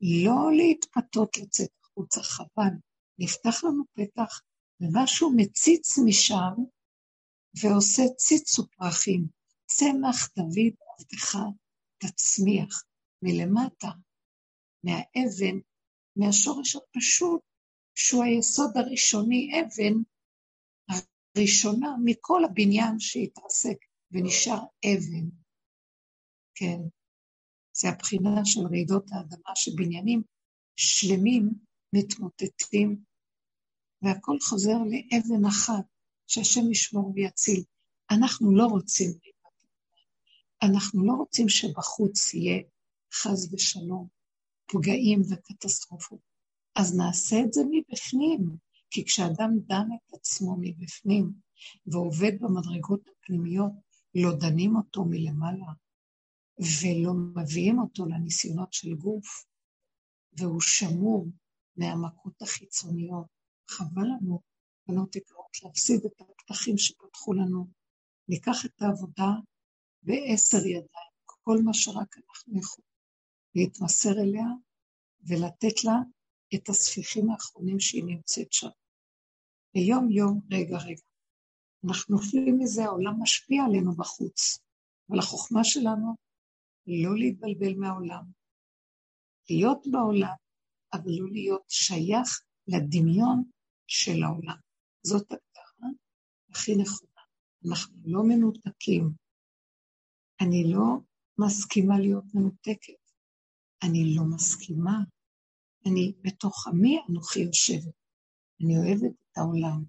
לא 0.00 0.52
להתפתות 0.56 1.36
לצאת 1.36 1.70
החוצה, 1.84 2.22
חבל. 2.22 2.74
נפתח 3.18 3.64
לנו 3.64 3.84
פתח, 3.94 4.40
ומשהו 4.80 5.32
מציץ 5.36 5.98
משם 5.98 6.54
ועושה 7.62 8.02
ציץ 8.16 8.58
ופרחים. 8.58 9.26
צמח 9.66 10.28
דוד 10.36 10.72
עבדך 10.98 11.38
תצמיח 11.98 12.84
מלמטה, 13.22 13.88
מהאבן, 14.84 15.58
מהשורש 16.16 16.76
הפשוט, 16.76 17.40
שהוא 17.94 18.24
היסוד 18.24 18.76
הראשוני, 18.76 19.50
אבן 19.60 19.94
הראשונה 21.36 21.88
מכל 22.04 22.44
הבניין 22.44 22.98
שהתרסק 22.98 23.76
ונשאר 24.10 24.60
אבן. 24.84 25.28
כן, 26.54 26.80
זה 27.72 27.88
הבחינה 27.88 28.44
של 28.44 28.60
רעידות 28.70 29.04
האדמה, 29.12 29.56
שבניינים 29.56 30.22
שלמים 30.76 31.50
מתמוטטים, 31.92 33.04
והכל 34.02 34.36
חוזר 34.40 34.76
לאבן 34.78 35.44
אחת, 35.48 35.84
שהשם 36.26 36.70
ישמור 36.70 37.12
ויציל. 37.14 37.64
אנחנו 38.10 38.56
לא 38.56 38.64
רוצים 38.64 39.10
אנחנו 40.62 41.06
לא 41.06 41.12
רוצים 41.12 41.48
שבחוץ 41.48 42.34
יהיה 42.34 42.62
חס 43.12 43.52
ושלום, 43.52 44.08
פגעים 44.72 45.22
וקטסטרופות. 45.30 46.20
אז 46.74 46.96
נעשה 46.96 47.40
את 47.40 47.52
זה 47.52 47.60
מבפנים, 47.70 48.56
כי 48.90 49.04
כשאדם 49.04 49.50
דן 49.66 49.88
את 49.94 50.14
עצמו 50.14 50.56
מבפנים 50.60 51.32
ועובד 51.86 52.32
במדרגות 52.40 53.00
הפנימיות, 53.08 53.72
לא 54.14 54.30
דנים 54.40 54.76
אותו 54.76 55.04
מלמעלה 55.04 55.72
ולא 56.58 57.12
מביאים 57.36 57.78
אותו 57.78 58.06
לניסיונות 58.06 58.72
של 58.72 58.94
גוף, 58.94 59.44
והוא 60.38 60.60
שמור 60.60 61.26
מהמכות 61.76 62.42
החיצוניות. 62.42 63.26
חבל 63.68 64.02
לנו, 64.02 64.40
בנות 64.88 65.16
יקרות, 65.16 65.62
להפסיד 65.62 66.00
את 66.06 66.20
הפתחים 66.20 66.78
שפתחו 66.78 67.32
לנו. 67.32 67.66
ניקח 68.28 68.64
את 68.64 68.82
העבודה 68.82 69.30
בעשר 70.02 70.66
ידיים, 70.66 71.10
כל 71.24 71.58
מה 71.64 71.74
שרק 71.74 72.16
אנחנו 72.16 72.58
יכולים, 72.58 72.89
להתמסר 73.54 74.10
אליה 74.10 74.46
ולתת 75.28 75.84
לה 75.84 75.96
את 76.54 76.68
הספיחים 76.68 77.30
האחרונים 77.30 77.80
שהיא 77.80 78.04
נמצאת 78.04 78.52
שם. 78.52 78.68
ויום-יום, 79.74 80.40
רגע, 80.52 80.78
רגע. 80.78 81.02
אנחנו 81.88 82.16
נופלים 82.16 82.58
מזה, 82.58 82.84
העולם 82.84 83.22
משפיע 83.22 83.62
עלינו 83.64 83.96
בחוץ, 83.96 84.58
אבל 85.10 85.18
החוכמה 85.18 85.64
שלנו 85.64 86.14
לא 86.86 87.16
להתבלבל 87.16 87.74
מהעולם, 87.78 88.24
להיות 89.50 89.86
בעולם, 89.90 90.34
אבל 90.92 91.10
לא 91.18 91.30
להיות 91.32 91.64
שייך 91.68 92.42
לדמיון 92.66 93.42
של 93.86 94.22
העולם. 94.22 94.56
זאת 95.02 95.24
הגדרה 95.32 95.90
הכי 96.50 96.72
נכונה. 96.76 97.22
אנחנו 97.68 97.96
לא 98.04 98.22
מנותקים. 98.28 99.10
אני 100.40 100.72
לא 100.72 100.96
מסכימה 101.38 101.98
להיות 101.98 102.24
מנותקת. 102.34 102.99
אני 103.82 104.14
לא 104.16 104.22
מסכימה. 104.34 104.98
אני 105.86 106.12
בתוך 106.22 106.66
עמי 106.66 106.98
אנוכי 107.08 107.40
יושבת. 107.40 107.94
אני 108.64 108.76
אוהבת 108.78 109.16
את 109.22 109.38
העולם, 109.38 109.84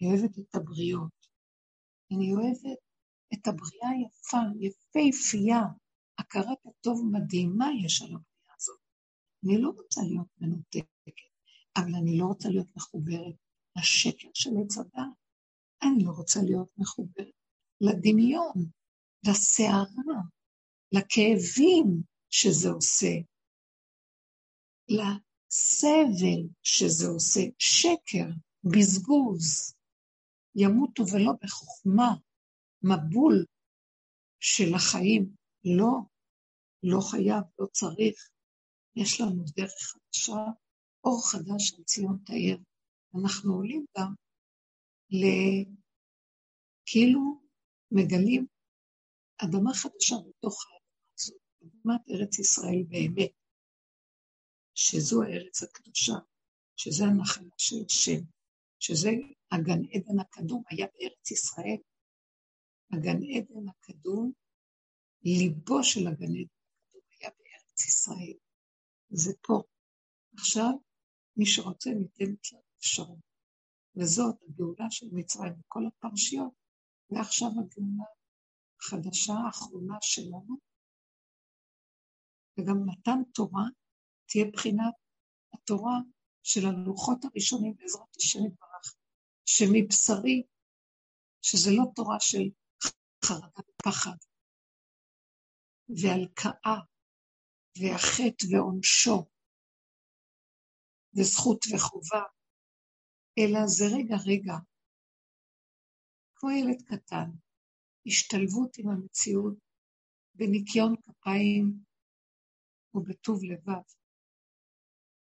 אני 0.00 0.10
אוהבת 0.10 0.38
את 0.38 0.54
הבריות, 0.54 1.26
אני 2.12 2.32
אוהבת 2.32 2.78
את 3.34 3.48
הבריאה 3.48 3.88
היפה, 3.88 4.38
יפהפייה, 4.60 5.62
הכרת 6.18 6.58
הטוב 6.66 7.10
מדהימה 7.12 7.66
יש 7.84 8.02
על 8.02 8.08
הבריאה 8.08 8.54
הזאת. 8.58 8.80
אני 9.44 9.62
לא 9.62 9.70
רוצה 9.70 10.00
להיות 10.02 10.28
מנותקת, 10.40 11.12
אבל 11.76 11.94
אני 11.94 12.18
לא 12.18 12.24
רוצה 12.24 12.48
להיות 12.48 12.76
מחוברת 12.76 13.34
לשקר 13.76 14.28
של 14.34 14.50
עץ 14.64 14.78
הדעת. 14.78 15.12
אני 15.82 16.04
לא 16.04 16.10
רוצה 16.10 16.40
להיות 16.42 16.68
מחוברת 16.78 17.34
לדמיון, 17.80 18.70
לסערה, 19.28 20.20
לכאבים 20.92 22.02
שזה 22.30 22.68
עושה, 22.68 23.12
לסבל 24.88 26.48
שזה 26.62 27.06
עושה, 27.06 27.40
שקר, 27.58 28.30
בזבוז, 28.64 29.74
ימותו 30.54 31.02
ולא 31.12 31.32
בחוכמה, 31.42 32.10
מבול 32.82 33.44
של 34.40 34.74
החיים. 34.74 35.34
לא, 35.64 35.92
לא 36.82 37.00
חייב, 37.10 37.44
לא 37.58 37.66
צריך. 37.66 38.30
יש 38.96 39.20
לנו 39.20 39.44
דרך 39.56 39.70
חדשה, 39.70 40.44
אור 41.04 41.30
חדש 41.30 41.74
על 41.74 41.84
ציון 41.84 42.18
תאיר. 42.26 42.58
אנחנו 43.20 43.54
עולים 43.54 43.86
גם 43.98 44.14
ל... 45.10 45.24
כאילו 46.86 47.20
מגלים 47.90 48.46
אדמה 49.44 49.74
חדשה 49.74 50.16
בתוך 50.28 50.64
אדמת 51.62 52.00
ארץ 52.10 52.38
ישראל 52.38 52.82
באמת, 52.88 53.32
שזו 54.74 55.22
הארץ 55.22 55.62
הקדושה, 55.62 56.14
שזה 56.76 57.04
הנחלה 57.04 57.54
של 57.58 57.76
השם, 57.86 58.20
שזה 58.78 59.10
הגן 59.52 59.80
עדן 59.92 60.18
הקדום 60.20 60.62
היה 60.70 60.86
בארץ 60.86 61.30
ישראל. 61.30 61.76
הגן 62.92 63.16
עדן 63.36 63.68
הקדום, 63.68 64.32
ליבו 65.22 65.84
של 65.84 66.06
הגן 66.06 66.32
עדן 66.40 66.60
הקדום 66.76 67.02
היה 67.20 67.30
בארץ 67.30 67.86
ישראל. 67.86 68.36
זה 69.10 69.32
פה. 69.42 69.62
עכשיו, 70.34 70.70
מי 71.36 71.46
שרוצה 71.46 71.90
ניתן 71.90 72.24
לו 72.52 72.60
אפשרות. 72.78 73.18
וזאת 73.96 74.34
הגאולה 74.42 74.90
של 74.90 75.06
מצרים 75.12 75.52
בכל 75.58 75.86
הפרשיות, 75.86 76.52
ועכשיו 77.10 77.48
הגאולה 77.48 78.04
החדשה 78.80 79.32
האחרונה 79.32 79.96
שלנו, 80.00 80.69
וגם 82.62 82.76
מתן 82.86 83.22
תורה 83.34 83.64
תהיה 84.28 84.44
בחינת 84.52 84.94
התורה 85.54 85.98
של 86.42 86.60
הלוחות 86.66 87.24
הראשונים 87.24 87.74
בעזרת 87.76 88.16
השם 88.16 88.38
יתברך, 88.46 88.94
שמבשרי, 89.46 90.42
שזה 91.42 91.70
לא 91.70 91.84
תורה 91.94 92.20
של 92.20 92.42
חרדה 93.24 93.60
ופחד, 93.68 94.16
והלקאה, 95.88 96.78
והחטא 97.80 98.46
ועונשו, 98.50 99.26
וזכות 101.16 101.64
וחובה, 101.74 102.22
אלא 103.38 103.66
זה 103.66 103.84
רגע 103.96 104.16
רגע, 104.26 104.54
כמו 106.34 106.50
ילד 106.50 106.82
קטן, 106.82 107.30
השתלבות 108.06 108.78
עם 108.78 108.88
המציאות 108.88 109.54
בניקיון 110.34 110.94
כפיים 111.02 111.89
ובטוב 112.94 113.44
לבב. 113.44 113.82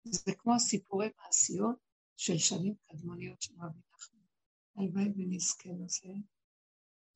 זה 0.05 0.35
כמו 0.39 0.55
הסיפורי 0.55 1.09
מעשיות 1.17 1.77
של 2.17 2.39
שנים 2.39 2.75
קדמוניות 2.89 3.43
של 3.43 3.55
רבי 3.61 3.79
נחמן. 3.95 4.19
הלוואי 4.77 5.05
ונזכה 5.17 5.69
לזה. 5.69 6.09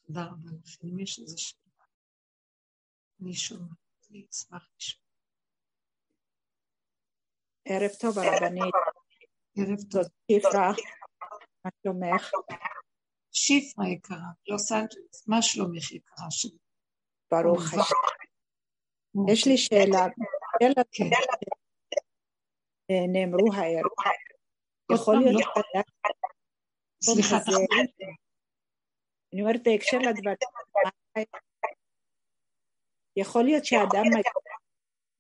תודה 0.07 0.25
רבה 0.25 0.51
לכם. 0.65 0.89
אם 0.89 0.99
יש 0.99 1.19
איזו 1.19 1.39
שאלה, 1.39 1.85
אני 3.23 3.35
שומעת, 3.35 3.77
אני 4.11 4.27
אשמח 4.31 4.69
לשמוע. 4.77 5.11
ערב 7.65 7.91
טוב, 8.01 8.19
הרבנית. 8.19 8.75
ערב 9.57 9.79
טוב. 9.91 10.03
שפרה, 10.33 10.73
מה 11.65 11.71
שלומך? 11.83 12.31
שפרה 13.33 13.89
יקרה, 13.89 14.19
לוס 14.49 14.73
אנג'לס, 14.73 15.29
מה 15.29 15.43
שלומך 15.43 15.93
יקרה 15.93 16.31
שלי? 16.31 16.59
ברוך 17.31 17.63
השם. 17.63 18.20
יש 19.29 19.47
לי 19.47 19.57
שאלה. 19.59 20.07
כן. 20.93 21.05
נאמרו 23.09 23.53
הערב. 23.55 23.91
יכול 24.93 25.17
להיות 25.17 25.43
לא. 25.75 25.83
סליחה, 27.03 27.37
אני 29.33 29.43
אומרת 29.43 29.61
בהקשר 29.65 29.99
לדברים, 29.99 30.37
יכול 33.17 33.45
להיות 33.45 33.65
שאדם 33.65 34.05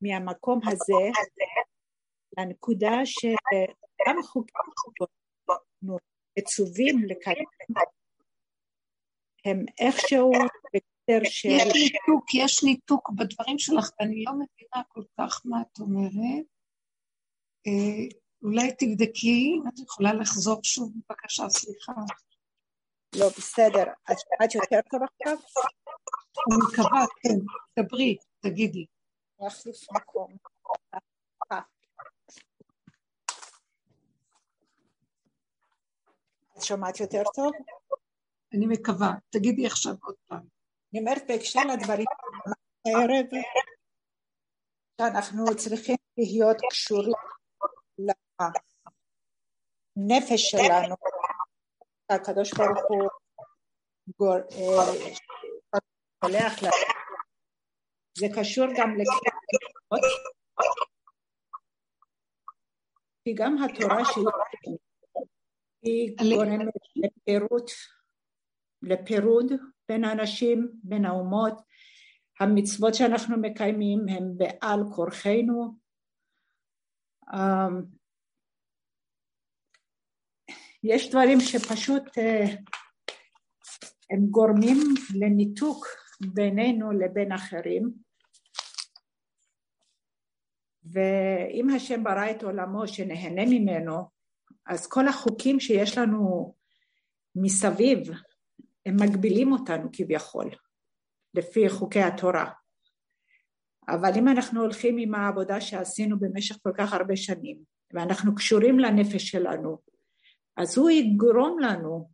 מהמקום 0.00 0.60
הזה 0.66 1.20
לנקודה 2.38 2.92
שגם 3.04 4.22
חוקים 4.22 4.54
מצווים 6.38 7.04
לקיים 7.04 7.44
הם 9.44 9.64
איכשהו 9.80 10.32
בקטר 11.16 11.30
של... 11.30 11.48
יש 11.48 11.74
ניתוק, 11.74 12.34
יש 12.34 12.64
ניתוק 12.64 13.10
בדברים 13.10 13.58
שלך, 13.58 13.90
ואני 14.00 14.24
לא 14.24 14.32
מבינה 14.32 14.84
כל 14.88 15.02
כך 15.18 15.42
מה 15.44 15.60
את 15.60 15.80
אומרת. 15.80 16.44
אה, 17.66 18.18
אולי 18.42 18.72
תבדקי, 18.78 19.60
את 19.68 19.78
יכולה 19.78 20.12
לחזור 20.12 20.60
שוב, 20.62 20.92
בבקשה, 20.94 21.48
סליחה. 21.48 21.92
לא, 23.16 23.28
בסדר. 23.28 23.84
את 24.12 24.16
שמעת 24.20 24.54
יותר 24.54 24.80
טוב 24.90 25.00
עכשיו? 25.02 25.36
אני 26.48 26.56
מקווה, 26.68 27.04
כן. 27.22 27.38
דברי, 27.78 28.16
תגידי. 28.40 28.86
להחליף 29.40 29.92
מקום. 29.92 30.36
את 36.56 36.62
שומעת 36.62 37.00
יותר 37.00 37.22
טוב? 37.34 37.52
אני 38.54 38.66
מקווה. 38.66 39.12
תגידי 39.30 39.66
עכשיו 39.66 39.94
עוד 40.02 40.14
פעם. 40.26 40.59
אני 40.92 41.00
אומרת 41.00 41.22
בהקשר 41.28 41.60
לדברים 41.60 42.06
הערב, 42.86 43.26
שאנחנו 45.00 45.56
צריכים 45.56 45.96
להיות 46.16 46.56
קשורים 46.70 47.12
לנפש 49.96 50.42
שלנו, 50.50 50.94
הקדוש 52.10 52.50
ברוך 52.54 52.78
הוא 52.88 53.08
שולח 56.24 56.62
לנו. 56.62 56.72
זה 58.18 58.26
קשור 58.40 58.66
גם 58.76 58.90
לקריאות, 58.90 60.04
כי 63.24 63.34
גם 63.34 63.56
התורה 63.62 64.04
שלי 64.04 64.24
היא 65.82 66.16
גורמת 66.16 66.74
לפירוט, 66.96 67.70
לפירוד 68.82 69.52
בין 69.88 70.04
האנשים, 70.04 70.72
בין 70.82 71.04
האומות. 71.04 71.60
המצוות 72.40 72.94
שאנחנו 72.94 73.36
מקיימים 73.40 73.98
הן 74.08 74.32
בעל 74.36 74.80
כורחנו, 74.94 75.74
אמ, 77.34 77.82
יש 80.82 81.10
דברים 81.10 81.40
שפשוט 81.40 82.18
אה, 82.18 82.44
הם 84.10 84.26
גורמים 84.30 84.76
לניתוק 85.14 85.86
בינינו 86.34 86.92
לבין 86.92 87.32
אחרים 87.32 87.92
ואם 90.84 91.70
השם 91.76 92.04
ברא 92.04 92.30
את 92.30 92.42
עולמו 92.42 92.88
שנהנה 92.88 93.42
ממנו 93.50 94.08
אז 94.66 94.86
כל 94.86 95.08
החוקים 95.08 95.60
שיש 95.60 95.98
לנו 95.98 96.54
מסביב 97.34 97.98
הם 98.90 98.96
מגבילים 99.00 99.52
אותנו 99.52 99.88
כביכול 99.92 100.50
לפי 101.34 101.68
חוקי 101.68 102.02
התורה 102.02 102.50
אבל 103.88 104.10
אם 104.18 104.28
אנחנו 104.28 104.60
הולכים 104.60 104.98
עם 104.98 105.14
העבודה 105.14 105.60
שעשינו 105.60 106.18
במשך 106.20 106.56
כל 106.62 106.72
כך 106.78 106.92
הרבה 106.92 107.16
שנים, 107.16 107.58
ואנחנו 107.92 108.34
קשורים 108.34 108.78
לנפש 108.78 109.30
שלנו, 109.30 109.78
אז 110.56 110.78
הוא 110.78 110.90
יגרום 110.90 111.58
לנו 111.60 112.10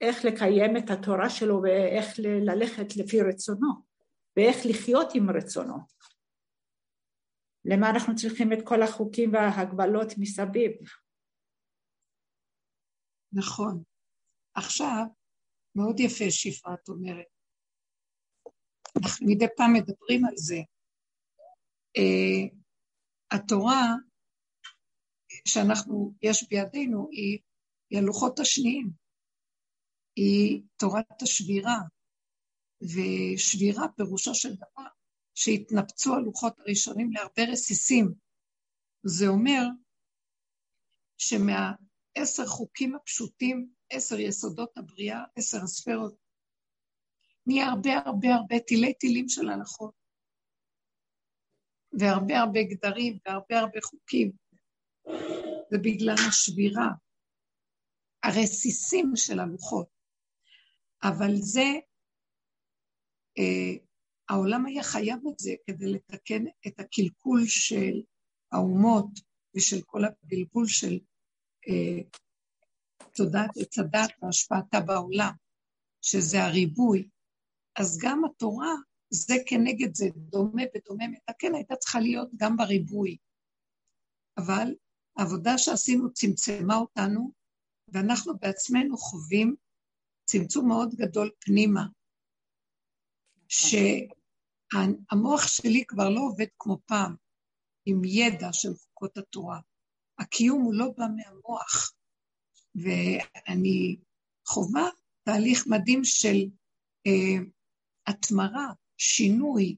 איך 0.00 0.24
לקיים 0.24 0.76
את 0.76 0.90
התורה 0.90 1.30
שלו 1.30 1.62
ואיך 1.62 2.06
ללכת 2.18 2.96
לפי 2.96 3.20
רצונו, 3.20 3.68
ואיך 4.36 4.56
לחיות 4.64 5.14
עם 5.14 5.30
רצונו. 5.30 5.76
למה 7.64 7.90
אנחנו 7.90 8.14
צריכים 8.14 8.52
את 8.52 8.58
כל 8.64 8.82
החוקים 8.82 9.32
וההגבלות 9.32 10.12
מסביב? 10.18 10.72
נכון. 13.32 13.82
עכשיו, 14.54 15.04
מאוד 15.76 16.00
יפה 16.00 16.30
שפרה, 16.30 16.74
את 16.74 16.88
אומרת. 16.88 17.26
אנחנו 19.02 19.26
מדי 19.26 19.46
פעם 19.56 19.72
מדברים 19.72 20.24
על 20.24 20.36
זה. 20.36 20.56
Uh, 21.98 22.56
התורה 23.30 23.94
שאנחנו, 25.48 26.14
יש 26.22 26.48
בידינו, 26.48 27.08
היא, 27.12 27.38
היא 27.90 27.98
הלוחות 27.98 28.38
השניים. 28.38 28.90
היא 30.16 30.62
תורת 30.76 31.22
השבירה, 31.22 31.78
ושבירה 32.82 33.88
פירושו 33.96 34.34
של 34.34 34.54
דבר 34.54 34.88
שהתנפצו 35.34 36.14
הלוחות 36.14 36.58
הראשונים 36.58 37.12
להרבה 37.12 37.52
רסיסים. 37.52 38.14
זה 39.02 39.26
אומר 39.26 39.62
שמהעשר 41.18 42.46
חוקים 42.46 42.94
הפשוטים, 42.94 43.70
עשר 43.90 44.20
יסודות 44.20 44.78
הבריאה, 44.78 45.24
עשר 45.36 45.58
הספרות, 45.62 46.16
נהיה 47.46 47.66
הרבה 47.66 47.90
הרבה 48.06 48.34
הרבה 48.34 48.60
תילי 48.60 48.94
תילים 48.94 49.28
של 49.28 49.48
הלכות, 49.48 49.94
והרבה 52.00 52.38
הרבה 52.38 52.60
גדרים 52.62 53.18
והרבה 53.26 53.58
הרבה 53.60 53.78
חוקים. 53.84 54.32
זה 55.70 55.78
בגלל 55.84 56.16
השבירה, 56.28 56.88
הרסיסים 58.22 59.12
של 59.16 59.40
הלוחות. 59.40 59.88
אבל 61.02 61.32
זה, 61.36 61.66
אה, 63.38 63.84
העולם 64.28 64.66
היה 64.66 64.82
חייב 64.82 65.18
את 65.32 65.38
זה 65.38 65.50
כדי 65.66 65.92
לתקן 65.92 66.44
את 66.66 66.80
הקלקול 66.80 67.40
של 67.46 68.02
האומות 68.52 69.06
ושל 69.56 69.82
כל 69.86 70.00
הבלבול 70.04 70.66
של 70.66 70.98
אה, 71.68 72.02
תודעת 73.14 73.50
עץ 73.56 73.78
הדת 73.78 74.10
והשפעתה 74.22 74.80
בעולם, 74.80 75.32
שזה 76.02 76.44
הריבוי. 76.44 77.08
אז 77.78 77.98
גם 78.02 78.24
התורה, 78.24 78.72
זה 79.10 79.34
כנגד 79.46 79.94
זה, 79.94 80.06
דומה 80.16 80.62
ודומה 80.74 81.08
מתקן, 81.08 81.54
הייתה 81.54 81.76
צריכה 81.76 82.00
להיות 82.00 82.30
גם 82.36 82.56
בריבוי. 82.56 83.16
אבל 84.38 84.74
העבודה 85.16 85.58
שעשינו 85.58 86.12
צמצמה 86.12 86.76
אותנו, 86.76 87.32
ואנחנו 87.88 88.38
בעצמנו 88.38 88.96
חווים 88.96 89.56
צמצום 90.24 90.68
מאוד 90.68 90.94
גדול 90.94 91.30
פנימה, 91.38 91.86
שהמוח 93.48 95.46
שלי 95.46 95.84
כבר 95.86 96.08
לא 96.08 96.20
עובד 96.20 96.46
כמו 96.58 96.78
פעם, 96.86 97.16
עם 97.86 98.02
ידע 98.04 98.52
של 98.52 98.74
חוקות 98.74 99.16
התורה. 99.16 99.60
הקיום 100.18 100.62
הוא 100.62 100.74
לא 100.74 100.86
בא 100.96 101.04
מהמוח, 101.16 101.92
ואני 102.82 103.96
חווה 104.46 104.88
תהליך 105.24 105.66
מדהים 105.66 106.04
של 106.04 106.36
אה, 107.06 107.44
התמרה, 108.06 108.72
שינוי, 108.96 109.76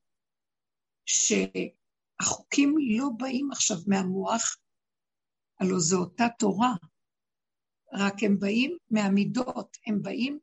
שהחוקים 1.07 2.74
לא 2.99 3.09
באים 3.18 3.51
עכשיו 3.53 3.76
מהמוח, 3.86 4.57
הלוא 5.61 5.80
זו 5.80 5.99
אותה 5.99 6.24
תורה, 6.38 6.74
רק 7.92 8.14
הם 8.22 8.38
באים 8.38 8.76
מהמידות, 8.90 9.76
הם 9.86 10.03
באים 10.03 10.38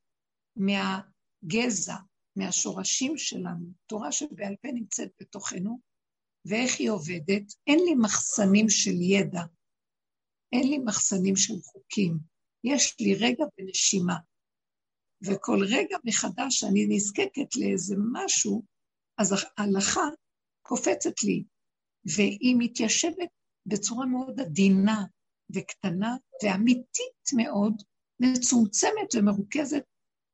מהגזע, 0.55 1.95
מהשורשים 2.35 3.17
שלנו. 3.17 3.73
תורה 3.85 4.11
שבעל 4.11 4.55
פה 4.61 4.67
נמצאת 4.73 5.09
בתוכנו, 5.21 5.79
ואיך 6.45 6.79
היא 6.79 6.89
עובדת? 6.89 7.53
אין 7.67 7.79
לי 7.79 7.95
מחסנים 7.95 8.69
של 8.69 9.01
ידע, 9.01 9.41
אין 10.51 10.69
לי 10.69 10.77
מחסנים 10.77 11.35
של 11.35 11.53
חוקים, 11.63 12.17
יש 12.65 12.95
לי 12.99 13.15
רגע 13.15 13.45
בנשימה. 13.57 14.15
וכל 15.25 15.59
רגע 15.69 15.97
מחדש 16.05 16.59
שאני 16.59 16.85
נזקקת 16.89 17.55
לאיזה 17.55 17.95
משהו, 18.13 18.63
אז 19.17 19.33
ההלכה 19.57 20.01
קופצת 20.61 21.23
לי, 21.23 21.43
והיא 22.15 22.55
מתיישבת 22.59 23.29
בצורה 23.65 24.05
מאוד 24.05 24.39
עדינה 24.39 25.03
וקטנה 25.55 26.15
ואמיתית 26.43 27.23
מאוד, 27.35 27.73
מצומצמת 28.19 29.15
ומרוכזת 29.15 29.83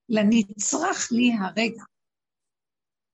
לנצרך 0.10 1.12
לי 1.12 1.32
הרגע. 1.42 1.84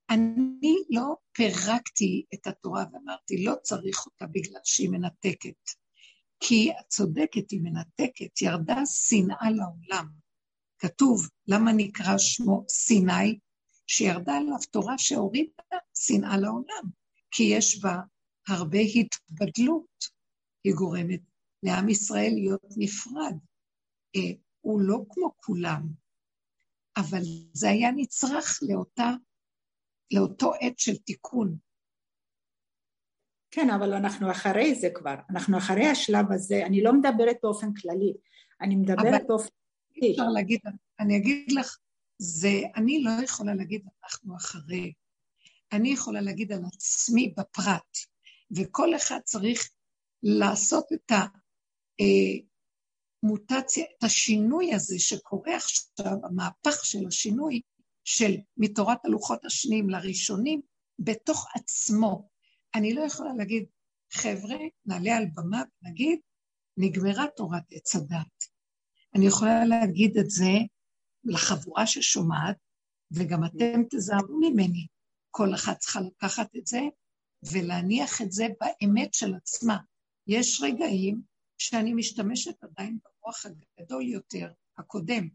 אני 0.09 0.76
לא 0.89 1.15
פירקתי 1.32 2.26
את 2.34 2.47
התורה 2.47 2.86
ואמרתי, 2.91 3.43
לא 3.43 3.53
צריך 3.61 4.05
אותה 4.05 4.26
בגלל 4.26 4.61
שהיא 4.63 4.89
מנתקת. 4.89 5.86
כי 6.39 6.71
את 6.71 6.88
צודקת, 6.88 7.51
היא 7.51 7.61
מנתקת, 7.63 8.41
ירדה 8.41 8.85
שנאה 8.85 9.51
לעולם. 9.51 10.07
כתוב, 10.79 11.27
למה 11.47 11.71
נקרא 11.73 12.17
שמו 12.17 12.65
סיני? 12.69 13.39
שירדה 13.88 14.38
עליו 14.38 14.57
תורה 14.71 14.97
שהורידה 14.97 15.77
שנאה 15.97 16.38
לעולם, 16.38 16.89
כי 17.31 17.43
יש 17.43 17.81
בה 17.81 17.99
הרבה 18.47 18.77
התבדלות. 18.79 20.17
היא 20.63 20.73
גורמת 20.73 21.21
לעם 21.63 21.89
ישראל 21.89 22.31
להיות 22.33 22.65
נפרד. 22.77 23.38
אה, 24.15 24.31
הוא 24.61 24.81
לא 24.81 24.97
כמו 25.09 25.31
כולם, 25.38 25.88
אבל 26.97 27.21
זה 27.53 27.69
היה 27.69 27.91
נצרך 27.91 28.59
לאותה, 28.69 29.11
לאותו 30.13 30.53
עת 30.53 30.79
של 30.79 30.97
תיקון. 30.97 31.57
כן, 33.52 33.70
אבל 33.70 33.93
אנחנו 33.93 34.32
אחרי 34.32 34.76
זה 34.76 34.89
כבר, 34.93 35.16
אנחנו 35.30 35.58
אחרי 35.58 35.88
השלב 35.88 36.32
הזה, 36.32 36.66
אני 36.66 36.84
לא 36.84 36.93
מדברת 36.93 37.38
באופן 37.43 37.74
כללי, 37.74 38.14
אני 38.62 38.76
מדברת 38.76 39.00
אבל 39.00 39.18
באופן... 39.28 39.50
אי 40.02 40.12
אפשר 40.12 40.28
להגיד, 40.28 40.60
אני 41.00 41.18
אגיד 41.18 41.52
לך, 41.52 41.78
זה, 42.18 42.62
אני 42.76 43.04
לא 43.04 43.12
יכולה 43.24 43.56
להגיד 43.56 43.82
אנחנו 44.04 44.36
אחרי, 44.36 44.93
אני 45.72 45.89
יכולה 45.89 46.22
להגיד 46.22 46.52
על 46.52 46.62
עצמי 46.74 47.34
בפרט, 47.38 47.98
וכל 48.58 48.95
אחד 48.95 49.20
צריך 49.24 49.70
לעשות 50.24 50.86
את 50.93 51.12
המוטציה, 53.24 53.86
את 53.98 54.04
השינוי 54.04 54.74
הזה 54.74 55.00
שקורה 55.00 55.56
עכשיו, 55.56 56.18
המהפך 56.24 56.86
של 56.86 57.08
השינוי 57.08 57.62
של 58.04 58.32
מתורת 58.58 59.06
הלוחות 59.06 59.45
השניים 59.45 59.89
לראשונים, 59.89 60.62
בתוך 61.00 61.48
עצמו. 61.56 62.30
אני 62.76 62.93
לא 62.93 63.01
יכולה 63.01 63.34
להגיד, 63.34 63.65
חבר'ה, 64.11 64.57
נעלה 64.86 65.18
על 65.18 65.26
במה 65.36 65.63
ונגיד, 65.82 66.20
נגמרה 66.78 67.26
תורת 67.36 67.63
עץ 67.72 67.95
הדת. 67.95 68.43
אני 69.15 69.26
יכולה 69.28 69.65
להגיד 69.65 70.18
את 70.18 70.30
זה 70.30 70.51
לחבורה 71.24 71.88
ששומעת, 71.88 72.57
וגם 73.11 73.45
אתם 73.45 73.82
תזהרו 73.89 74.39
ממני. 74.39 74.88
כל 75.32 75.55
אחת 75.55 75.78
צריכה 75.78 75.99
לקחת 76.01 76.55
את 76.55 76.68
זה 76.68 76.80
ולהניח 77.53 78.22
את 78.22 78.32
זה 78.32 78.47
באמת 78.61 79.13
של 79.13 79.36
עצמה. 79.36 79.78
יש 80.28 80.61
רגעים 80.63 81.22
שאני 81.57 81.93
משתמשת 81.93 82.63
עדיין 82.63 82.97
במוח 83.03 83.45
הגדול 83.45 84.03
יותר, 84.03 84.51
הקודם, 84.78 85.30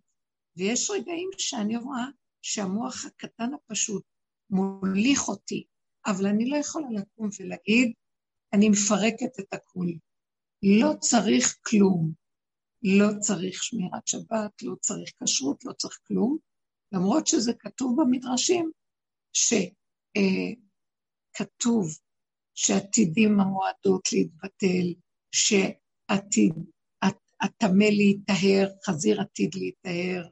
ויש 0.57 0.91
רגעים 0.91 1.31
שאני 1.39 1.77
רואה 1.77 2.07
שהמוח 2.43 3.05
הקטן 3.05 3.51
הפשוט 3.55 4.05
מוליך 4.51 5.29
אותי, 5.29 5.67
אבל 6.07 6.27
אני 6.27 6.51
לא 6.51 6.57
יכולה 6.57 6.87
לקום 6.91 7.29
ולהגיד, 7.41 7.93
אני 8.53 8.69
מפרקת 8.69 9.41
את 9.41 9.55
הכול. 9.55 9.93
לא 10.63 10.93
צריך 11.01 11.57
כלום. 11.63 12.23
לא 12.83 13.07
צריך 13.21 13.63
שמירת 13.63 14.07
שבת, 14.07 14.63
לא 14.63 14.75
צריך 14.81 15.13
כשרות, 15.25 15.65
לא 15.65 15.73
צריך 15.73 15.99
כלום, 16.07 16.39
למרות 16.93 17.27
שזה 17.27 17.53
כתוב 17.59 17.97
במדרשים, 18.01 18.71
שכתוב 19.33 20.17
אה, 21.87 21.93
שעתידים 22.55 23.41
המועדות 23.41 24.13
להתבטל, 24.13 24.95
שעתיד, 25.35 26.55
הטמא 27.41 27.85
להיטהר, 27.85 28.69
חזיר 28.87 29.21
עתיד 29.21 29.55
להיטהר, 29.55 30.29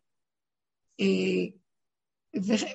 אה, 1.00 1.46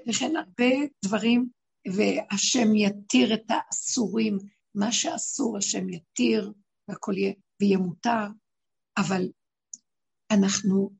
וכן 0.07 0.35
הרבה 0.35 0.71
דברים, 1.05 1.49
והשם 1.93 2.75
יתיר 2.75 3.33
את 3.33 3.45
האסורים, 3.49 4.38
מה 4.75 4.91
שאסור 4.91 5.57
השם 5.57 5.89
יתיר, 5.89 6.53
והכל 6.88 7.13
יהיה, 7.17 7.33
ויהיה 7.61 7.77
מותר, 7.77 8.27
אבל 8.97 9.21
אנחנו 10.31 10.91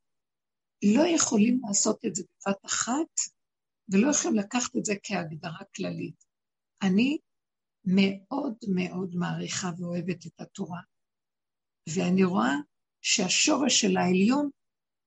לא 0.96 1.04
יכולים 1.16 1.62
לעשות 1.68 2.06
את 2.06 2.16
זה 2.16 2.24
בבת 2.24 2.66
אחת, 2.66 3.14
ולא 3.92 4.12
יכולים 4.12 4.38
לקחת 4.38 4.76
את 4.78 4.86
זה 4.86 4.94
כהגדרה 5.04 5.66
כללית. 5.76 6.24
אני 6.84 7.18
מאוד 7.86 8.56
מאוד 8.76 9.16
מעריכה 9.16 9.68
ואוהבת 9.78 10.26
את 10.26 10.42
התורה, 10.42 10.82
ואני 11.96 12.24
רואה 12.24 12.56
שהשורש 13.02 13.82
של 13.82 13.98
העליון 13.98 14.50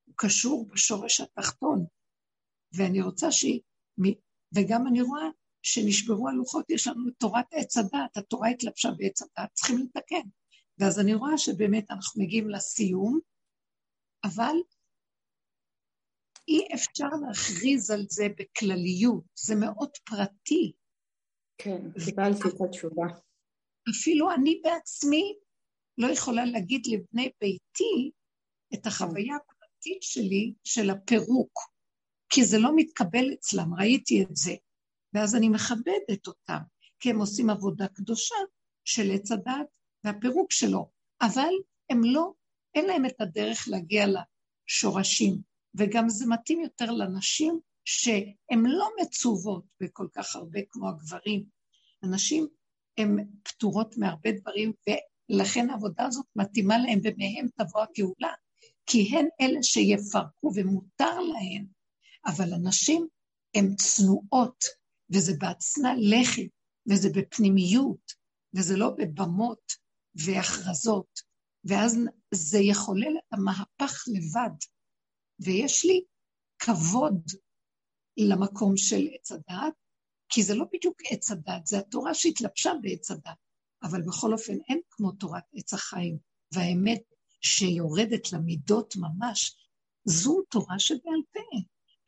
הוא 0.07 0.15
קשור 0.17 0.69
בשורש 0.73 1.21
התחתון, 1.21 1.87
ואני 2.77 3.03
רוצה 3.03 3.33
ש... 3.33 3.45
וגם 4.55 4.87
אני 4.87 5.03
רואה 5.03 5.29
שנשברו 5.63 6.29
הלוחות, 6.29 6.71
יש 6.71 6.87
לנו 6.87 7.09
את 7.09 7.15
תורת 7.19 7.47
עץ 7.53 7.77
הדת, 7.77 8.17
התורה 8.17 8.49
התלבשה 8.49 8.89
בעץ 8.97 9.23
הדת, 9.23 9.53
צריכים 9.53 9.79
לתקן. 9.79 10.29
ואז 10.79 11.01
אני 11.01 11.15
רואה 11.15 11.39
שבאמת 11.39 11.91
אנחנו 11.91 12.23
מגיעים 12.23 12.51
לסיום, 12.51 13.21
אבל 14.25 14.57
אי 16.49 16.75
אפשר 16.75 17.09
להכריז 17.27 17.91
על 17.91 18.07
זה 18.09 18.27
בכלליות, 18.39 19.25
זה 19.35 19.55
מאוד 19.55 19.91
פרטי. 20.05 20.73
כן, 21.59 21.83
קיבלתי 22.05 22.49
את 22.49 22.61
התשובה. 22.69 23.07
אפילו 23.91 24.35
אני 24.35 24.61
בעצמי 24.65 25.35
לא 25.99 26.07
יכולה 26.13 26.45
להגיד 26.45 26.87
לבני 26.87 27.31
ביתי 27.41 28.11
את 28.75 28.87
החוויה 28.87 29.37
הפרטית 29.37 30.03
שלי 30.03 30.53
של 30.65 30.91
הפירוק, 30.91 31.53
כי 32.29 32.45
זה 32.45 32.59
לא 32.59 32.71
מתקבל 32.77 33.33
אצלם, 33.35 33.75
ראיתי 33.75 34.23
את 34.23 34.37
זה. 34.37 34.53
ואז 35.15 35.37
אני 35.37 35.49
מכבדת 35.49 36.27
אותם, 36.27 36.59
כי 37.01 37.11
הם 37.11 37.19
עושים 37.19 37.51
עבודה 37.51 37.89
קדושה 37.89 38.35
של 38.85 39.11
עץ 39.15 39.33
הדת 39.33 39.67
והפירוק 40.05 40.53
שלו, 40.53 40.91
אבל 41.21 41.53
הם 41.91 42.01
לא, 42.05 42.33
אין 42.75 42.87
להם 42.87 43.07
את 43.07 43.21
הדרך 43.21 43.69
להגיע 43.69 44.07
לשורשים, 44.07 45.39
וגם 45.75 46.09
זה 46.09 46.27
מתאים 46.27 46.61
יותר 46.61 46.91
לנשים 46.91 47.61
שהן 47.85 48.67
לא 48.67 48.89
מצוות 49.01 49.65
בכל 49.81 50.07
כך 50.15 50.37
הרבה 50.37 50.61
כמו 50.71 50.89
הגברים. 50.89 51.45
הנשים 52.03 52.49
הן 52.99 53.25
פטורות 53.43 53.97
מהרבה 53.97 54.31
דברים, 54.33 54.73
ולכן 55.31 55.71
העבודה 55.71 56.07
הזאת 56.07 56.27
מתאימה 56.37 56.79
להן, 56.79 57.01
ומהן 57.05 57.49
תבוא 57.57 57.83
הגאולה, 57.83 58.33
כי 58.87 59.11
הן 59.17 59.27
אלה 59.41 59.63
שיפרקו 59.63 60.53
ומותר 60.55 61.21
להן, 61.21 61.67
אבל 62.27 62.53
הנשים 62.53 63.09
הן 63.55 63.75
צנועות, 63.75 64.65
וזה 65.15 65.33
בעצנה 65.39 65.95
לחי, 65.99 66.49
וזה 66.91 67.09
בפנימיות, 67.15 68.13
וזה 68.57 68.77
לא 68.77 68.91
בבמות 68.91 69.73
והכרזות, 70.15 71.21
ואז 71.65 71.99
זה 72.35 72.59
יחולל 72.59 73.17
את 73.19 73.33
המהפך 73.33 74.05
לבד. 74.09 74.57
ויש 75.41 75.85
לי 75.85 76.05
כבוד 76.59 77.23
למקום 78.17 78.77
של 78.77 79.09
עץ 79.15 79.33
הדעת, 79.33 79.75
כי 80.29 80.43
זה 80.43 80.55
לא 80.55 80.65
בדיוק 80.73 80.97
עץ 81.11 81.31
הדעת, 81.31 81.67
זה 81.67 81.79
התורה 81.79 82.15
שהתלבשה 82.15 82.73
בעץ 82.83 83.11
הדעת, 83.11 83.39
אבל 83.83 84.03
בכל 84.03 84.33
אופן 84.33 84.57
אין 84.69 84.81
כמו 84.91 85.13
תורת 85.13 85.43
עץ 85.55 85.75
החיים, 85.75 86.19
והאמת 86.55 87.03
שיורדת 87.41 88.33
למידות 88.33 88.95
ממש, 88.97 89.57
זו 90.05 90.43
תורה 90.51 90.79
שבעל 90.79 91.23
פה. 91.33 91.41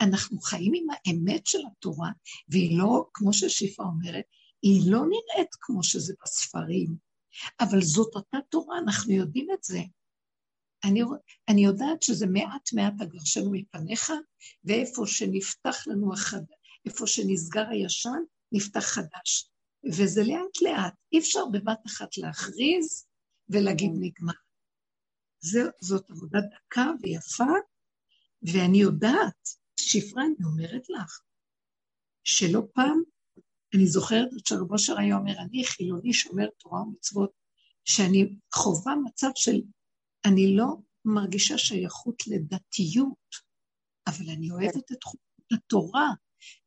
אנחנו 0.00 0.40
חיים 0.40 0.72
עם 0.74 0.86
האמת 0.90 1.46
של 1.46 1.58
התורה, 1.66 2.10
והיא 2.48 2.78
לא, 2.78 3.04
כמו 3.14 3.32
ששיפה 3.32 3.82
אומרת, 3.82 4.24
היא 4.62 4.92
לא 4.92 4.98
נראית 4.98 5.54
כמו 5.60 5.82
שזה 5.82 6.14
בספרים, 6.22 6.96
אבל 7.60 7.82
זאת 7.82 8.14
אותה 8.14 8.38
תורה, 8.48 8.78
אנחנו 8.78 9.12
יודעים 9.12 9.46
את 9.58 9.64
זה. 9.64 9.80
אני, 10.84 11.02
אני 11.48 11.64
יודעת 11.64 12.02
שזה 12.02 12.26
מעט 12.26 12.72
מעט 12.72 12.94
אגרשנו 13.02 13.52
מפניך, 13.52 14.12
ואיפה 14.64 15.06
שנפתח 15.06 15.86
לנו 15.86 16.12
החד... 16.12 16.42
איפה 16.86 17.06
שנסגר 17.06 17.68
הישן, 17.68 18.22
נפתח 18.52 18.80
חדש. 18.80 19.50
וזה 19.84 20.22
לאט 20.24 20.62
לאט, 20.62 20.94
אי 21.12 21.18
אפשר 21.18 21.40
בבת 21.52 21.78
אחת 21.86 22.18
להכריז 22.18 23.06
ולהגיד 23.48 23.90
נגמר. 23.94 24.32
זה, 25.40 25.60
זאת 25.80 26.10
עבודה 26.10 26.38
דקה 26.40 26.86
ויפה, 27.02 27.52
ואני 28.42 28.78
יודעת, 28.78 29.59
שפרה, 29.88 30.22
אני 30.24 30.44
אומרת 30.44 30.82
לך, 30.88 31.20
שלא 32.24 32.62
פעם, 32.74 33.02
אני 33.74 33.86
זוכרת 33.86 34.28
שרבו 34.48 34.72
אושר 34.72 34.98
היה 34.98 35.16
אומר, 35.16 35.38
אני 35.38 35.64
חילוני 35.64 36.12
שומר 36.12 36.46
תורה 36.58 36.82
ומצוות, 36.82 37.30
שאני 37.84 38.36
חווה 38.54 38.94
מצב 39.04 39.30
של 39.34 39.60
אני 40.24 40.56
לא 40.56 40.66
מרגישה 41.04 41.58
שייכות 41.58 42.22
לדתיות, 42.26 43.50
אבל 44.06 44.30
אני 44.30 44.50
אוהבת 44.50 44.92
את 44.92 45.04
חוקות 45.04 45.52
התורה, 45.52 46.08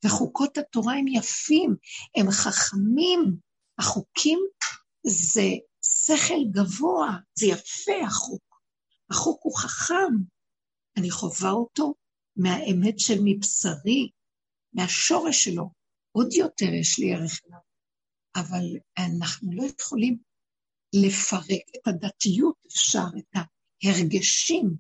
וחוקות 0.06 0.58
התורה 0.58 0.94
הם 0.94 1.08
יפים, 1.08 1.76
הם 2.18 2.32
חכמים. 2.32 3.38
החוקים 3.80 4.40
זה 5.08 5.50
שכל 5.86 6.44
גבוה, 6.52 7.18
זה 7.40 7.46
יפה 7.46 8.06
החוק. 8.08 8.62
החוק 9.12 9.40
הוא 9.44 9.58
חכם. 9.58 10.14
אני 10.98 11.12
חווה 11.12 11.52
אותו 11.52 11.94
מהאמת 12.36 13.00
של 13.00 13.20
מבשרי, 13.24 14.10
מהשורש 14.74 15.44
שלו. 15.44 15.70
עוד 16.12 16.34
יותר 16.34 16.74
יש 16.74 17.00
לי 17.00 17.14
ערך 17.14 17.40
אליו. 17.48 17.60
אבל 18.36 18.66
אנחנו 18.98 19.54
לא 19.54 19.64
יכולים 19.80 20.18
לפרק 20.94 21.62
את 21.76 21.88
הדתיות, 21.88 22.56
אפשר, 22.68 23.06
את 23.18 23.38
ההרגשים, 23.84 24.76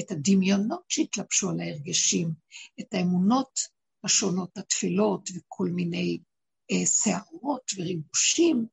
את 0.00 0.10
הדמיונות 0.10 0.82
שהתלבשו 0.88 1.50
על 1.50 1.60
ההרגשים, 1.60 2.30
את 2.80 2.94
האמונות 2.94 3.60
השונות, 4.04 4.58
התפילות 4.58 5.28
וכל 5.34 5.68
מיני 5.68 6.18
אה, 6.70 7.20
וריגושים, 7.76 8.66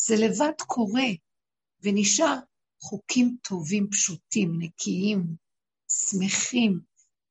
זה 0.00 0.14
לבד 0.16 0.52
קורה, 0.66 1.08
ונשאר 1.82 2.38
חוקים 2.82 3.36
טובים, 3.42 3.90
פשוטים, 3.90 4.58
נקיים, 4.58 5.36
שמחים, 5.88 6.80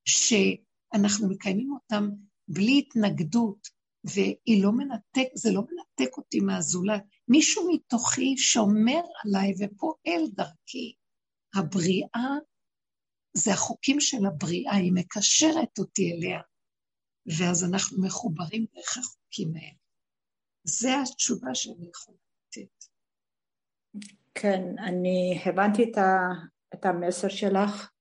שאנחנו 0.04 1.28
מקיימים 1.28 1.72
אותם 1.72 2.08
בלי 2.48 2.78
התנגדות, 2.78 3.68
והיא 4.04 4.62
לא 4.62 4.72
מנתק, 4.72 5.28
זה 5.34 5.50
לא 5.52 5.60
מנתק 5.60 6.16
אותי 6.16 6.40
מהזולת. 6.40 7.02
מישהו 7.28 7.68
מתוכי 7.74 8.36
שומר 8.36 9.00
עליי 9.24 9.52
ופועל 9.58 10.26
דרכי. 10.34 10.94
הבריאה, 11.56 12.28
זה 13.36 13.52
החוקים 13.52 14.00
של 14.00 14.26
הבריאה, 14.26 14.74
היא 14.74 14.92
מקשרת 14.94 15.78
אותי 15.78 16.12
אליה, 16.12 16.40
ואז 17.38 17.64
אנחנו 17.64 18.02
מחוברים 18.02 18.66
דרך 18.74 18.98
החוקים 18.98 19.56
האלה. 19.56 19.78
זה 20.64 20.88
התשובה 21.02 21.54
שאני 21.54 21.88
יכולה 21.88 22.16
לתת. 22.48 22.84
כן, 24.34 24.78
אני 24.78 25.42
הבנתי 25.44 25.82
את, 25.82 25.98
ה, 25.98 26.28
את 26.74 26.84
המסר 26.84 27.28
שלך. 27.28 27.91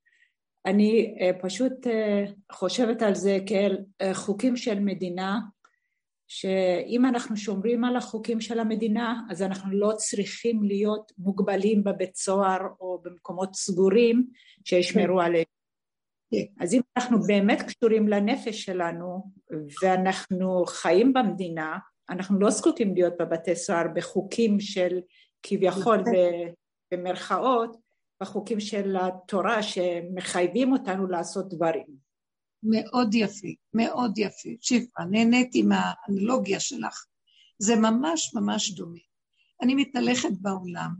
אני 0.66 1.16
uh, 1.18 1.43
פשוט 1.43 1.88
uh, 1.88 1.89
חושבת 2.51 3.01
על 3.01 3.16
זה 3.16 3.38
כאל 3.45 3.78
uh, 3.78 4.05
חוקים 4.14 4.57
של 4.57 4.80
מדינה 4.80 5.39
שאם 6.28 7.05
אנחנו 7.05 7.38
שומרים 7.38 7.84
על 7.84 7.95
החוקים 7.95 8.41
של 8.41 8.59
המדינה, 8.59 9.22
אז 9.30 9.41
אנחנו 9.41 9.72
לא 9.72 9.93
צריכים 9.97 10.64
להיות 10.64 11.12
מוגבלים 11.18 11.84
בבית 11.84 12.16
סוהר 12.16 12.59
או 12.80 13.01
במקומות 13.03 13.55
סגורים 13.55 14.28
שישמרו 14.66 15.18
כן. 15.18 15.26
עליהם. 15.26 15.45
כן. 16.32 16.64
אז 16.64 16.74
אם 16.74 16.82
אנחנו 16.97 17.22
באמת 17.28 17.62
קשורים 17.62 18.07
לנפש 18.07 18.64
שלנו 18.64 19.32
ואנחנו 19.84 20.66
חיים 20.66 21.14
במדינה, 21.14 21.78
אנחנו 22.09 22.39
לא 22.39 22.49
זקוקים 22.49 22.93
להיות 22.93 23.14
בבתי 23.20 23.55
סוהר 23.55 23.86
בחוקים 23.95 24.59
של 24.59 24.99
כביכול 25.43 25.97
נכון. 25.97 26.14
במרכאות, 26.93 27.78
בחוקים 28.22 28.60
של 28.60 28.96
התורה 28.96 29.64
שמחייבים 29.64 30.72
אותנו 30.72 31.08
לעשות 31.08 31.50
דברים. 31.50 31.86
מאוד 32.64 33.14
יפי, 33.14 33.56
מאוד 33.74 34.18
יפי. 34.18 34.58
שפרה, 34.62 35.06
נהניתי 35.06 35.64
מהאנלוגיה 35.64 36.60
שלך. 36.60 37.06
זה 37.60 37.76
ממש 37.76 38.36
ממש 38.36 38.72
דומה. 38.72 39.00
אני 39.62 39.76
מתהלכת 39.76 40.30
בעולם. 40.42 40.92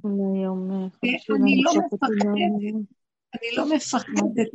אני 1.36 1.62
לא 1.64 1.76
מפחדת, 1.76 2.26
אני 3.34 3.56
לא 3.58 3.66
מפחדת. 3.76 4.48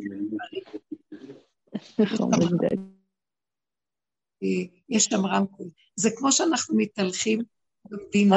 יש 4.88 5.04
שם 5.04 5.26
רמקול. 5.26 5.68
זה 5.96 6.10
כמו 6.16 6.32
שאנחנו 6.32 6.76
מתהלכים 6.76 7.42
במדינה. 7.90 8.36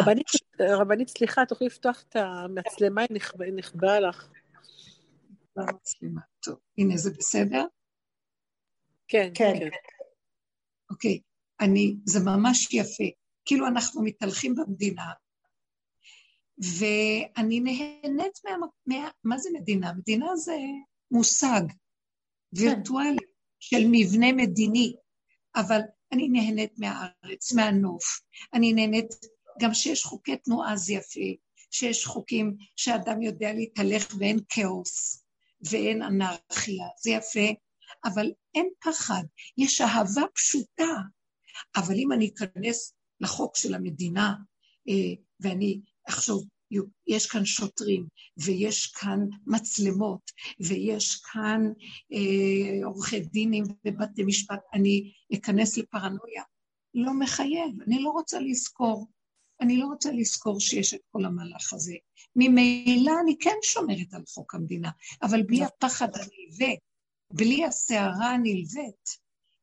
רבנית, 0.59 1.09
סליחה, 1.09 1.45
תוכלי 1.45 1.67
לפתוח 1.67 2.03
את 2.09 2.15
המצלמה, 2.15 3.01
היא 3.01 3.53
נכבה 3.55 3.99
לך. 3.99 4.29
טוב, 6.39 6.59
הנה 6.77 6.97
זה 6.97 7.09
בסדר? 7.17 7.65
כן, 9.07 9.31
כן. 9.33 9.53
כן. 9.59 9.69
אוקיי, 10.89 11.19
אני, 11.59 11.95
זה 12.05 12.19
ממש 12.25 12.73
יפה. 12.73 13.03
כאילו 13.45 13.67
אנחנו 13.67 14.03
מתהלכים 14.03 14.55
במדינה, 14.55 15.11
ואני 16.57 17.59
נהנית 17.59 18.39
מה... 18.45 18.67
מה... 18.85 19.09
מה 19.23 19.37
זה 19.37 19.49
מדינה? 19.53 19.93
מדינה 19.93 20.35
זה 20.35 20.57
מושג 21.11 21.61
וירטואלי 22.53 23.17
כן. 23.17 23.25
של 23.59 23.83
מבנה 23.91 24.31
מדיני, 24.31 24.93
אבל 25.55 25.79
אני 26.11 26.27
נהנית 26.29 26.79
מהארץ, 26.79 27.53
מהנוף, 27.53 28.03
אני 28.53 28.73
נהנית 28.73 29.09
גם 29.59 29.73
שיש 29.73 30.03
חוקי 30.03 30.37
תנועה 30.37 30.77
זה 30.77 30.93
יפה, 30.93 31.29
שיש 31.71 32.05
חוקים 32.05 32.57
שאדם 32.75 33.21
יודע 33.21 33.53
להתהלך 33.53 34.15
ואין 34.19 34.39
כאוס 34.49 35.23
ואין 35.61 36.01
אנרכיה, 36.01 36.85
זה 37.01 37.09
יפה, 37.09 37.53
אבל 38.05 38.31
אין 38.55 38.69
פחד, 38.83 39.23
יש 39.57 39.81
אהבה 39.81 40.21
פשוטה. 40.35 40.95
אבל 41.75 41.95
אם 41.95 42.11
אני 42.11 42.31
אכנס 42.33 42.93
לחוק 43.21 43.57
של 43.57 43.75
המדינה, 43.75 44.35
אה, 44.89 45.13
ואני 45.39 45.81
אחשוב, 46.09 46.47
יש 47.07 47.27
כאן 47.27 47.45
שוטרים, 47.45 48.07
ויש 48.37 48.87
כאן 48.87 49.19
מצלמות, 49.47 50.31
ויש 50.59 51.15
כאן 51.15 51.61
אה, 52.13 52.85
עורכי 52.85 53.19
דינים 53.19 53.63
ובתי 53.85 54.23
משפט, 54.23 54.59
אני 54.73 55.11
אכנס 55.35 55.77
לפרנויה. 55.77 56.43
לא 56.93 57.13
מחייב, 57.13 57.81
אני 57.87 58.01
לא 58.01 58.09
רוצה 58.09 58.39
לזכור. 58.39 59.07
אני 59.61 59.77
לא 59.77 59.85
רוצה 59.85 60.11
לזכור 60.11 60.59
שיש 60.59 60.93
את 60.93 61.01
כל 61.11 61.25
המהלך 61.25 61.73
הזה. 61.73 61.95
ממילא 62.35 63.11
אני 63.23 63.35
כן 63.39 63.55
שומרת 63.63 64.13
על 64.13 64.23
חוק 64.27 64.55
המדינה, 64.55 64.89
אבל 65.21 65.43
בלי 65.43 65.63
הפחד 65.63 66.07
הנלווה, 66.15 66.75
בלי 67.33 67.65
הסערה 67.65 68.29
הנלווית, 68.29 69.09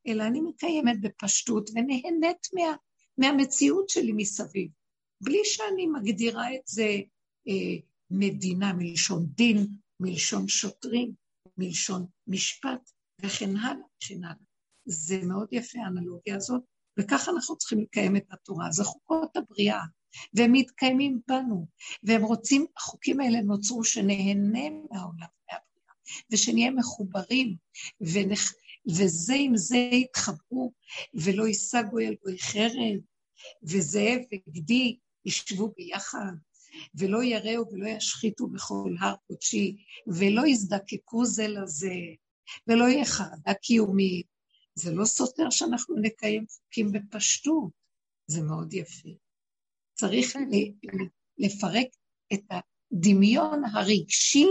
אלא 0.07 0.23
אני 0.23 0.41
מקיימת 0.41 1.01
בפשטות 1.01 1.69
ונהנית 1.69 2.47
מה, 2.53 2.75
מהמציאות 3.17 3.89
שלי 3.89 4.11
מסביב. 4.11 4.71
בלי 5.23 5.39
שאני 5.43 5.87
מגדירה 5.87 6.55
את 6.55 6.67
זה 6.67 6.99
אה, 7.47 7.75
מדינה 8.11 8.73
מלשון 8.73 9.25
דין, 9.25 9.67
מלשון 9.99 10.47
שוטרים, 10.47 11.11
מלשון 11.57 12.05
משפט, 12.27 12.91
וכן 13.21 13.57
הלאה 13.57 13.85
וכן 13.97 14.23
הלאה. 14.23 14.35
זה 14.85 15.19
מאוד 15.23 15.47
יפה 15.51 15.79
האנלוגיה 15.79 16.35
הזאת, 16.35 16.61
וככה 16.97 17.31
אנחנו 17.31 17.57
צריכים 17.57 17.81
לקיים 17.81 18.15
את 18.15 18.25
התורה. 18.31 18.71
זה 18.71 18.83
חוקות 18.83 19.37
הבריאה, 19.37 19.81
והם 20.33 20.51
מתקיימים 20.51 21.19
בנו, 21.27 21.67
והם 22.03 22.23
רוצים, 22.23 22.65
החוקים 22.77 23.19
האלה 23.19 23.41
נוצרו 23.41 23.83
שנהנה 23.83 24.69
מהעולם 24.69 25.27
מהבריאה, 25.49 25.93
ושנהיה 26.31 26.71
מחוברים, 26.71 27.55
ונח, 28.01 28.53
וזה 28.87 29.33
עם 29.37 29.57
זה 29.57 29.77
יתחברו, 29.77 30.73
ולא 31.13 31.47
יישגו 31.47 31.99
אל 31.99 32.15
גוי 32.23 32.39
חרב, 32.39 32.99
וזאב 33.63 34.19
וגדי 34.33 34.97
ישבו 35.25 35.73
ביחד, 35.77 36.33
ולא 36.95 37.23
יראו 37.23 37.71
ולא 37.71 37.87
ישחיתו 37.87 38.47
בכל 38.47 38.95
הר 38.99 39.15
קודשי, 39.27 39.75
ולא 40.07 40.47
יזדקקו 40.47 41.25
זה 41.25 41.47
לזה, 41.47 41.95
ולא 42.67 42.83
יהיה 42.83 43.05
חרדה 43.05 43.53
קיומית. 43.53 44.36
זה 44.77 44.91
לא 44.93 45.05
סותר 45.05 45.49
שאנחנו 45.49 45.95
נקיים 46.01 46.45
חוקים 46.47 46.91
בפשטות, 46.91 47.71
זה 48.27 48.41
מאוד 48.41 48.73
יפה. 48.73 49.09
צריך 49.93 50.33
כן. 50.33 50.49
לפרק 51.37 51.87
את 52.33 52.43
הדמיון 52.49 53.63
הרגשי 53.73 54.45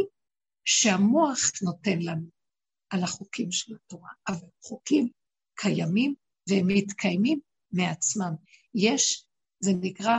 שהמוח 0.64 1.39
נותן 1.62 1.99
לנו 1.99 2.27
על 2.91 3.03
החוקים 3.03 3.53
של 3.53 3.74
התורה, 3.74 4.11
אבל 4.29 4.49
חוקים 4.62 5.09
קיימים 5.55 6.14
והם 6.49 6.66
מתקיימים 6.66 7.41
מעצמם. 7.72 8.35
יש, 8.74 9.27
זה 9.61 9.70
נקרא 9.81 10.16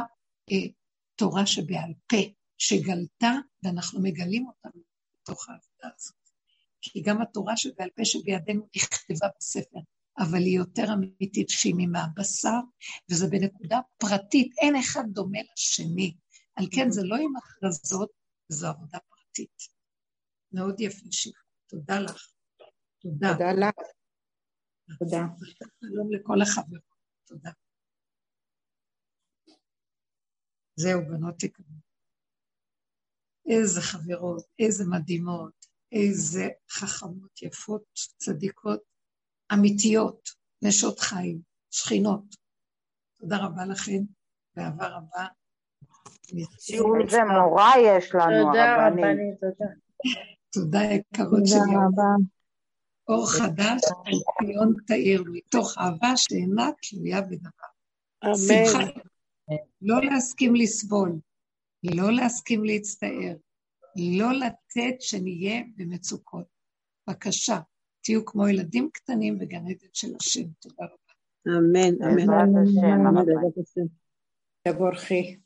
אה, 0.52 0.72
תורה 1.16 1.46
שבעל 1.46 1.94
פה, 2.08 2.18
שגלתה, 2.58 3.32
ואנחנו 3.64 4.02
מגלים 4.02 4.48
אותה 4.48 4.70
בתוך 5.22 5.50
העבודה 5.50 5.96
הזאת. 5.96 6.18
כי 6.82 7.02
גם 7.02 7.22
התורה 7.22 7.58
שבעל 7.58 7.90
פה 7.96 8.06
שבידינו 8.06 8.68
נכתבה 8.76 9.28
בספר, 9.38 9.80
אבל 10.20 10.38
היא 10.38 10.58
יותר 10.58 10.94
אמיתית 10.94 11.50
שהיא 11.50 11.88
מהבשר, 11.92 12.60
וזה 13.12 13.28
בנקודה 13.28 13.80
פרטית, 13.98 14.52
אין 14.62 14.76
אחד 14.76 15.04
דומה 15.08 15.40
לשני. 15.54 16.16
על 16.56 16.66
כן 16.76 16.90
זה 16.90 17.02
לא 17.04 17.16
עם 17.16 17.34
הכרזות, 17.36 18.12
זו 18.50 18.68
עבודה 18.68 18.98
פרטית. 19.10 19.58
מאוד 20.52 20.80
יפה, 20.80 21.12
שיחה. 21.12 21.42
תודה 21.68 22.00
לך. 22.00 22.32
תודה. 23.00 23.34
תודה 23.34 23.52
לך. 23.54 23.76
תודה. 25.00 25.22
שלום 25.82 26.14
לכל 26.14 26.42
החברים. 26.42 26.82
תודה. 27.28 27.52
זהו, 30.76 31.02
בנות 31.08 31.44
יקרות. 31.44 31.88
איזה 33.50 33.82
חברות, 33.82 34.44
איזה 34.60 34.84
מדהימות, 34.90 35.66
איזה 35.92 36.48
חכמות, 36.72 37.42
יפות, 37.42 37.84
צדיקות, 38.18 38.82
אמיתיות, 39.54 40.30
נשות 40.62 41.00
חיים, 41.00 41.40
שכינות. 41.72 42.36
תודה 43.20 43.38
רבה 43.38 43.66
לכם, 43.66 44.04
באהבה 44.56 44.88
רבה. 44.88 45.26
איזה 47.04 47.24
מורה 47.24 47.74
יש 47.86 48.16
לנו, 48.16 48.46
תודה 48.46 48.88
רבנית, 48.88 49.40
תודה. 49.40 49.72
תודה 50.54 50.80
יקרות 50.84 51.48
שלי. 51.48 51.60
תודה 51.60 51.86
רבה. 51.88 52.38
אור 53.08 53.32
חדש 53.32 53.82
ציון 54.40 54.74
תאיר, 54.88 55.24
מתוך 55.32 55.78
אהבה 55.78 56.18
שאינה 56.18 56.70
תלויה 56.82 57.22
בדבר. 57.22 57.68
אמן. 58.24 58.88
לא 59.82 60.02
להסכים 60.02 60.56
לסבול, 60.56 61.20
לא 61.84 62.12
להסכים 62.12 62.64
להצטער, 62.64 63.36
לא 64.18 64.34
לתת 64.34 65.02
שנהיה 65.02 65.64
במצוקות. 65.76 66.46
בבקשה, 67.08 67.60
תהיו 68.08 68.26
כמו 68.26 68.48
ילדים 68.48 68.90
קטנים 68.94 69.40
בגן 69.40 69.68
עדן 69.68 69.88
של 69.94 70.08
השם. 70.20 70.44
תודה 70.60 70.76
רבה. 70.80 71.58
אמן, 71.58 72.04
אמן. 72.04 73.26
בעזרת 73.26 73.58
השם. 73.58 73.86
תבורכי. 74.68 75.38